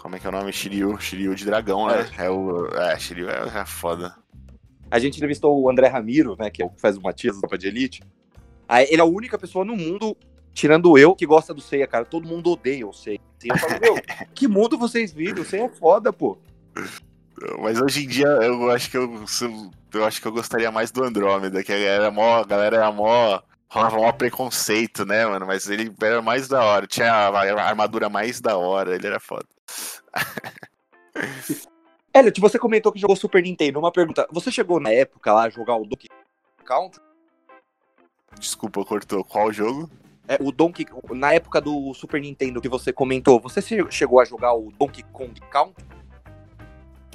Como 0.01 0.17
é 0.17 0.19
que 0.19 0.25
é 0.25 0.29
o 0.29 0.33
nome? 0.33 0.51
Shiryu. 0.51 0.99
Shiryu 0.99 1.33
de 1.35 1.45
dragão, 1.45 1.87
né? 1.87 2.05
É, 2.17 2.25
é 2.25 2.29
o. 2.29 2.67
É, 2.75 2.99
Shiryu 2.99 3.29
é, 3.29 3.61
é 3.61 3.65
foda. 3.65 4.13
A 4.91 4.99
gente 4.99 5.17
entrevistou 5.17 5.59
o 5.61 5.69
André 5.69 5.87
Ramiro, 5.87 6.35
né, 6.39 6.49
que 6.49 6.61
é 6.61 6.65
o 6.65 6.69
que 6.69 6.81
faz 6.81 6.97
o 6.97 7.01
Matias 7.01 7.35
da 7.35 7.41
Copa 7.41 7.57
de 7.57 7.67
Elite. 7.67 8.01
Ele 8.87 9.01
é 9.01 9.03
a 9.03 9.05
única 9.05 9.37
pessoa 9.37 9.65
no 9.65 9.75
mundo, 9.75 10.15
tirando 10.53 10.97
eu, 10.97 11.15
que 11.15 11.25
gosta 11.25 11.53
do 11.53 11.61
Seiya, 11.61 11.87
cara. 11.87 12.05
Todo 12.05 12.27
mundo 12.27 12.51
odeia 12.51 12.87
o 12.87 12.93
Seiya. 12.93 13.19
Eu 13.43 13.57
falo, 13.57 13.79
meu, 13.79 13.95
que 14.33 14.47
mundo 14.47 14.77
vocês 14.77 15.11
vivem? 15.11 15.41
O 15.41 15.45
Seiya 15.45 15.65
é 15.65 15.69
foda, 15.69 16.13
pô. 16.13 16.37
Mas 17.61 17.79
hoje 17.81 18.03
em 18.03 18.07
dia 18.07 18.27
eu 18.27 18.69
acho 18.69 18.91
que 18.91 18.97
eu, 18.97 19.25
eu 19.93 20.05
acho 20.05 20.21
que 20.21 20.27
eu 20.27 20.31
gostaria 20.31 20.71
mais 20.71 20.91
do 20.91 21.03
Andrômeda, 21.03 21.63
que 21.63 21.71
era 21.71 22.11
mó, 22.11 22.39
a 22.39 22.45
galera 22.45 22.77
era 22.77 22.91
mó. 22.91 23.41
Rolava 23.71 23.97
mó 23.97 24.11
preconceito, 24.11 25.05
né, 25.05 25.27
mano? 25.27 25.45
Mas 25.45 25.69
ele 25.69 25.93
era 26.01 26.23
mais 26.23 26.47
da 26.47 26.63
hora. 26.63 26.87
Tinha 26.87 27.11
a 27.11 27.63
armadura 27.63 28.09
mais 28.09 28.41
da 28.41 28.57
hora, 28.57 28.95
ele 28.95 29.05
era 29.05 29.19
foda. 29.19 29.45
Elliot, 32.13 32.39
você 32.41 32.57
comentou 32.57 32.91
que 32.91 32.99
jogou 32.99 33.15
Super 33.15 33.41
Nintendo. 33.43 33.79
Uma 33.79 33.91
pergunta: 33.91 34.27
você 34.31 34.51
chegou 34.51 34.79
na 34.79 34.91
época 34.91 35.33
lá 35.33 35.43
a 35.43 35.49
jogar 35.49 35.75
o 35.75 35.85
Donkey 35.85 36.07
Country? 36.65 37.01
Desculpa, 38.39 38.83
cortou. 38.85 39.23
Qual 39.23 39.51
jogo? 39.51 39.89
É, 40.27 40.37
o 40.41 40.51
Donkey. 40.51 40.85
Na 41.11 41.33
época 41.33 41.59
do 41.59 41.93
Super 41.93 42.21
Nintendo 42.21 42.61
que 42.61 42.69
você 42.69 42.93
comentou, 42.93 43.39
você 43.39 43.61
chegou 43.89 44.19
a 44.19 44.25
jogar 44.25 44.53
o 44.53 44.71
Donkey 44.77 45.03
Kong 45.11 45.39
Country? 45.49 45.85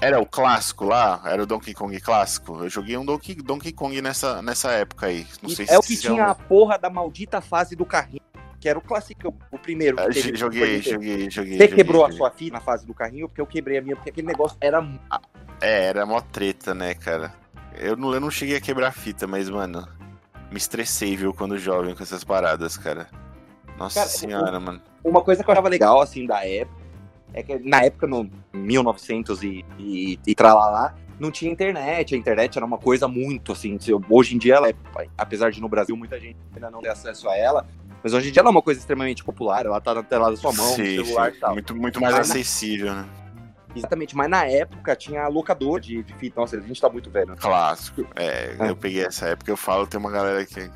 Era 0.00 0.20
o 0.20 0.26
clássico 0.26 0.84
lá? 0.84 1.22
Era 1.24 1.42
o 1.42 1.46
Donkey 1.46 1.72
Kong 1.72 1.98
clássico? 2.00 2.64
Eu 2.64 2.68
joguei 2.68 2.96
um 2.96 3.04
Donkey, 3.04 3.36
Donkey 3.36 3.72
Kong 3.72 4.02
nessa, 4.02 4.42
nessa 4.42 4.72
época 4.72 5.06
aí. 5.06 5.26
Não 5.40 5.48
sei 5.48 5.64
é 5.66 5.68
se 5.68 5.76
o 5.78 5.82
que 5.82 5.96
tinha 5.96 6.26
a 6.26 6.34
porra 6.34 6.76
da 6.76 6.90
maldita 6.90 7.40
fase 7.40 7.76
do 7.76 7.86
carrinho 7.86 8.20
que 8.64 8.68
era 8.70 8.78
o 8.78 8.82
clássico, 8.82 9.34
o 9.50 9.58
primeiro. 9.58 9.98
Que 9.98 10.04
teve, 10.08 10.36
joguei, 10.38 10.80
joguei, 10.80 11.28
joguei. 11.28 11.30
Você 11.30 11.30
joguei, 11.30 11.68
quebrou 11.68 12.00
joguei. 12.00 12.14
a 12.14 12.16
sua 12.16 12.30
fita 12.30 12.54
na 12.54 12.60
fase 12.62 12.86
do 12.86 12.94
carrinho, 12.94 13.28
porque 13.28 13.42
eu 13.42 13.46
quebrei 13.46 13.76
a 13.76 13.82
minha, 13.82 13.94
porque 13.94 14.08
aquele 14.08 14.26
negócio 14.26 14.56
era. 14.58 14.82
É, 15.60 15.84
era 15.84 16.06
mó 16.06 16.18
treta, 16.22 16.74
né, 16.74 16.94
cara? 16.94 17.34
Eu 17.78 17.94
não, 17.94 18.14
eu 18.14 18.20
não 18.20 18.30
cheguei 18.30 18.56
a 18.56 18.60
quebrar 18.62 18.88
a 18.88 18.92
fita, 18.92 19.26
mas, 19.26 19.50
mano, 19.50 19.86
me 20.50 20.56
estressei, 20.56 21.14
viu, 21.14 21.34
quando 21.34 21.58
jovem 21.58 21.94
com 21.94 22.02
essas 22.02 22.24
paradas, 22.24 22.78
cara. 22.78 23.06
Nossa 23.76 24.00
cara, 24.00 24.08
senhora, 24.08 24.58
mano. 24.58 24.80
Uma 25.04 25.20
coisa 25.20 25.44
que 25.44 25.50
eu 25.50 25.52
achava 25.52 25.68
legal, 25.68 26.00
assim, 26.00 26.24
da 26.24 26.42
época, 26.46 26.80
é 27.34 27.42
que 27.42 27.58
na 27.58 27.82
época, 27.82 28.06
no 28.06 28.30
1900 28.54 29.42
e, 29.42 29.62
e, 29.78 30.18
e 30.26 30.34
tralalá, 30.34 30.94
não 31.18 31.30
tinha 31.30 31.52
internet. 31.52 32.14
A 32.14 32.18
internet 32.18 32.56
era 32.56 32.64
uma 32.64 32.78
coisa 32.78 33.06
muito, 33.06 33.52
assim, 33.52 33.78
hoje 34.08 34.34
em 34.34 34.38
dia, 34.38 34.54
ela 34.54 34.70
é, 34.70 34.74
apesar 35.18 35.50
de 35.50 35.60
no 35.60 35.68
Brasil 35.68 35.94
muita 35.96 36.18
gente 36.18 36.38
ainda 36.54 36.70
não 36.70 36.80
ter 36.80 36.88
acesso 36.88 37.28
a 37.28 37.36
ela, 37.36 37.66
mas 38.04 38.12
hoje 38.12 38.28
em 38.28 38.32
dia 38.32 38.40
ela 38.40 38.50
é 38.50 38.52
uma 38.52 38.60
coisa 38.60 38.78
extremamente 38.78 39.24
popular, 39.24 39.64
ela 39.64 39.80
tá 39.80 39.94
na 39.94 40.02
tela 40.02 40.30
da 40.30 40.36
sua 40.36 40.52
mão, 40.52 40.74
sim, 40.74 40.98
no 40.98 41.06
celular 41.06 41.30
sim. 41.30 41.38
e 41.38 41.40
tal. 41.40 41.52
Muito, 41.54 41.74
muito 41.74 42.00
mais 42.02 42.14
mas 42.14 42.30
acessível, 42.30 42.92
na... 42.92 43.02
né? 43.02 43.08
Exatamente, 43.74 44.14
mas 44.14 44.28
na 44.28 44.44
época 44.44 44.94
tinha 44.94 45.26
locador 45.26 45.80
de, 45.80 46.02
de 46.02 46.14
fita. 46.14 46.38
Nossa, 46.38 46.56
a 46.56 46.60
gente 46.60 46.78
tá 46.78 46.88
muito 46.90 47.10
velho. 47.10 47.30
Né? 47.30 47.36
Clássico. 47.40 48.06
É, 48.14 48.56
é, 48.60 48.70
eu 48.70 48.76
peguei 48.76 49.04
essa 49.04 49.26
época, 49.28 49.50
eu 49.50 49.56
falo, 49.56 49.86
tem 49.86 49.98
uma 49.98 50.10
galera 50.10 50.44
que. 50.44 50.70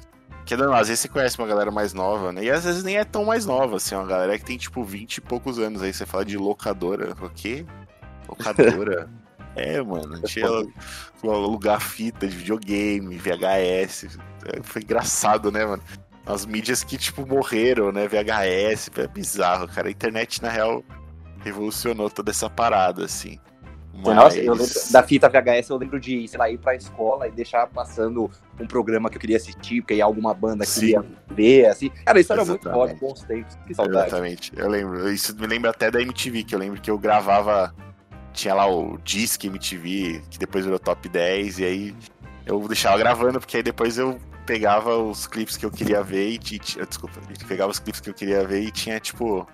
Que 0.47 0.57
não, 0.57 0.73
às 0.73 0.89
vezes 0.89 1.01
você 1.01 1.09
conhece 1.09 1.39
uma 1.39 1.47
galera 1.47 1.71
mais 1.71 1.93
nova, 1.93 2.33
né? 2.33 2.45
E 2.45 2.51
às 2.51 2.65
vezes 2.65 2.83
nem 2.83 2.97
é 2.97 3.05
tão 3.05 3.27
mais 3.27 3.45
nova, 3.45 3.77
assim, 3.77 3.95
uma 3.95 4.07
galera 4.07 4.39
que 4.39 4.45
tem 4.47 4.57
tipo 4.57 4.83
20 4.83 5.19
e 5.19 5.21
poucos 5.21 5.59
anos. 5.59 5.83
Aí 5.83 5.93
você 5.93 6.07
fala 6.07 6.25
de 6.25 6.39
locadora. 6.39 7.15
O 7.21 7.29
quê? 7.29 7.67
Locadora? 8.27 9.11
é, 9.55 9.83
mano. 9.83 10.23
Tinha 10.23 10.49
lugar 11.23 11.83
fita 11.83 12.27
de 12.27 12.35
videogame, 12.35 13.19
VHS. 13.19 14.19
É, 14.47 14.63
foi 14.63 14.81
engraçado, 14.81 15.53
né, 15.53 15.67
mano? 15.67 15.83
As 16.29 16.45
mídias 16.45 16.85
que, 16.85 16.99
tipo, 16.99 17.27
morreram, 17.27 17.91
né? 17.91 18.07
VHS, 18.07 18.91
é 18.99 19.09
bizarro, 19.09 19.67
cara. 19.67 19.89
A 19.89 19.91
internet, 19.91 20.43
na 20.43 20.51
real, 20.51 20.85
revolucionou 21.43 22.11
toda 22.11 22.31
essa 22.31 22.51
parada, 22.51 23.07
assim. 23.07 23.39
Mas... 23.95 24.15
Nossa, 24.15 24.39
eu 24.39 24.53
lembro 24.53 24.67
da 24.93 25.03
fita 25.03 25.29
VHS, 25.29 25.71
eu 25.71 25.79
lembro 25.79 25.99
de, 25.99 26.29
sei 26.29 26.39
lá, 26.39 26.51
ir 26.51 26.59
pra 26.59 26.77
escola 26.77 27.27
e 27.27 27.31
deixar 27.33 27.67
passando 27.67 28.31
um 28.61 28.67
programa 28.67 29.09
que 29.09 29.17
eu 29.17 29.21
queria 29.21 29.39
assistir, 29.39 29.81
porque 29.81 29.95
ia 29.95 30.05
alguma 30.05 30.35
banda 30.35 30.65
que 30.65 30.71
Sim. 30.71 30.87
ia 30.91 31.05
ver, 31.31 31.67
assim. 31.67 31.89
Cara, 32.05 32.21
isso 32.21 32.33
era 32.33 32.45
muito 32.45 32.71
forte, 32.71 32.95
bons 33.01 33.23
tempos. 33.23 33.57
Que 33.67 33.75
saudade. 33.75 34.09
Exatamente, 34.09 34.53
eu 34.55 34.69
lembro. 34.69 35.11
Isso 35.11 35.35
me 35.35 35.47
lembra 35.47 35.71
até 35.71 35.91
da 35.91 36.01
MTV, 36.01 36.45
que 36.45 36.55
eu 36.55 36.59
lembro 36.59 36.81
que 36.81 36.91
eu 36.91 36.99
gravava. 36.99 37.75
Tinha 38.35 38.55
lá 38.55 38.71
o 38.71 38.99
Disque 38.99 39.49
MTV, 39.49 40.23
que 40.31 40.39
depois 40.39 40.65
virou 40.65 40.79
Top 40.79 41.09
10, 41.09 41.59
e 41.59 41.65
aí 41.65 41.97
eu 42.47 42.69
deixava 42.69 42.97
gravando, 42.99 43.41
porque 43.41 43.57
aí 43.57 43.63
depois 43.63 43.99
eu 43.99 44.21
pegava 44.49 44.97
os 44.97 45.27
clipes 45.27 45.59
que 45.59 45.67
eu 45.67 45.71
queria 45.71 46.03
ver 46.03 46.27
e. 46.31 46.39
Tinha, 46.39 46.87
desculpa, 46.87 47.21
pegava 47.47 47.71
os 47.71 47.79
clipes 47.79 48.01
que 48.01 48.09
eu 48.09 48.15
queria 48.15 48.47
ver 48.47 48.63
e 48.63 48.71
tinha, 48.71 48.99
tipo. 48.99 49.47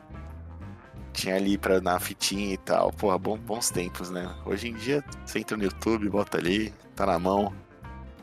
Tinha 1.12 1.34
ali 1.34 1.58
pra, 1.58 1.80
na 1.80 1.98
fitinha 1.98 2.54
e 2.54 2.56
tal. 2.56 2.92
Porra, 2.92 3.18
bom, 3.18 3.36
bons 3.36 3.70
tempos, 3.70 4.10
né? 4.10 4.32
Hoje 4.46 4.68
em 4.68 4.74
dia, 4.74 5.04
você 5.24 5.40
entra 5.40 5.56
no 5.56 5.64
YouTube, 5.64 6.08
bota 6.08 6.38
ali, 6.38 6.72
tá 6.94 7.04
na 7.06 7.18
mão. 7.18 7.52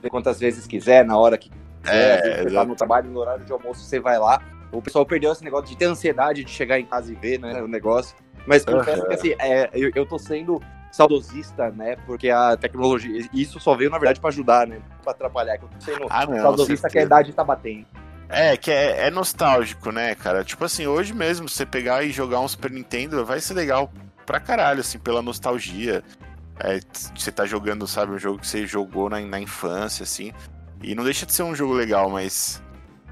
Vê 0.01 0.09
quantas 0.09 0.39
vezes 0.39 0.65
quiser, 0.65 1.05
na 1.05 1.17
hora 1.17 1.38
que 1.38 1.49
quiser. 1.82 2.39
É, 2.39 2.43
você 2.43 2.55
tá 2.55 2.65
no 2.65 2.76
trabalho, 2.76 3.09
no 3.09 3.19
horário 3.19 3.45
de 3.45 3.51
almoço, 3.51 3.82
você 3.82 3.99
vai 3.99 4.17
lá. 4.17 4.41
O 4.72 4.82
pessoal 4.82 5.05
perdeu 5.05 5.32
esse 5.32 5.43
negócio 5.43 5.67
de 5.67 5.78
ter 5.78 5.86
ansiedade 5.86 6.43
de 6.43 6.51
chegar 6.51 6.80
em 6.80 6.86
casa 6.86 7.11
e 7.11 7.15
ver, 7.15 7.39
né? 7.39 7.61
O 7.61 7.67
negócio. 7.67 8.15
Mas 8.45 8.65
confesso 8.65 9.03
uhum. 9.03 9.07
que 9.07 9.13
assim, 9.13 9.36
é, 9.39 9.69
eu, 9.74 9.91
eu 9.93 10.05
tô 10.05 10.17
sendo 10.17 10.61
saudosista, 10.91 11.71
né? 11.71 11.95
Porque 12.05 12.29
a 12.29 12.57
tecnologia, 12.57 13.27
isso 13.33 13.59
só 13.59 13.75
veio, 13.75 13.89
na 13.89 13.97
verdade, 13.97 14.19
para 14.19 14.29
ajudar, 14.29 14.67
né? 14.67 14.81
Pra 15.01 15.11
atrapalhar. 15.11 15.57
Que 15.57 15.65
eu 15.65 15.69
tô 15.69 15.81
sendo 15.81 16.07
ah, 16.09 16.25
não, 16.25 16.41
saudosista 16.41 16.89
que 16.89 16.99
a 16.99 17.03
idade 17.03 17.33
tá 17.33 17.43
batendo. 17.43 17.85
É, 18.27 18.55
que 18.55 18.71
é, 18.71 19.07
é, 19.07 19.11
nostálgico, 19.11 19.91
né, 19.91 20.15
cara? 20.15 20.43
Tipo 20.43 20.65
assim, 20.65 20.87
hoje 20.87 21.13
mesmo, 21.13 21.49
você 21.49 21.65
pegar 21.65 22.03
e 22.03 22.11
jogar 22.11 22.39
um 22.39 22.47
Super 22.47 22.71
Nintendo 22.71 23.25
vai 23.25 23.41
ser 23.41 23.53
legal 23.53 23.91
pra 24.25 24.39
caralho, 24.39 24.81
assim, 24.81 24.99
pela 24.99 25.21
nostalgia. 25.21 26.03
É, 26.59 26.79
você 27.15 27.31
tá 27.31 27.45
jogando, 27.45 27.87
sabe, 27.87 28.13
um 28.13 28.19
jogo 28.19 28.39
que 28.39 28.47
você 28.47 28.65
jogou 28.65 29.09
na, 29.09 29.19
na 29.19 29.39
infância, 29.39 30.03
assim. 30.03 30.31
E 30.81 30.95
não 30.95 31.03
deixa 31.03 31.25
de 31.25 31.33
ser 31.33 31.43
um 31.43 31.55
jogo 31.55 31.73
legal, 31.73 32.09
mas 32.09 32.61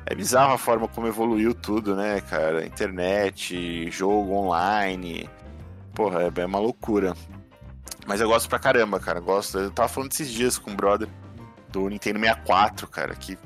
é 0.05 0.15
bizarro 0.15 0.53
a 0.53 0.57
forma 0.57 0.87
como 0.87 1.07
evoluiu 1.07 1.53
tudo, 1.53 1.95
né, 1.95 2.21
cara? 2.21 2.65
Internet, 2.65 3.91
jogo 3.91 4.33
online. 4.33 5.29
Porra, 5.93 6.23
é, 6.23 6.41
é 6.41 6.45
uma 6.45 6.59
loucura. 6.59 7.13
Mas 8.09 8.21
eu 8.21 8.27
gosto 8.27 8.49
pra 8.49 8.57
caramba, 8.57 8.99
cara. 8.99 9.19
Gosto. 9.19 9.59
Eu 9.59 9.69
tava 9.69 9.87
falando 9.87 10.11
esses 10.11 10.31
dias 10.31 10.57
com 10.57 10.71
o 10.71 10.75
brother 10.75 11.07
do 11.71 11.87
Nintendo 11.87 12.19
64, 12.19 12.87
cara, 12.87 13.13
que 13.13 13.37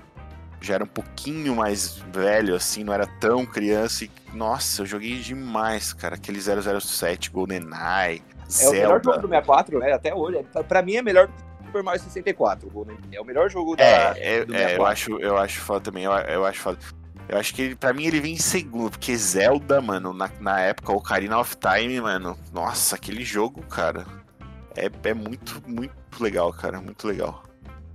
já 0.61 0.75
era 0.75 0.85
um 0.85 0.87
pouquinho 0.87 1.57
mais 1.57 1.97
velho, 2.13 2.55
assim, 2.55 2.81
não 2.81 2.93
era 2.93 3.05
tão 3.05 3.45
criança. 3.45 4.05
E, 4.05 4.11
nossa, 4.33 4.81
eu 4.81 4.85
joguei 4.85 5.19
demais, 5.19 5.91
cara. 5.91 6.15
Aquele 6.15 6.39
007 6.39 7.29
GoldenEye, 7.29 8.23
é 8.47 8.49
Zelda. 8.49 8.77
É 8.77 8.79
o 8.79 8.83
melhor 8.83 9.03
jogo 9.03 9.17
do 9.17 9.27
64, 9.27 9.79
né? 9.79 9.91
Até 9.91 10.15
hoje. 10.15 10.45
Pra 10.65 10.81
mim 10.81 10.95
é 10.95 11.01
melhor 11.01 11.29
Super 11.65 11.83
Mario 11.83 12.01
64, 12.01 12.69
Golden. 12.69 12.97
É 13.11 13.19
o 13.19 13.25
melhor 13.25 13.49
jogo 13.49 13.75
da. 13.75 13.83
É, 13.83 14.13
é, 14.17 14.45
é 14.49 14.77
eu, 14.77 14.85
acho, 14.85 15.19
eu 15.19 15.37
acho 15.37 15.59
foda 15.59 15.81
também. 15.81 16.05
Eu, 16.05 16.13
eu 16.13 16.45
acho 16.45 16.61
foda. 16.61 16.79
Eu 17.27 17.37
acho 17.37 17.53
que 17.53 17.75
pra 17.75 17.91
mim 17.91 18.05
ele 18.05 18.21
vem 18.21 18.35
em 18.35 18.39
segundo, 18.39 18.91
porque 18.91 19.13
Zelda, 19.17 19.81
mano, 19.81 20.13
na, 20.13 20.29
na 20.39 20.61
época, 20.61 20.93
Ocarina 20.93 21.37
of 21.37 21.57
Time, 21.57 21.99
mano, 21.99 22.37
nossa, 22.53 22.95
aquele 22.95 23.25
jogo, 23.25 23.61
cara, 23.63 24.05
é, 24.75 24.89
é 25.09 25.13
muito, 25.13 25.61
muito 25.67 25.93
legal, 26.19 26.51
cara, 26.53 26.81
muito 26.81 27.07
legal. 27.07 27.43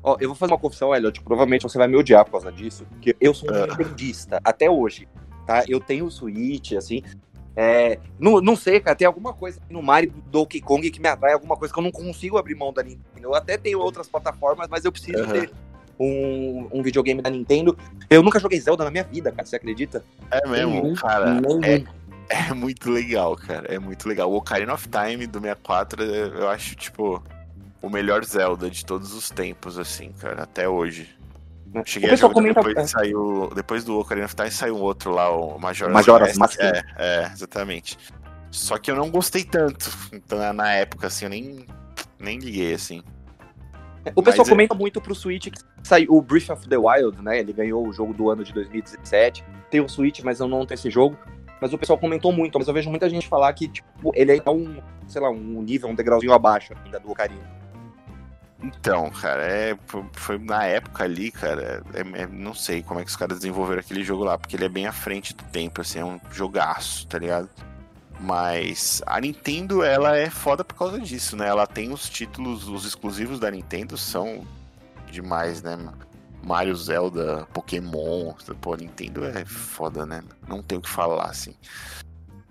Ó, 0.03 0.17
eu 0.21 0.29
vou 0.29 0.37
fazer 0.37 0.53
uma 0.53 0.59
confissão, 0.59 0.95
Elliot, 0.95 1.21
provavelmente 1.23 1.63
você 1.63 1.77
vai 1.77 1.89
me 1.89 1.97
odiar 1.97 2.25
por 2.25 2.33
causa 2.33 2.53
disso, 2.53 2.87
porque 2.91 3.17
eu 3.21 3.35
sou 3.35 3.51
um 3.51 3.63
uh. 3.63 3.67
nintendista, 3.67 4.41
até 4.45 4.71
hoje, 4.71 5.09
tá? 5.47 5.65
Eu 5.69 5.81
tenho 5.81 6.07
o 6.07 6.11
Switch, 6.11 6.73
assim, 6.73 7.03
é, 7.61 7.99
não, 8.21 8.41
não 8.41 8.55
sei, 8.55 8.79
cara, 8.79 8.95
tem 8.95 9.05
alguma 9.05 9.33
coisa 9.33 9.61
no 9.69 9.83
Mario 9.83 10.13
do 10.13 10.21
Donkey 10.31 10.61
Kong 10.61 10.89
que 10.89 11.01
me 11.01 11.09
atrai, 11.09 11.33
alguma 11.33 11.57
coisa 11.57 11.75
que 11.75 11.81
eu 11.81 11.83
não 11.83 11.91
consigo 11.91 12.39
abrir 12.39 12.55
mão 12.55 12.73
da 12.73 12.85
Nintendo. 12.85 13.05
Eu 13.21 13.35
até 13.35 13.59
tenho 13.59 13.81
outras 13.81 14.09
plataformas, 14.09 14.69
mas 14.71 14.85
eu 14.85 14.93
preciso 14.93 15.25
uhum. 15.25 15.33
ter 15.33 15.51
um, 15.99 16.69
um 16.73 16.83
videogame 16.85 17.21
da 17.21 17.29
Nintendo. 17.29 17.77
Eu 18.09 18.23
nunca 18.23 18.39
joguei 18.39 18.61
Zelda 18.61 18.85
na 18.85 18.93
minha 18.93 19.03
vida, 19.03 19.33
cara, 19.33 19.45
você 19.45 19.57
acredita? 19.57 20.05
É 20.31 20.49
mesmo, 20.49 20.71
nenhum, 20.71 20.95
cara. 20.95 21.35
Nenhum. 21.35 21.65
É, 21.65 21.85
é 22.29 22.53
muito 22.53 22.91
legal, 22.91 23.37
cara. 23.37 23.73
É 23.73 23.79
muito 23.79 24.09
legal. 24.09 24.31
O 24.31 24.37
Ocarina 24.37 24.75
of 24.75 24.89
Time 24.89 25.27
do 25.27 25.41
64, 25.41 26.03
eu 26.03 26.49
acho, 26.49 26.75
tipo, 26.77 27.23
o 27.81 27.89
melhor 27.89 28.25
Zelda 28.25 28.71
de 28.71 28.85
todos 28.85 29.13
os 29.13 29.31
tempos, 29.31 29.79
assim, 29.79 30.13
cara, 30.13 30.43
até 30.43 30.69
hoje. 30.69 31.09
Né? 31.73 31.83
Cheguei 31.85 32.11
a 32.11 32.17
jogar 32.17 32.35
comenta... 32.35 32.63
depois, 32.63 32.91
saiu, 32.91 33.51
depois 33.55 33.85
do 33.85 33.99
Ocarina 33.99 34.27
of 34.27 34.35
Time 34.35 34.51
saiu 34.51 34.77
outro 34.77 35.11
lá, 35.11 35.31
o 35.31 35.59
Majora's, 35.59 35.95
Majora's 35.95 36.39
Mask. 36.39 36.59
É, 36.61 36.83
é, 36.97 37.31
exatamente. 37.33 37.99
Só 38.51 38.79
que 38.79 38.91
eu 38.91 38.97
não 38.97 39.11
gostei 39.11 39.45
tanto. 39.45 39.91
Então, 40.13 40.53
na 40.53 40.73
época, 40.73 41.07
assim, 41.07 41.27
eu 41.27 41.31
nem, 41.31 41.67
nem 42.19 42.39
liguei, 42.39 42.75
assim. 42.75 43.03
O 44.15 44.23
pessoal 44.23 44.45
Mas 44.45 44.49
é 44.49 44.51
comenta 44.51 44.75
é... 44.75 44.79
muito 44.79 45.01
pro 45.01 45.15
Switch 45.15 45.49
que 45.49 45.61
saiu 45.83 46.15
o 46.15 46.23
Breath 46.23 46.51
of 46.51 46.69
the 46.69 46.77
Wild, 46.77 47.23
né? 47.23 47.41
Ele 47.41 47.53
ganhou 47.53 47.87
o 47.87 47.93
jogo 47.93 48.15
do 48.15 48.31
ano 48.31 48.43
de 48.43 48.53
2017. 48.53 49.45
Tem 49.71 49.81
o 49.81 49.89
Switch, 49.89 50.21
mas 50.21 50.41
eu 50.41 50.49
não 50.49 50.65
tenho 50.65 50.77
esse 50.77 50.91
jogo. 50.91 51.17
Mas 51.61 51.73
o 51.73 51.79
pessoal 51.79 51.99
comentou 51.99 52.33
muito, 52.33 52.59
mas 52.59 52.69
eu 52.69 52.75
vejo 52.75 52.91
muita 52.91 53.09
gente 53.11 53.27
falar 53.27 53.53
que, 53.53 53.69
tipo, 53.69 54.13
ele 54.15 54.41
é 54.45 54.51
um, 54.51 54.81
sei 55.07 55.21
lá, 55.21 55.31
um 55.31 55.63
nível, 55.63 55.89
um 55.89 55.95
degrauzinho 55.95 56.33
abaixo 56.33 56.75
ainda 56.85 57.01
do 57.01 57.11
Ocarina. 57.11 57.59
Então, 58.63 59.09
cara, 59.11 59.43
é, 59.45 59.79
foi 60.13 60.37
na 60.39 60.65
época 60.65 61.05
ali, 61.05 61.31
cara, 61.31 61.83
é, 61.95 62.23
é, 62.23 62.27
não 62.27 62.55
sei 62.55 62.83
como 62.83 62.99
é 62.99 63.05
que 63.05 63.11
os 63.11 63.17
caras 63.17 63.39
desenvolveram 63.39 63.81
aquele 63.81 64.03
jogo 64.03 64.25
lá, 64.25 64.37
porque 64.37 64.57
ele 64.57 64.65
é 64.65 64.69
bem 64.69 64.87
à 64.87 64.93
frente 64.93 65.33
do 65.33 65.45
tempo, 65.45 65.81
assim, 65.81 66.01
é 66.01 66.05
um 66.05 66.19
jogaço, 66.33 67.07
tá 67.07 67.19
ligado? 67.19 67.49
Mas 68.21 69.01
a 69.07 69.21
Nintendo, 69.21 69.85
ela 69.85 70.17
é 70.17 70.29
foda 70.29 70.65
por 70.65 70.75
causa 70.75 70.99
disso, 70.99 71.37
né? 71.37 71.47
Ela 71.47 71.69
tem 71.69 71.93
os 71.93 72.09
títulos, 72.11 72.69
os 72.69 72.85
exclusivos 72.85 73.39
da 73.39 73.49
Nintendo 73.49 73.97
são 73.97 74.45
demais, 75.09 75.63
né? 75.63 75.79
Mario, 76.49 76.75
Zelda, 76.75 77.47
Pokémon, 77.53 78.33
pô, 78.59 78.75
Nintendo 78.75 79.23
é 79.23 79.45
foda, 79.45 80.07
né? 80.07 80.23
Não 80.49 80.63
tem 80.63 80.79
o 80.79 80.81
que 80.81 80.89
falar, 80.89 81.27
assim. 81.27 81.55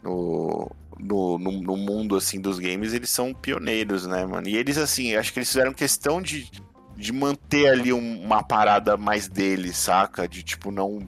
No, 0.03 0.71
no, 0.99 1.39
no, 1.39 1.51
no, 1.51 1.75
mundo 1.75 2.15
assim 2.15 2.39
dos 2.39 2.59
games, 2.59 2.93
eles 2.93 3.09
são 3.09 3.33
pioneiros, 3.33 4.05
né, 4.05 4.23
mano? 4.23 4.47
E 4.47 4.55
eles, 4.55 4.77
assim, 4.77 5.15
acho 5.15 5.33
que 5.33 5.39
eles 5.39 5.49
fizeram 5.49 5.73
questão 5.73 6.21
de, 6.21 6.47
de 6.95 7.11
manter 7.11 7.69
ali 7.69 7.91
um, 7.91 8.21
uma 8.23 8.43
parada 8.43 8.95
mais 8.97 9.27
deles, 9.27 9.75
saca? 9.77 10.27
De 10.27 10.43
tipo, 10.43 10.69
não 10.69 10.99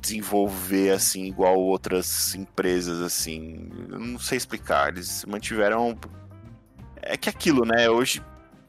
desenvolver 0.00 0.90
assim 0.90 1.26
igual 1.26 1.58
outras 1.58 2.34
empresas, 2.34 3.02
assim. 3.02 3.68
Eu 3.90 4.00
não 4.00 4.18
sei 4.18 4.38
explicar. 4.38 4.88
Eles 4.88 5.22
mantiveram. 5.26 5.98
É 7.02 7.14
que 7.14 7.28
aquilo, 7.28 7.66
né? 7.66 7.90
Hoje 7.90 8.22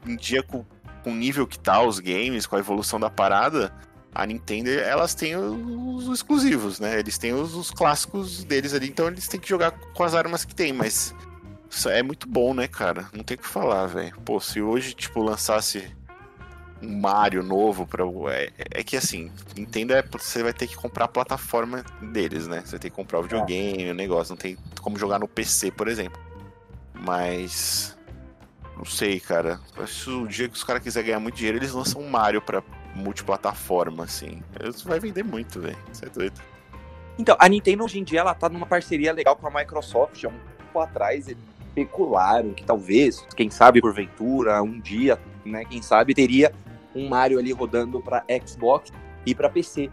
em 0.06 0.18
dia, 0.18 0.44
com, 0.44 0.66
com 1.04 1.12
o 1.12 1.16
nível 1.16 1.45
que 1.45 1.60
tá 1.60 1.82
os 1.82 1.99
games, 1.99 2.45
com 2.45 2.56
a 2.56 2.60
evolução 2.60 2.99
da 2.99 3.10
parada 3.10 3.74
a 4.16 4.26
Nintendo, 4.26 4.70
elas 4.70 5.16
têm 5.16 5.36
os 5.36 6.08
exclusivos, 6.08 6.80
né? 6.80 6.99
Eles 6.99 7.18
têm 7.18 7.34
os, 7.34 7.56
os, 7.56 7.72
clássicos 7.72 8.43
deles 8.43 8.74
ali, 8.74 8.88
então 8.88 9.08
eles 9.08 9.28
têm 9.28 9.39
que 9.39 9.49
jogar 9.49 9.72
com 9.72 10.04
as 10.04 10.14
armas 10.14 10.45
que 10.45 10.54
tem, 10.54 10.72
mas 10.72 11.16
isso 11.70 11.89
é 11.89 12.04
muito 12.04 12.28
bom, 12.28 12.54
né, 12.54 12.68
cara? 12.68 13.08
Não 13.12 13.24
tem 13.24 13.36
o 13.36 13.39
que 13.39 13.47
falar, 13.47 13.88
velho. 13.88 14.14
Pô, 14.22 14.39
se 14.39 14.62
hoje, 14.62 14.93
tipo, 14.93 15.22
lançasse 15.22 15.91
um 16.80 16.99
Mario 16.99 17.41
novo 17.41 17.88
para 17.88 18.04
é, 18.32 18.51
é, 18.72 18.84
que 18.84 18.95
assim, 18.95 19.32
Nintendo 19.56 19.93
é 19.93 20.04
você 20.04 20.43
vai 20.43 20.54
ter 20.54 20.68
que 20.68 20.76
comprar 20.76 21.06
a 21.06 21.08
plataforma 21.08 21.84
deles, 21.99 22.47
né? 22.47 22.62
Você 22.64 22.78
ter 22.78 22.89
que 22.91 22.95
comprar 22.95 23.20
o 23.20 23.24
videogame, 23.24 23.89
o 23.89 23.95
negócio, 23.95 24.34
não 24.34 24.38
tem 24.38 24.58
como 24.80 24.99
jogar 24.99 25.18
no 25.18 25.28
PC, 25.28 25.72
por 25.72 25.88
exemplo. 25.88 26.22
Mas 26.93 27.97
não 28.78 28.86
sei, 28.86 29.19
cara. 29.19 29.59
Acho 29.78 30.05
que 30.05 30.11
o 30.11 30.28
dia 30.28 30.49
que 30.49 30.55
os 30.55 30.63
caras 30.63 30.82
quiserem 30.82 31.07
ganhar 31.07 31.19
muito 31.19 31.36
dinheiro, 31.36 31.57
eles 31.57 31.71
lançam 31.71 32.01
um 32.01 32.09
Mario 32.09 32.41
para 32.41 32.63
multiplataforma, 32.95 34.03
assim. 34.03 34.41
Isso 34.63 34.88
vai 34.88 34.99
vender 34.99 35.24
muito, 35.24 35.59
velho. 35.59 35.78
Isso 35.91 36.05
é 36.05 36.09
doido. 36.09 36.41
Então, 37.17 37.36
a 37.39 37.47
Nintendo 37.47 37.84
hoje 37.84 37.99
em 37.99 38.03
dia 38.03 38.21
ela 38.21 38.34
tá 38.34 38.49
numa 38.49 38.65
parceria 38.65 39.13
legal 39.13 39.36
com 39.36 39.47
a 39.47 39.51
Microsoft. 39.51 40.24
Há 40.24 40.30
um 40.30 40.39
tempo 40.57 40.80
atrás 40.80 41.28
eles 41.28 41.43
especularam 41.67 42.53
que 42.53 42.63
talvez, 42.63 43.26
quem 43.36 43.49
sabe 43.49 43.82
porventura, 43.82 44.61
um 44.61 44.80
dia, 44.80 45.19
né, 45.45 45.65
quem 45.65 45.82
sabe, 45.82 46.13
teria 46.13 46.51
um 46.95 47.09
Mario 47.09 47.39
ali 47.39 47.51
rodando 47.51 47.99
para 48.01 48.24
Xbox 48.45 48.91
e 49.26 49.34
para 49.34 49.49
PC. 49.49 49.89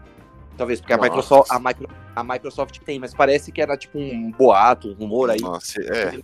Talvez, 0.57 0.79
porque 0.79 0.93
a 0.93 0.97
Microsoft, 0.97 1.49
a, 1.51 1.59
Micro, 1.59 1.87
a 2.15 2.23
Microsoft 2.23 2.79
tem, 2.79 2.99
mas 2.99 3.13
parece 3.13 3.51
que 3.51 3.61
era 3.61 3.75
tipo 3.77 3.97
um 3.97 4.31
boato, 4.31 4.89
um 4.89 4.93
rumor 4.93 5.29
aí. 5.29 5.39
Nossa, 5.39 5.81
é. 5.81 6.19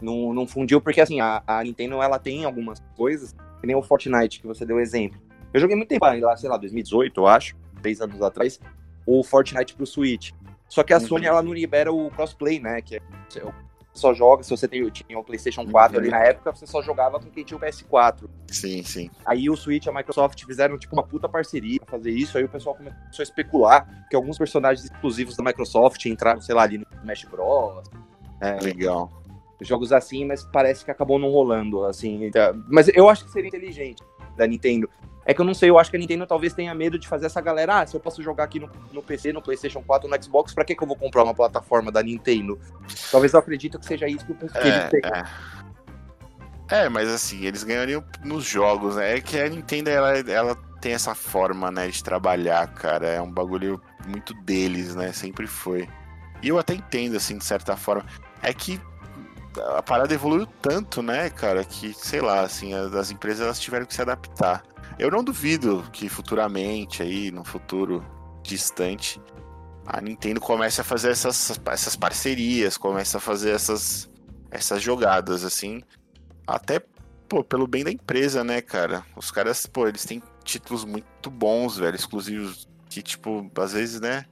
Não, 0.00 0.32
não 0.32 0.46
fundiu, 0.46 0.80
porque 0.80 1.00
assim, 1.00 1.20
a, 1.20 1.42
a 1.46 1.62
Nintendo 1.62 2.00
ela 2.02 2.18
tem 2.18 2.44
algumas 2.44 2.80
coisas, 2.96 3.34
que 3.60 3.66
nem 3.66 3.74
o 3.74 3.82
Fortnite 3.82 4.40
que 4.40 4.46
você 4.46 4.64
deu 4.64 4.78
exemplo. 4.78 5.20
Eu 5.52 5.60
joguei 5.60 5.76
muito 5.76 5.88
tempo 5.88 6.04
lá, 6.04 6.36
sei 6.36 6.48
lá, 6.48 6.56
2018, 6.56 7.20
eu 7.20 7.26
acho, 7.26 7.56
três 7.82 8.00
anos 8.00 8.20
atrás, 8.22 8.60
o 9.06 9.22
Fortnite 9.24 9.74
pro 9.74 9.86
Switch. 9.86 10.32
Só 10.68 10.82
que 10.82 10.92
a 10.92 10.98
uhum. 10.98 11.06
Sony, 11.06 11.26
ela 11.26 11.42
não 11.42 11.52
libera 11.52 11.92
o 11.92 12.10
crossplay, 12.10 12.60
né? 12.60 12.82
Que 12.82 12.96
é, 12.96 13.02
só 13.98 14.14
joga, 14.14 14.42
se 14.42 14.50
você 14.50 14.68
tem, 14.68 14.88
tinha 14.90 15.18
o 15.18 15.24
PlayStation 15.24 15.66
4 15.66 15.96
uhum. 15.96 16.02
ali 16.02 16.10
na 16.10 16.22
época, 16.22 16.54
você 16.54 16.66
só 16.66 16.80
jogava 16.80 17.18
com 17.18 17.30
quem 17.30 17.42
tinha 17.42 17.56
o 17.56 17.60
PS4. 17.60 18.28
Sim, 18.46 18.82
sim. 18.84 19.10
Aí 19.26 19.50
o 19.50 19.56
Switch 19.56 19.86
e 19.86 19.88
a 19.88 19.92
Microsoft 19.92 20.44
fizeram, 20.44 20.78
tipo, 20.78 20.94
uma 20.94 21.02
puta 21.02 21.28
parceria 21.28 21.80
pra 21.80 21.98
fazer 21.98 22.10
isso, 22.10 22.38
aí 22.38 22.44
o 22.44 22.48
pessoal 22.48 22.76
começou 22.76 22.98
a 23.18 23.22
especular 23.22 24.06
que 24.08 24.14
alguns 24.14 24.38
personagens 24.38 24.84
exclusivos 24.84 25.36
da 25.36 25.42
Microsoft 25.42 26.04
entraram, 26.06 26.40
sei 26.40 26.54
lá, 26.54 26.62
ali 26.62 26.78
no 26.78 26.86
Smash 27.00 27.24
Bros. 27.24 27.88
É, 28.40 28.60
Legal. 28.60 29.10
Jogos 29.60 29.92
assim, 29.92 30.24
mas 30.24 30.44
parece 30.44 30.84
que 30.84 30.90
acabou 30.90 31.18
não 31.18 31.30
rolando, 31.30 31.84
assim. 31.84 32.24
Então, 32.24 32.62
mas 32.68 32.88
eu 32.94 33.08
acho 33.08 33.24
que 33.24 33.30
seria 33.30 33.48
inteligente 33.48 34.02
da 34.36 34.46
Nintendo 34.46 34.88
é 35.28 35.34
que 35.34 35.42
eu 35.42 35.44
não 35.44 35.52
sei, 35.52 35.68
eu 35.68 35.78
acho 35.78 35.90
que 35.90 35.96
a 35.98 36.00
Nintendo 36.00 36.26
talvez 36.26 36.54
tenha 36.54 36.74
medo 36.74 36.98
de 36.98 37.06
fazer 37.06 37.26
essa 37.26 37.38
galera. 37.38 37.80
Ah, 37.80 37.86
se 37.86 37.94
eu 37.94 38.00
posso 38.00 38.22
jogar 38.22 38.44
aqui 38.44 38.58
no, 38.58 38.70
no 38.90 39.02
PC, 39.02 39.30
no 39.30 39.42
PlayStation 39.42 39.82
4, 39.82 40.08
no 40.08 40.24
Xbox, 40.24 40.54
pra 40.54 40.64
que, 40.64 40.74
que 40.74 40.82
eu 40.82 40.86
vou 40.86 40.96
comprar 40.96 41.22
uma 41.22 41.34
plataforma 41.34 41.92
da 41.92 42.02
Nintendo? 42.02 42.58
Talvez 43.10 43.34
eu 43.34 43.38
acredito 43.38 43.78
que 43.78 43.84
seja 43.84 44.08
isso 44.08 44.24
que, 44.24 44.32
que 44.32 44.56
é, 44.56 44.66
eles 44.66 44.90
têm. 44.90 45.00
É. 46.70 46.84
é. 46.84 46.88
mas 46.88 47.10
assim, 47.10 47.44
eles 47.44 47.62
ganhariam 47.62 48.02
nos 48.24 48.46
jogos, 48.46 48.96
né? 48.96 49.18
É 49.18 49.20
que 49.20 49.38
a 49.38 49.46
Nintendo, 49.50 49.90
ela, 49.90 50.18
ela 50.18 50.56
tem 50.80 50.94
essa 50.94 51.14
forma, 51.14 51.70
né, 51.70 51.88
de 51.88 52.02
trabalhar, 52.02 52.66
cara. 52.68 53.08
É 53.08 53.20
um 53.20 53.30
bagulho 53.30 53.78
muito 54.06 54.32
deles, 54.32 54.94
né? 54.94 55.12
Sempre 55.12 55.46
foi. 55.46 55.86
E 56.42 56.48
eu 56.48 56.58
até 56.58 56.72
entendo, 56.72 57.18
assim, 57.18 57.36
de 57.36 57.44
certa 57.44 57.76
forma. 57.76 58.02
É 58.42 58.54
que 58.54 58.80
a 59.76 59.82
parada 59.82 60.12
evoluiu 60.14 60.46
tanto, 60.60 61.02
né, 61.02 61.30
cara, 61.30 61.64
que, 61.64 61.92
sei 61.92 62.20
lá, 62.20 62.40
assim, 62.42 62.74
as 62.74 63.10
empresas 63.10 63.44
elas 63.44 63.60
tiveram 63.60 63.86
que 63.86 63.94
se 63.94 64.02
adaptar. 64.02 64.62
Eu 64.98 65.10
não 65.10 65.22
duvido 65.22 65.84
que 65.92 66.08
futuramente, 66.08 67.02
aí, 67.02 67.30
no 67.30 67.44
futuro 67.44 68.04
distante, 68.42 69.20
a 69.86 70.00
Nintendo 70.00 70.40
comece 70.40 70.80
a 70.80 70.84
fazer 70.84 71.10
essas, 71.10 71.58
essas 71.66 71.96
parcerias, 71.96 72.76
comece 72.76 73.16
a 73.16 73.20
fazer 73.20 73.50
essas, 73.50 74.10
essas 74.50 74.82
jogadas, 74.82 75.44
assim. 75.44 75.82
Até, 76.46 76.80
pô, 77.28 77.44
pelo 77.44 77.66
bem 77.66 77.84
da 77.84 77.90
empresa, 77.90 78.42
né, 78.42 78.60
cara? 78.60 79.04
Os 79.16 79.30
caras, 79.30 79.66
pô, 79.66 79.86
eles 79.86 80.04
têm 80.04 80.22
títulos 80.44 80.84
muito 80.84 81.30
bons, 81.30 81.76
velho, 81.76 81.94
exclusivos, 81.94 82.68
que, 82.88 83.02
tipo, 83.02 83.50
às 83.56 83.72
vezes, 83.72 84.00
né? 84.00 84.24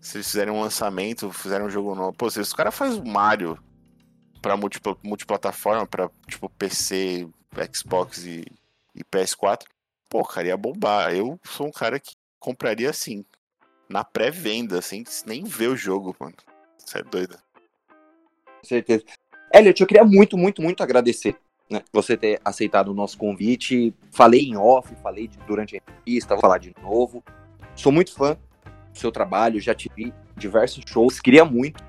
Se 0.00 0.18
eles 0.18 0.26
fizerem 0.26 0.52
um 0.52 0.60
lançamento, 0.60 1.32
fizerem 1.32 1.66
um 1.66 1.70
jogo 1.70 1.94
novo. 1.94 2.12
Pô, 2.12 2.30
se 2.30 2.38
os 2.38 2.52
caras 2.52 2.74
fazem 2.74 3.00
o 3.00 3.06
Mario 3.06 3.58
pra 4.44 4.58
multiplataforma, 5.02 5.86
pra, 5.86 6.10
tipo, 6.28 6.50
PC, 6.50 7.26
Xbox 7.72 8.26
e, 8.26 8.44
e 8.94 9.02
PS4, 9.02 9.62
pô, 10.06 10.22
cara, 10.22 10.48
ia 10.48 10.56
bombar. 10.56 11.14
Eu 11.14 11.40
sou 11.44 11.66
um 11.68 11.72
cara 11.72 11.98
que 11.98 12.14
compraria 12.38 12.90
assim, 12.90 13.24
na 13.88 14.04
pré-venda, 14.04 14.82
sem 14.82 15.02
nem 15.24 15.44
ver 15.44 15.68
o 15.68 15.76
jogo, 15.76 16.14
mano. 16.20 16.34
Você 16.76 16.98
é 16.98 17.02
doido. 17.02 17.38
Com 17.38 18.66
certeza. 18.66 19.02
Elliot, 19.50 19.80
eu 19.80 19.86
queria 19.86 20.04
muito, 20.04 20.36
muito, 20.36 20.60
muito 20.60 20.82
agradecer 20.82 21.38
né, 21.70 21.82
você 21.90 22.14
ter 22.14 22.38
aceitado 22.44 22.88
o 22.88 22.94
nosso 22.94 23.16
convite. 23.16 23.94
Falei 24.12 24.42
em 24.42 24.58
off, 24.58 24.94
falei 24.96 25.26
de, 25.26 25.38
durante 25.46 25.74
a 25.74 25.78
entrevista, 25.78 26.34
vou 26.34 26.42
falar 26.42 26.58
de 26.58 26.74
novo. 26.82 27.24
Sou 27.74 27.90
muito 27.90 28.12
fã 28.12 28.36
do 28.92 28.98
seu 28.98 29.10
trabalho, 29.10 29.58
já 29.58 29.74
tive 29.74 30.12
diversos 30.36 30.84
shows, 30.86 31.18
queria 31.18 31.46
muito 31.46 31.82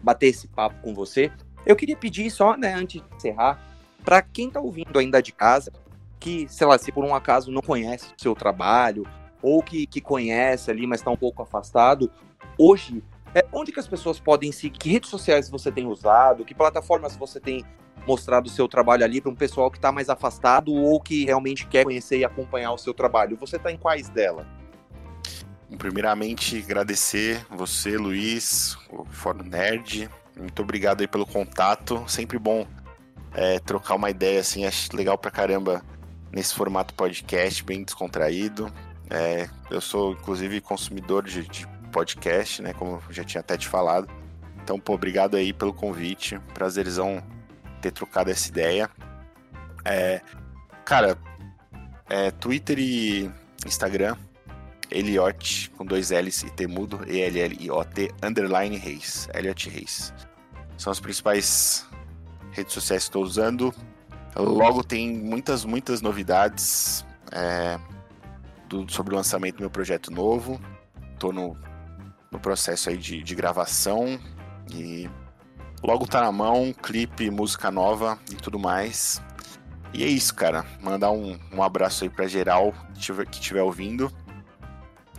bater 0.00 0.28
esse 0.28 0.46
papo 0.46 0.80
com 0.80 0.94
você. 0.94 1.32
Eu 1.66 1.76
queria 1.76 1.96
pedir 1.96 2.30
só, 2.30 2.56
né, 2.56 2.74
antes 2.74 3.00
de 3.00 3.16
encerrar, 3.16 3.60
para 4.04 4.22
quem 4.22 4.50
tá 4.50 4.60
ouvindo 4.60 4.98
ainda 4.98 5.22
de 5.22 5.32
casa, 5.32 5.72
que, 6.18 6.46
sei 6.48 6.66
lá, 6.66 6.78
se 6.78 6.90
por 6.90 7.04
um 7.04 7.14
acaso 7.14 7.50
não 7.50 7.60
conhece 7.60 8.06
o 8.06 8.20
seu 8.20 8.34
trabalho, 8.34 9.06
ou 9.42 9.62
que, 9.62 9.86
que 9.86 10.00
conhece 10.00 10.70
ali, 10.70 10.86
mas 10.86 11.00
está 11.00 11.10
um 11.10 11.16
pouco 11.16 11.42
afastado, 11.42 12.10
hoje, 12.58 13.02
é, 13.34 13.44
onde 13.52 13.72
que 13.72 13.80
as 13.80 13.86
pessoas 13.86 14.18
podem 14.18 14.50
seguir? 14.50 14.78
Que 14.78 14.90
redes 14.90 15.10
sociais 15.10 15.48
você 15.50 15.70
tem 15.70 15.86
usado? 15.86 16.44
Que 16.44 16.54
plataformas 16.54 17.16
você 17.16 17.38
tem 17.38 17.64
mostrado 18.06 18.46
o 18.46 18.50
seu 18.50 18.66
trabalho 18.66 19.04
ali 19.04 19.20
para 19.20 19.30
um 19.30 19.34
pessoal 19.34 19.70
que 19.70 19.78
está 19.78 19.92
mais 19.92 20.08
afastado 20.08 20.72
ou 20.72 21.00
que 21.00 21.24
realmente 21.24 21.66
quer 21.66 21.84
conhecer 21.84 22.18
e 22.18 22.24
acompanhar 22.24 22.72
o 22.72 22.78
seu 22.78 22.94
trabalho? 22.94 23.36
Você 23.36 23.56
está 23.56 23.70
em 23.70 23.76
quais 23.76 24.08
delas? 24.08 24.46
Primeiramente, 25.76 26.56
agradecer 26.56 27.44
você, 27.50 27.98
Luiz, 27.98 28.76
o 28.90 29.04
Fórum 29.04 29.44
Nerd. 29.44 30.08
Muito 30.38 30.62
obrigado 30.62 31.00
aí 31.00 31.08
pelo 31.08 31.26
contato. 31.26 32.04
Sempre 32.06 32.38
bom 32.38 32.66
é, 33.34 33.58
trocar 33.58 33.96
uma 33.96 34.10
ideia 34.10 34.40
assim, 34.40 34.64
acho 34.64 34.94
legal 34.96 35.18
pra 35.18 35.30
caramba 35.30 35.82
nesse 36.32 36.54
formato 36.54 36.94
podcast, 36.94 37.62
bem 37.64 37.82
descontraído. 37.82 38.72
É, 39.10 39.48
eu 39.70 39.80
sou, 39.80 40.12
inclusive, 40.12 40.60
consumidor 40.60 41.24
de, 41.24 41.46
de, 41.46 41.66
podcast, 41.90 42.60
né? 42.60 42.74
Como 42.74 43.02
já 43.10 43.24
tinha 43.24 43.40
até 43.40 43.56
te 43.56 43.66
falado. 43.66 44.08
Então, 44.62 44.78
pô, 44.78 44.94
obrigado 44.94 45.36
aí 45.36 45.52
pelo 45.52 45.72
convite. 45.72 46.38
Prazerzão 46.52 47.22
ter 47.80 47.90
trocado 47.90 48.30
essa 48.30 48.48
ideia. 48.48 48.90
É, 49.84 50.20
cara, 50.84 51.16
é, 52.10 52.30
Twitter 52.30 52.78
e 52.78 53.30
Instagram, 53.64 54.16
Eliot 54.90 55.70
com 55.70 55.84
dois 55.84 56.10
L's 56.10 56.42
e 56.42 56.50
T 56.50 56.66
mudo, 56.66 57.00
E-L-L-I-O-T, 57.06 58.10
underline 58.22 58.76
Reis, 58.76 59.28
Eliot 59.32 59.70
Reis. 59.70 60.12
São 60.78 60.92
as 60.92 61.00
principais 61.00 61.86
redes 62.52 62.72
sociais 62.72 63.02
que 63.02 63.08
estou 63.08 63.22
usando. 63.22 63.74
Logo 64.34 64.84
tem 64.84 65.12
muitas, 65.12 65.64
muitas 65.64 66.00
novidades 66.00 67.04
é, 67.32 67.78
do, 68.68 68.90
sobre 68.90 69.12
o 69.12 69.16
lançamento 69.16 69.56
do 69.56 69.60
meu 69.60 69.70
projeto 69.70 70.10
novo. 70.10 70.60
Estou 71.12 71.32
no, 71.32 71.56
no 72.30 72.38
processo 72.38 72.88
aí 72.88 72.96
de, 72.96 73.22
de 73.22 73.34
gravação 73.34 74.18
e 74.72 75.10
logo 75.82 76.06
tá 76.06 76.20
na 76.20 76.30
mão, 76.30 76.72
clipe, 76.72 77.28
música 77.28 77.70
nova 77.70 78.18
e 78.30 78.36
tudo 78.36 78.58
mais. 78.58 79.20
E 79.92 80.04
é 80.04 80.06
isso, 80.06 80.34
cara. 80.34 80.64
Mandar 80.80 81.10
um, 81.10 81.38
um 81.52 81.62
abraço 81.62 82.04
aí 82.04 82.10
pra 82.10 82.28
geral 82.28 82.72
que 82.92 83.00
estiver 83.00 83.26
que 83.26 83.40
tiver 83.40 83.62
ouvindo. 83.62 84.12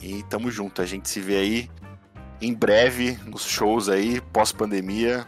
E 0.02 0.24
tamo 0.24 0.50
junto. 0.50 0.82
A 0.82 0.86
gente 0.86 1.10
se 1.10 1.20
vê 1.20 1.36
aí 1.36 1.72
em 2.42 2.54
breve 2.54 3.20
nos 3.26 3.44
shows 3.46 3.90
aí, 3.90 4.22
pós-pandemia. 4.22 5.28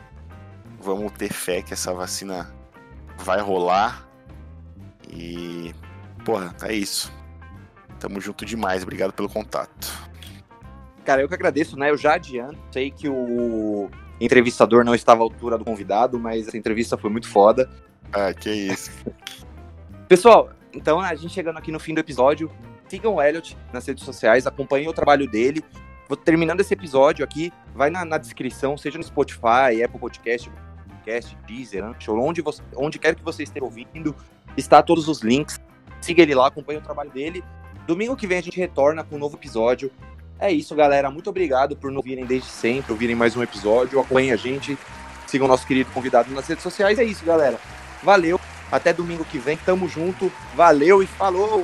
Vamos 0.81 1.11
ter 1.11 1.31
fé 1.31 1.61
que 1.61 1.73
essa 1.73 1.93
vacina 1.93 2.51
vai 3.19 3.39
rolar. 3.39 4.07
E, 5.09 5.73
porra, 6.25 6.55
é 6.63 6.73
isso. 6.73 7.13
Tamo 7.99 8.19
junto 8.19 8.43
demais. 8.43 8.81
Obrigado 8.81 9.13
pelo 9.13 9.29
contato. 9.29 10.09
Cara, 11.05 11.21
eu 11.21 11.27
que 11.27 11.33
agradeço, 11.35 11.77
né? 11.77 11.91
Eu 11.91 11.97
já 11.97 12.15
adianto. 12.15 12.57
Sei 12.71 12.89
que 12.89 13.07
o 13.07 13.89
entrevistador 14.19 14.83
não 14.83 14.95
estava 14.95 15.21
à 15.21 15.23
altura 15.23 15.57
do 15.57 15.65
convidado, 15.65 16.19
mas 16.19 16.47
essa 16.47 16.57
entrevista 16.57 16.97
foi 16.97 17.09
muito 17.09 17.29
foda. 17.29 17.69
Ah, 18.11 18.33
que 18.33 18.49
isso. 18.49 18.91
Pessoal, 20.09 20.49
então 20.73 20.99
a 20.99 21.13
gente 21.15 21.33
chegando 21.33 21.57
aqui 21.57 21.71
no 21.71 21.79
fim 21.79 21.93
do 21.93 21.99
episódio, 21.99 22.51
sigam 22.87 23.15
o 23.15 23.21
Elliot 23.21 23.57
nas 23.71 23.85
redes 23.85 24.03
sociais, 24.03 24.45
acompanhem 24.47 24.89
o 24.89 24.93
trabalho 24.93 25.29
dele. 25.29 25.63
Vou 26.07 26.17
terminando 26.17 26.59
esse 26.59 26.73
episódio 26.73 27.23
aqui, 27.23 27.53
vai 27.73 27.89
na, 27.89 28.03
na 28.03 28.17
descrição, 28.17 28.77
seja 28.77 28.97
no 28.97 29.03
Spotify, 29.03 29.81
Apple 29.83 29.99
Podcast, 29.99 30.51
Podcast, 31.01 31.35
Deezer, 31.47 31.83
Anchor, 31.83 32.19
onde, 32.19 32.41
você, 32.41 32.61
onde 32.75 32.99
quer 32.99 33.15
que 33.15 33.23
você 33.23 33.43
esteja 33.43 33.65
ouvindo, 33.65 34.15
está 34.55 34.81
todos 34.83 35.07
os 35.07 35.21
links. 35.21 35.59
Siga 35.99 36.21
ele 36.21 36.35
lá, 36.35 36.47
acompanhe 36.47 36.79
o 36.79 36.81
trabalho 36.81 37.09
dele. 37.09 37.43
Domingo 37.87 38.15
que 38.15 38.27
vem 38.27 38.37
a 38.37 38.41
gente 38.41 38.57
retorna 38.57 39.03
com 39.03 39.15
um 39.15 39.19
novo 39.19 39.35
episódio. 39.35 39.91
É 40.39 40.51
isso, 40.51 40.75
galera. 40.75 41.09
Muito 41.09 41.29
obrigado 41.29 41.75
por 41.75 41.91
nos 41.91 42.03
virem 42.03 42.25
desde 42.25 42.49
sempre, 42.49 42.91
ouvirem 42.91 43.15
mais 43.15 43.35
um 43.35 43.43
episódio. 43.43 43.99
Acompanhem 43.99 44.31
a 44.31 44.35
gente. 44.35 44.77
Sigam 45.27 45.45
o 45.45 45.49
nosso 45.49 45.65
querido 45.65 45.89
convidado 45.91 46.31
nas 46.31 46.47
redes 46.47 46.63
sociais. 46.63 46.99
É 46.99 47.03
isso, 47.03 47.25
galera. 47.25 47.59
Valeu. 48.03 48.39
Até 48.71 48.93
domingo 48.93 49.25
que 49.25 49.37
vem. 49.37 49.57
Tamo 49.57 49.87
junto. 49.87 50.31
Valeu 50.55 51.03
e 51.03 51.07
falou! 51.07 51.63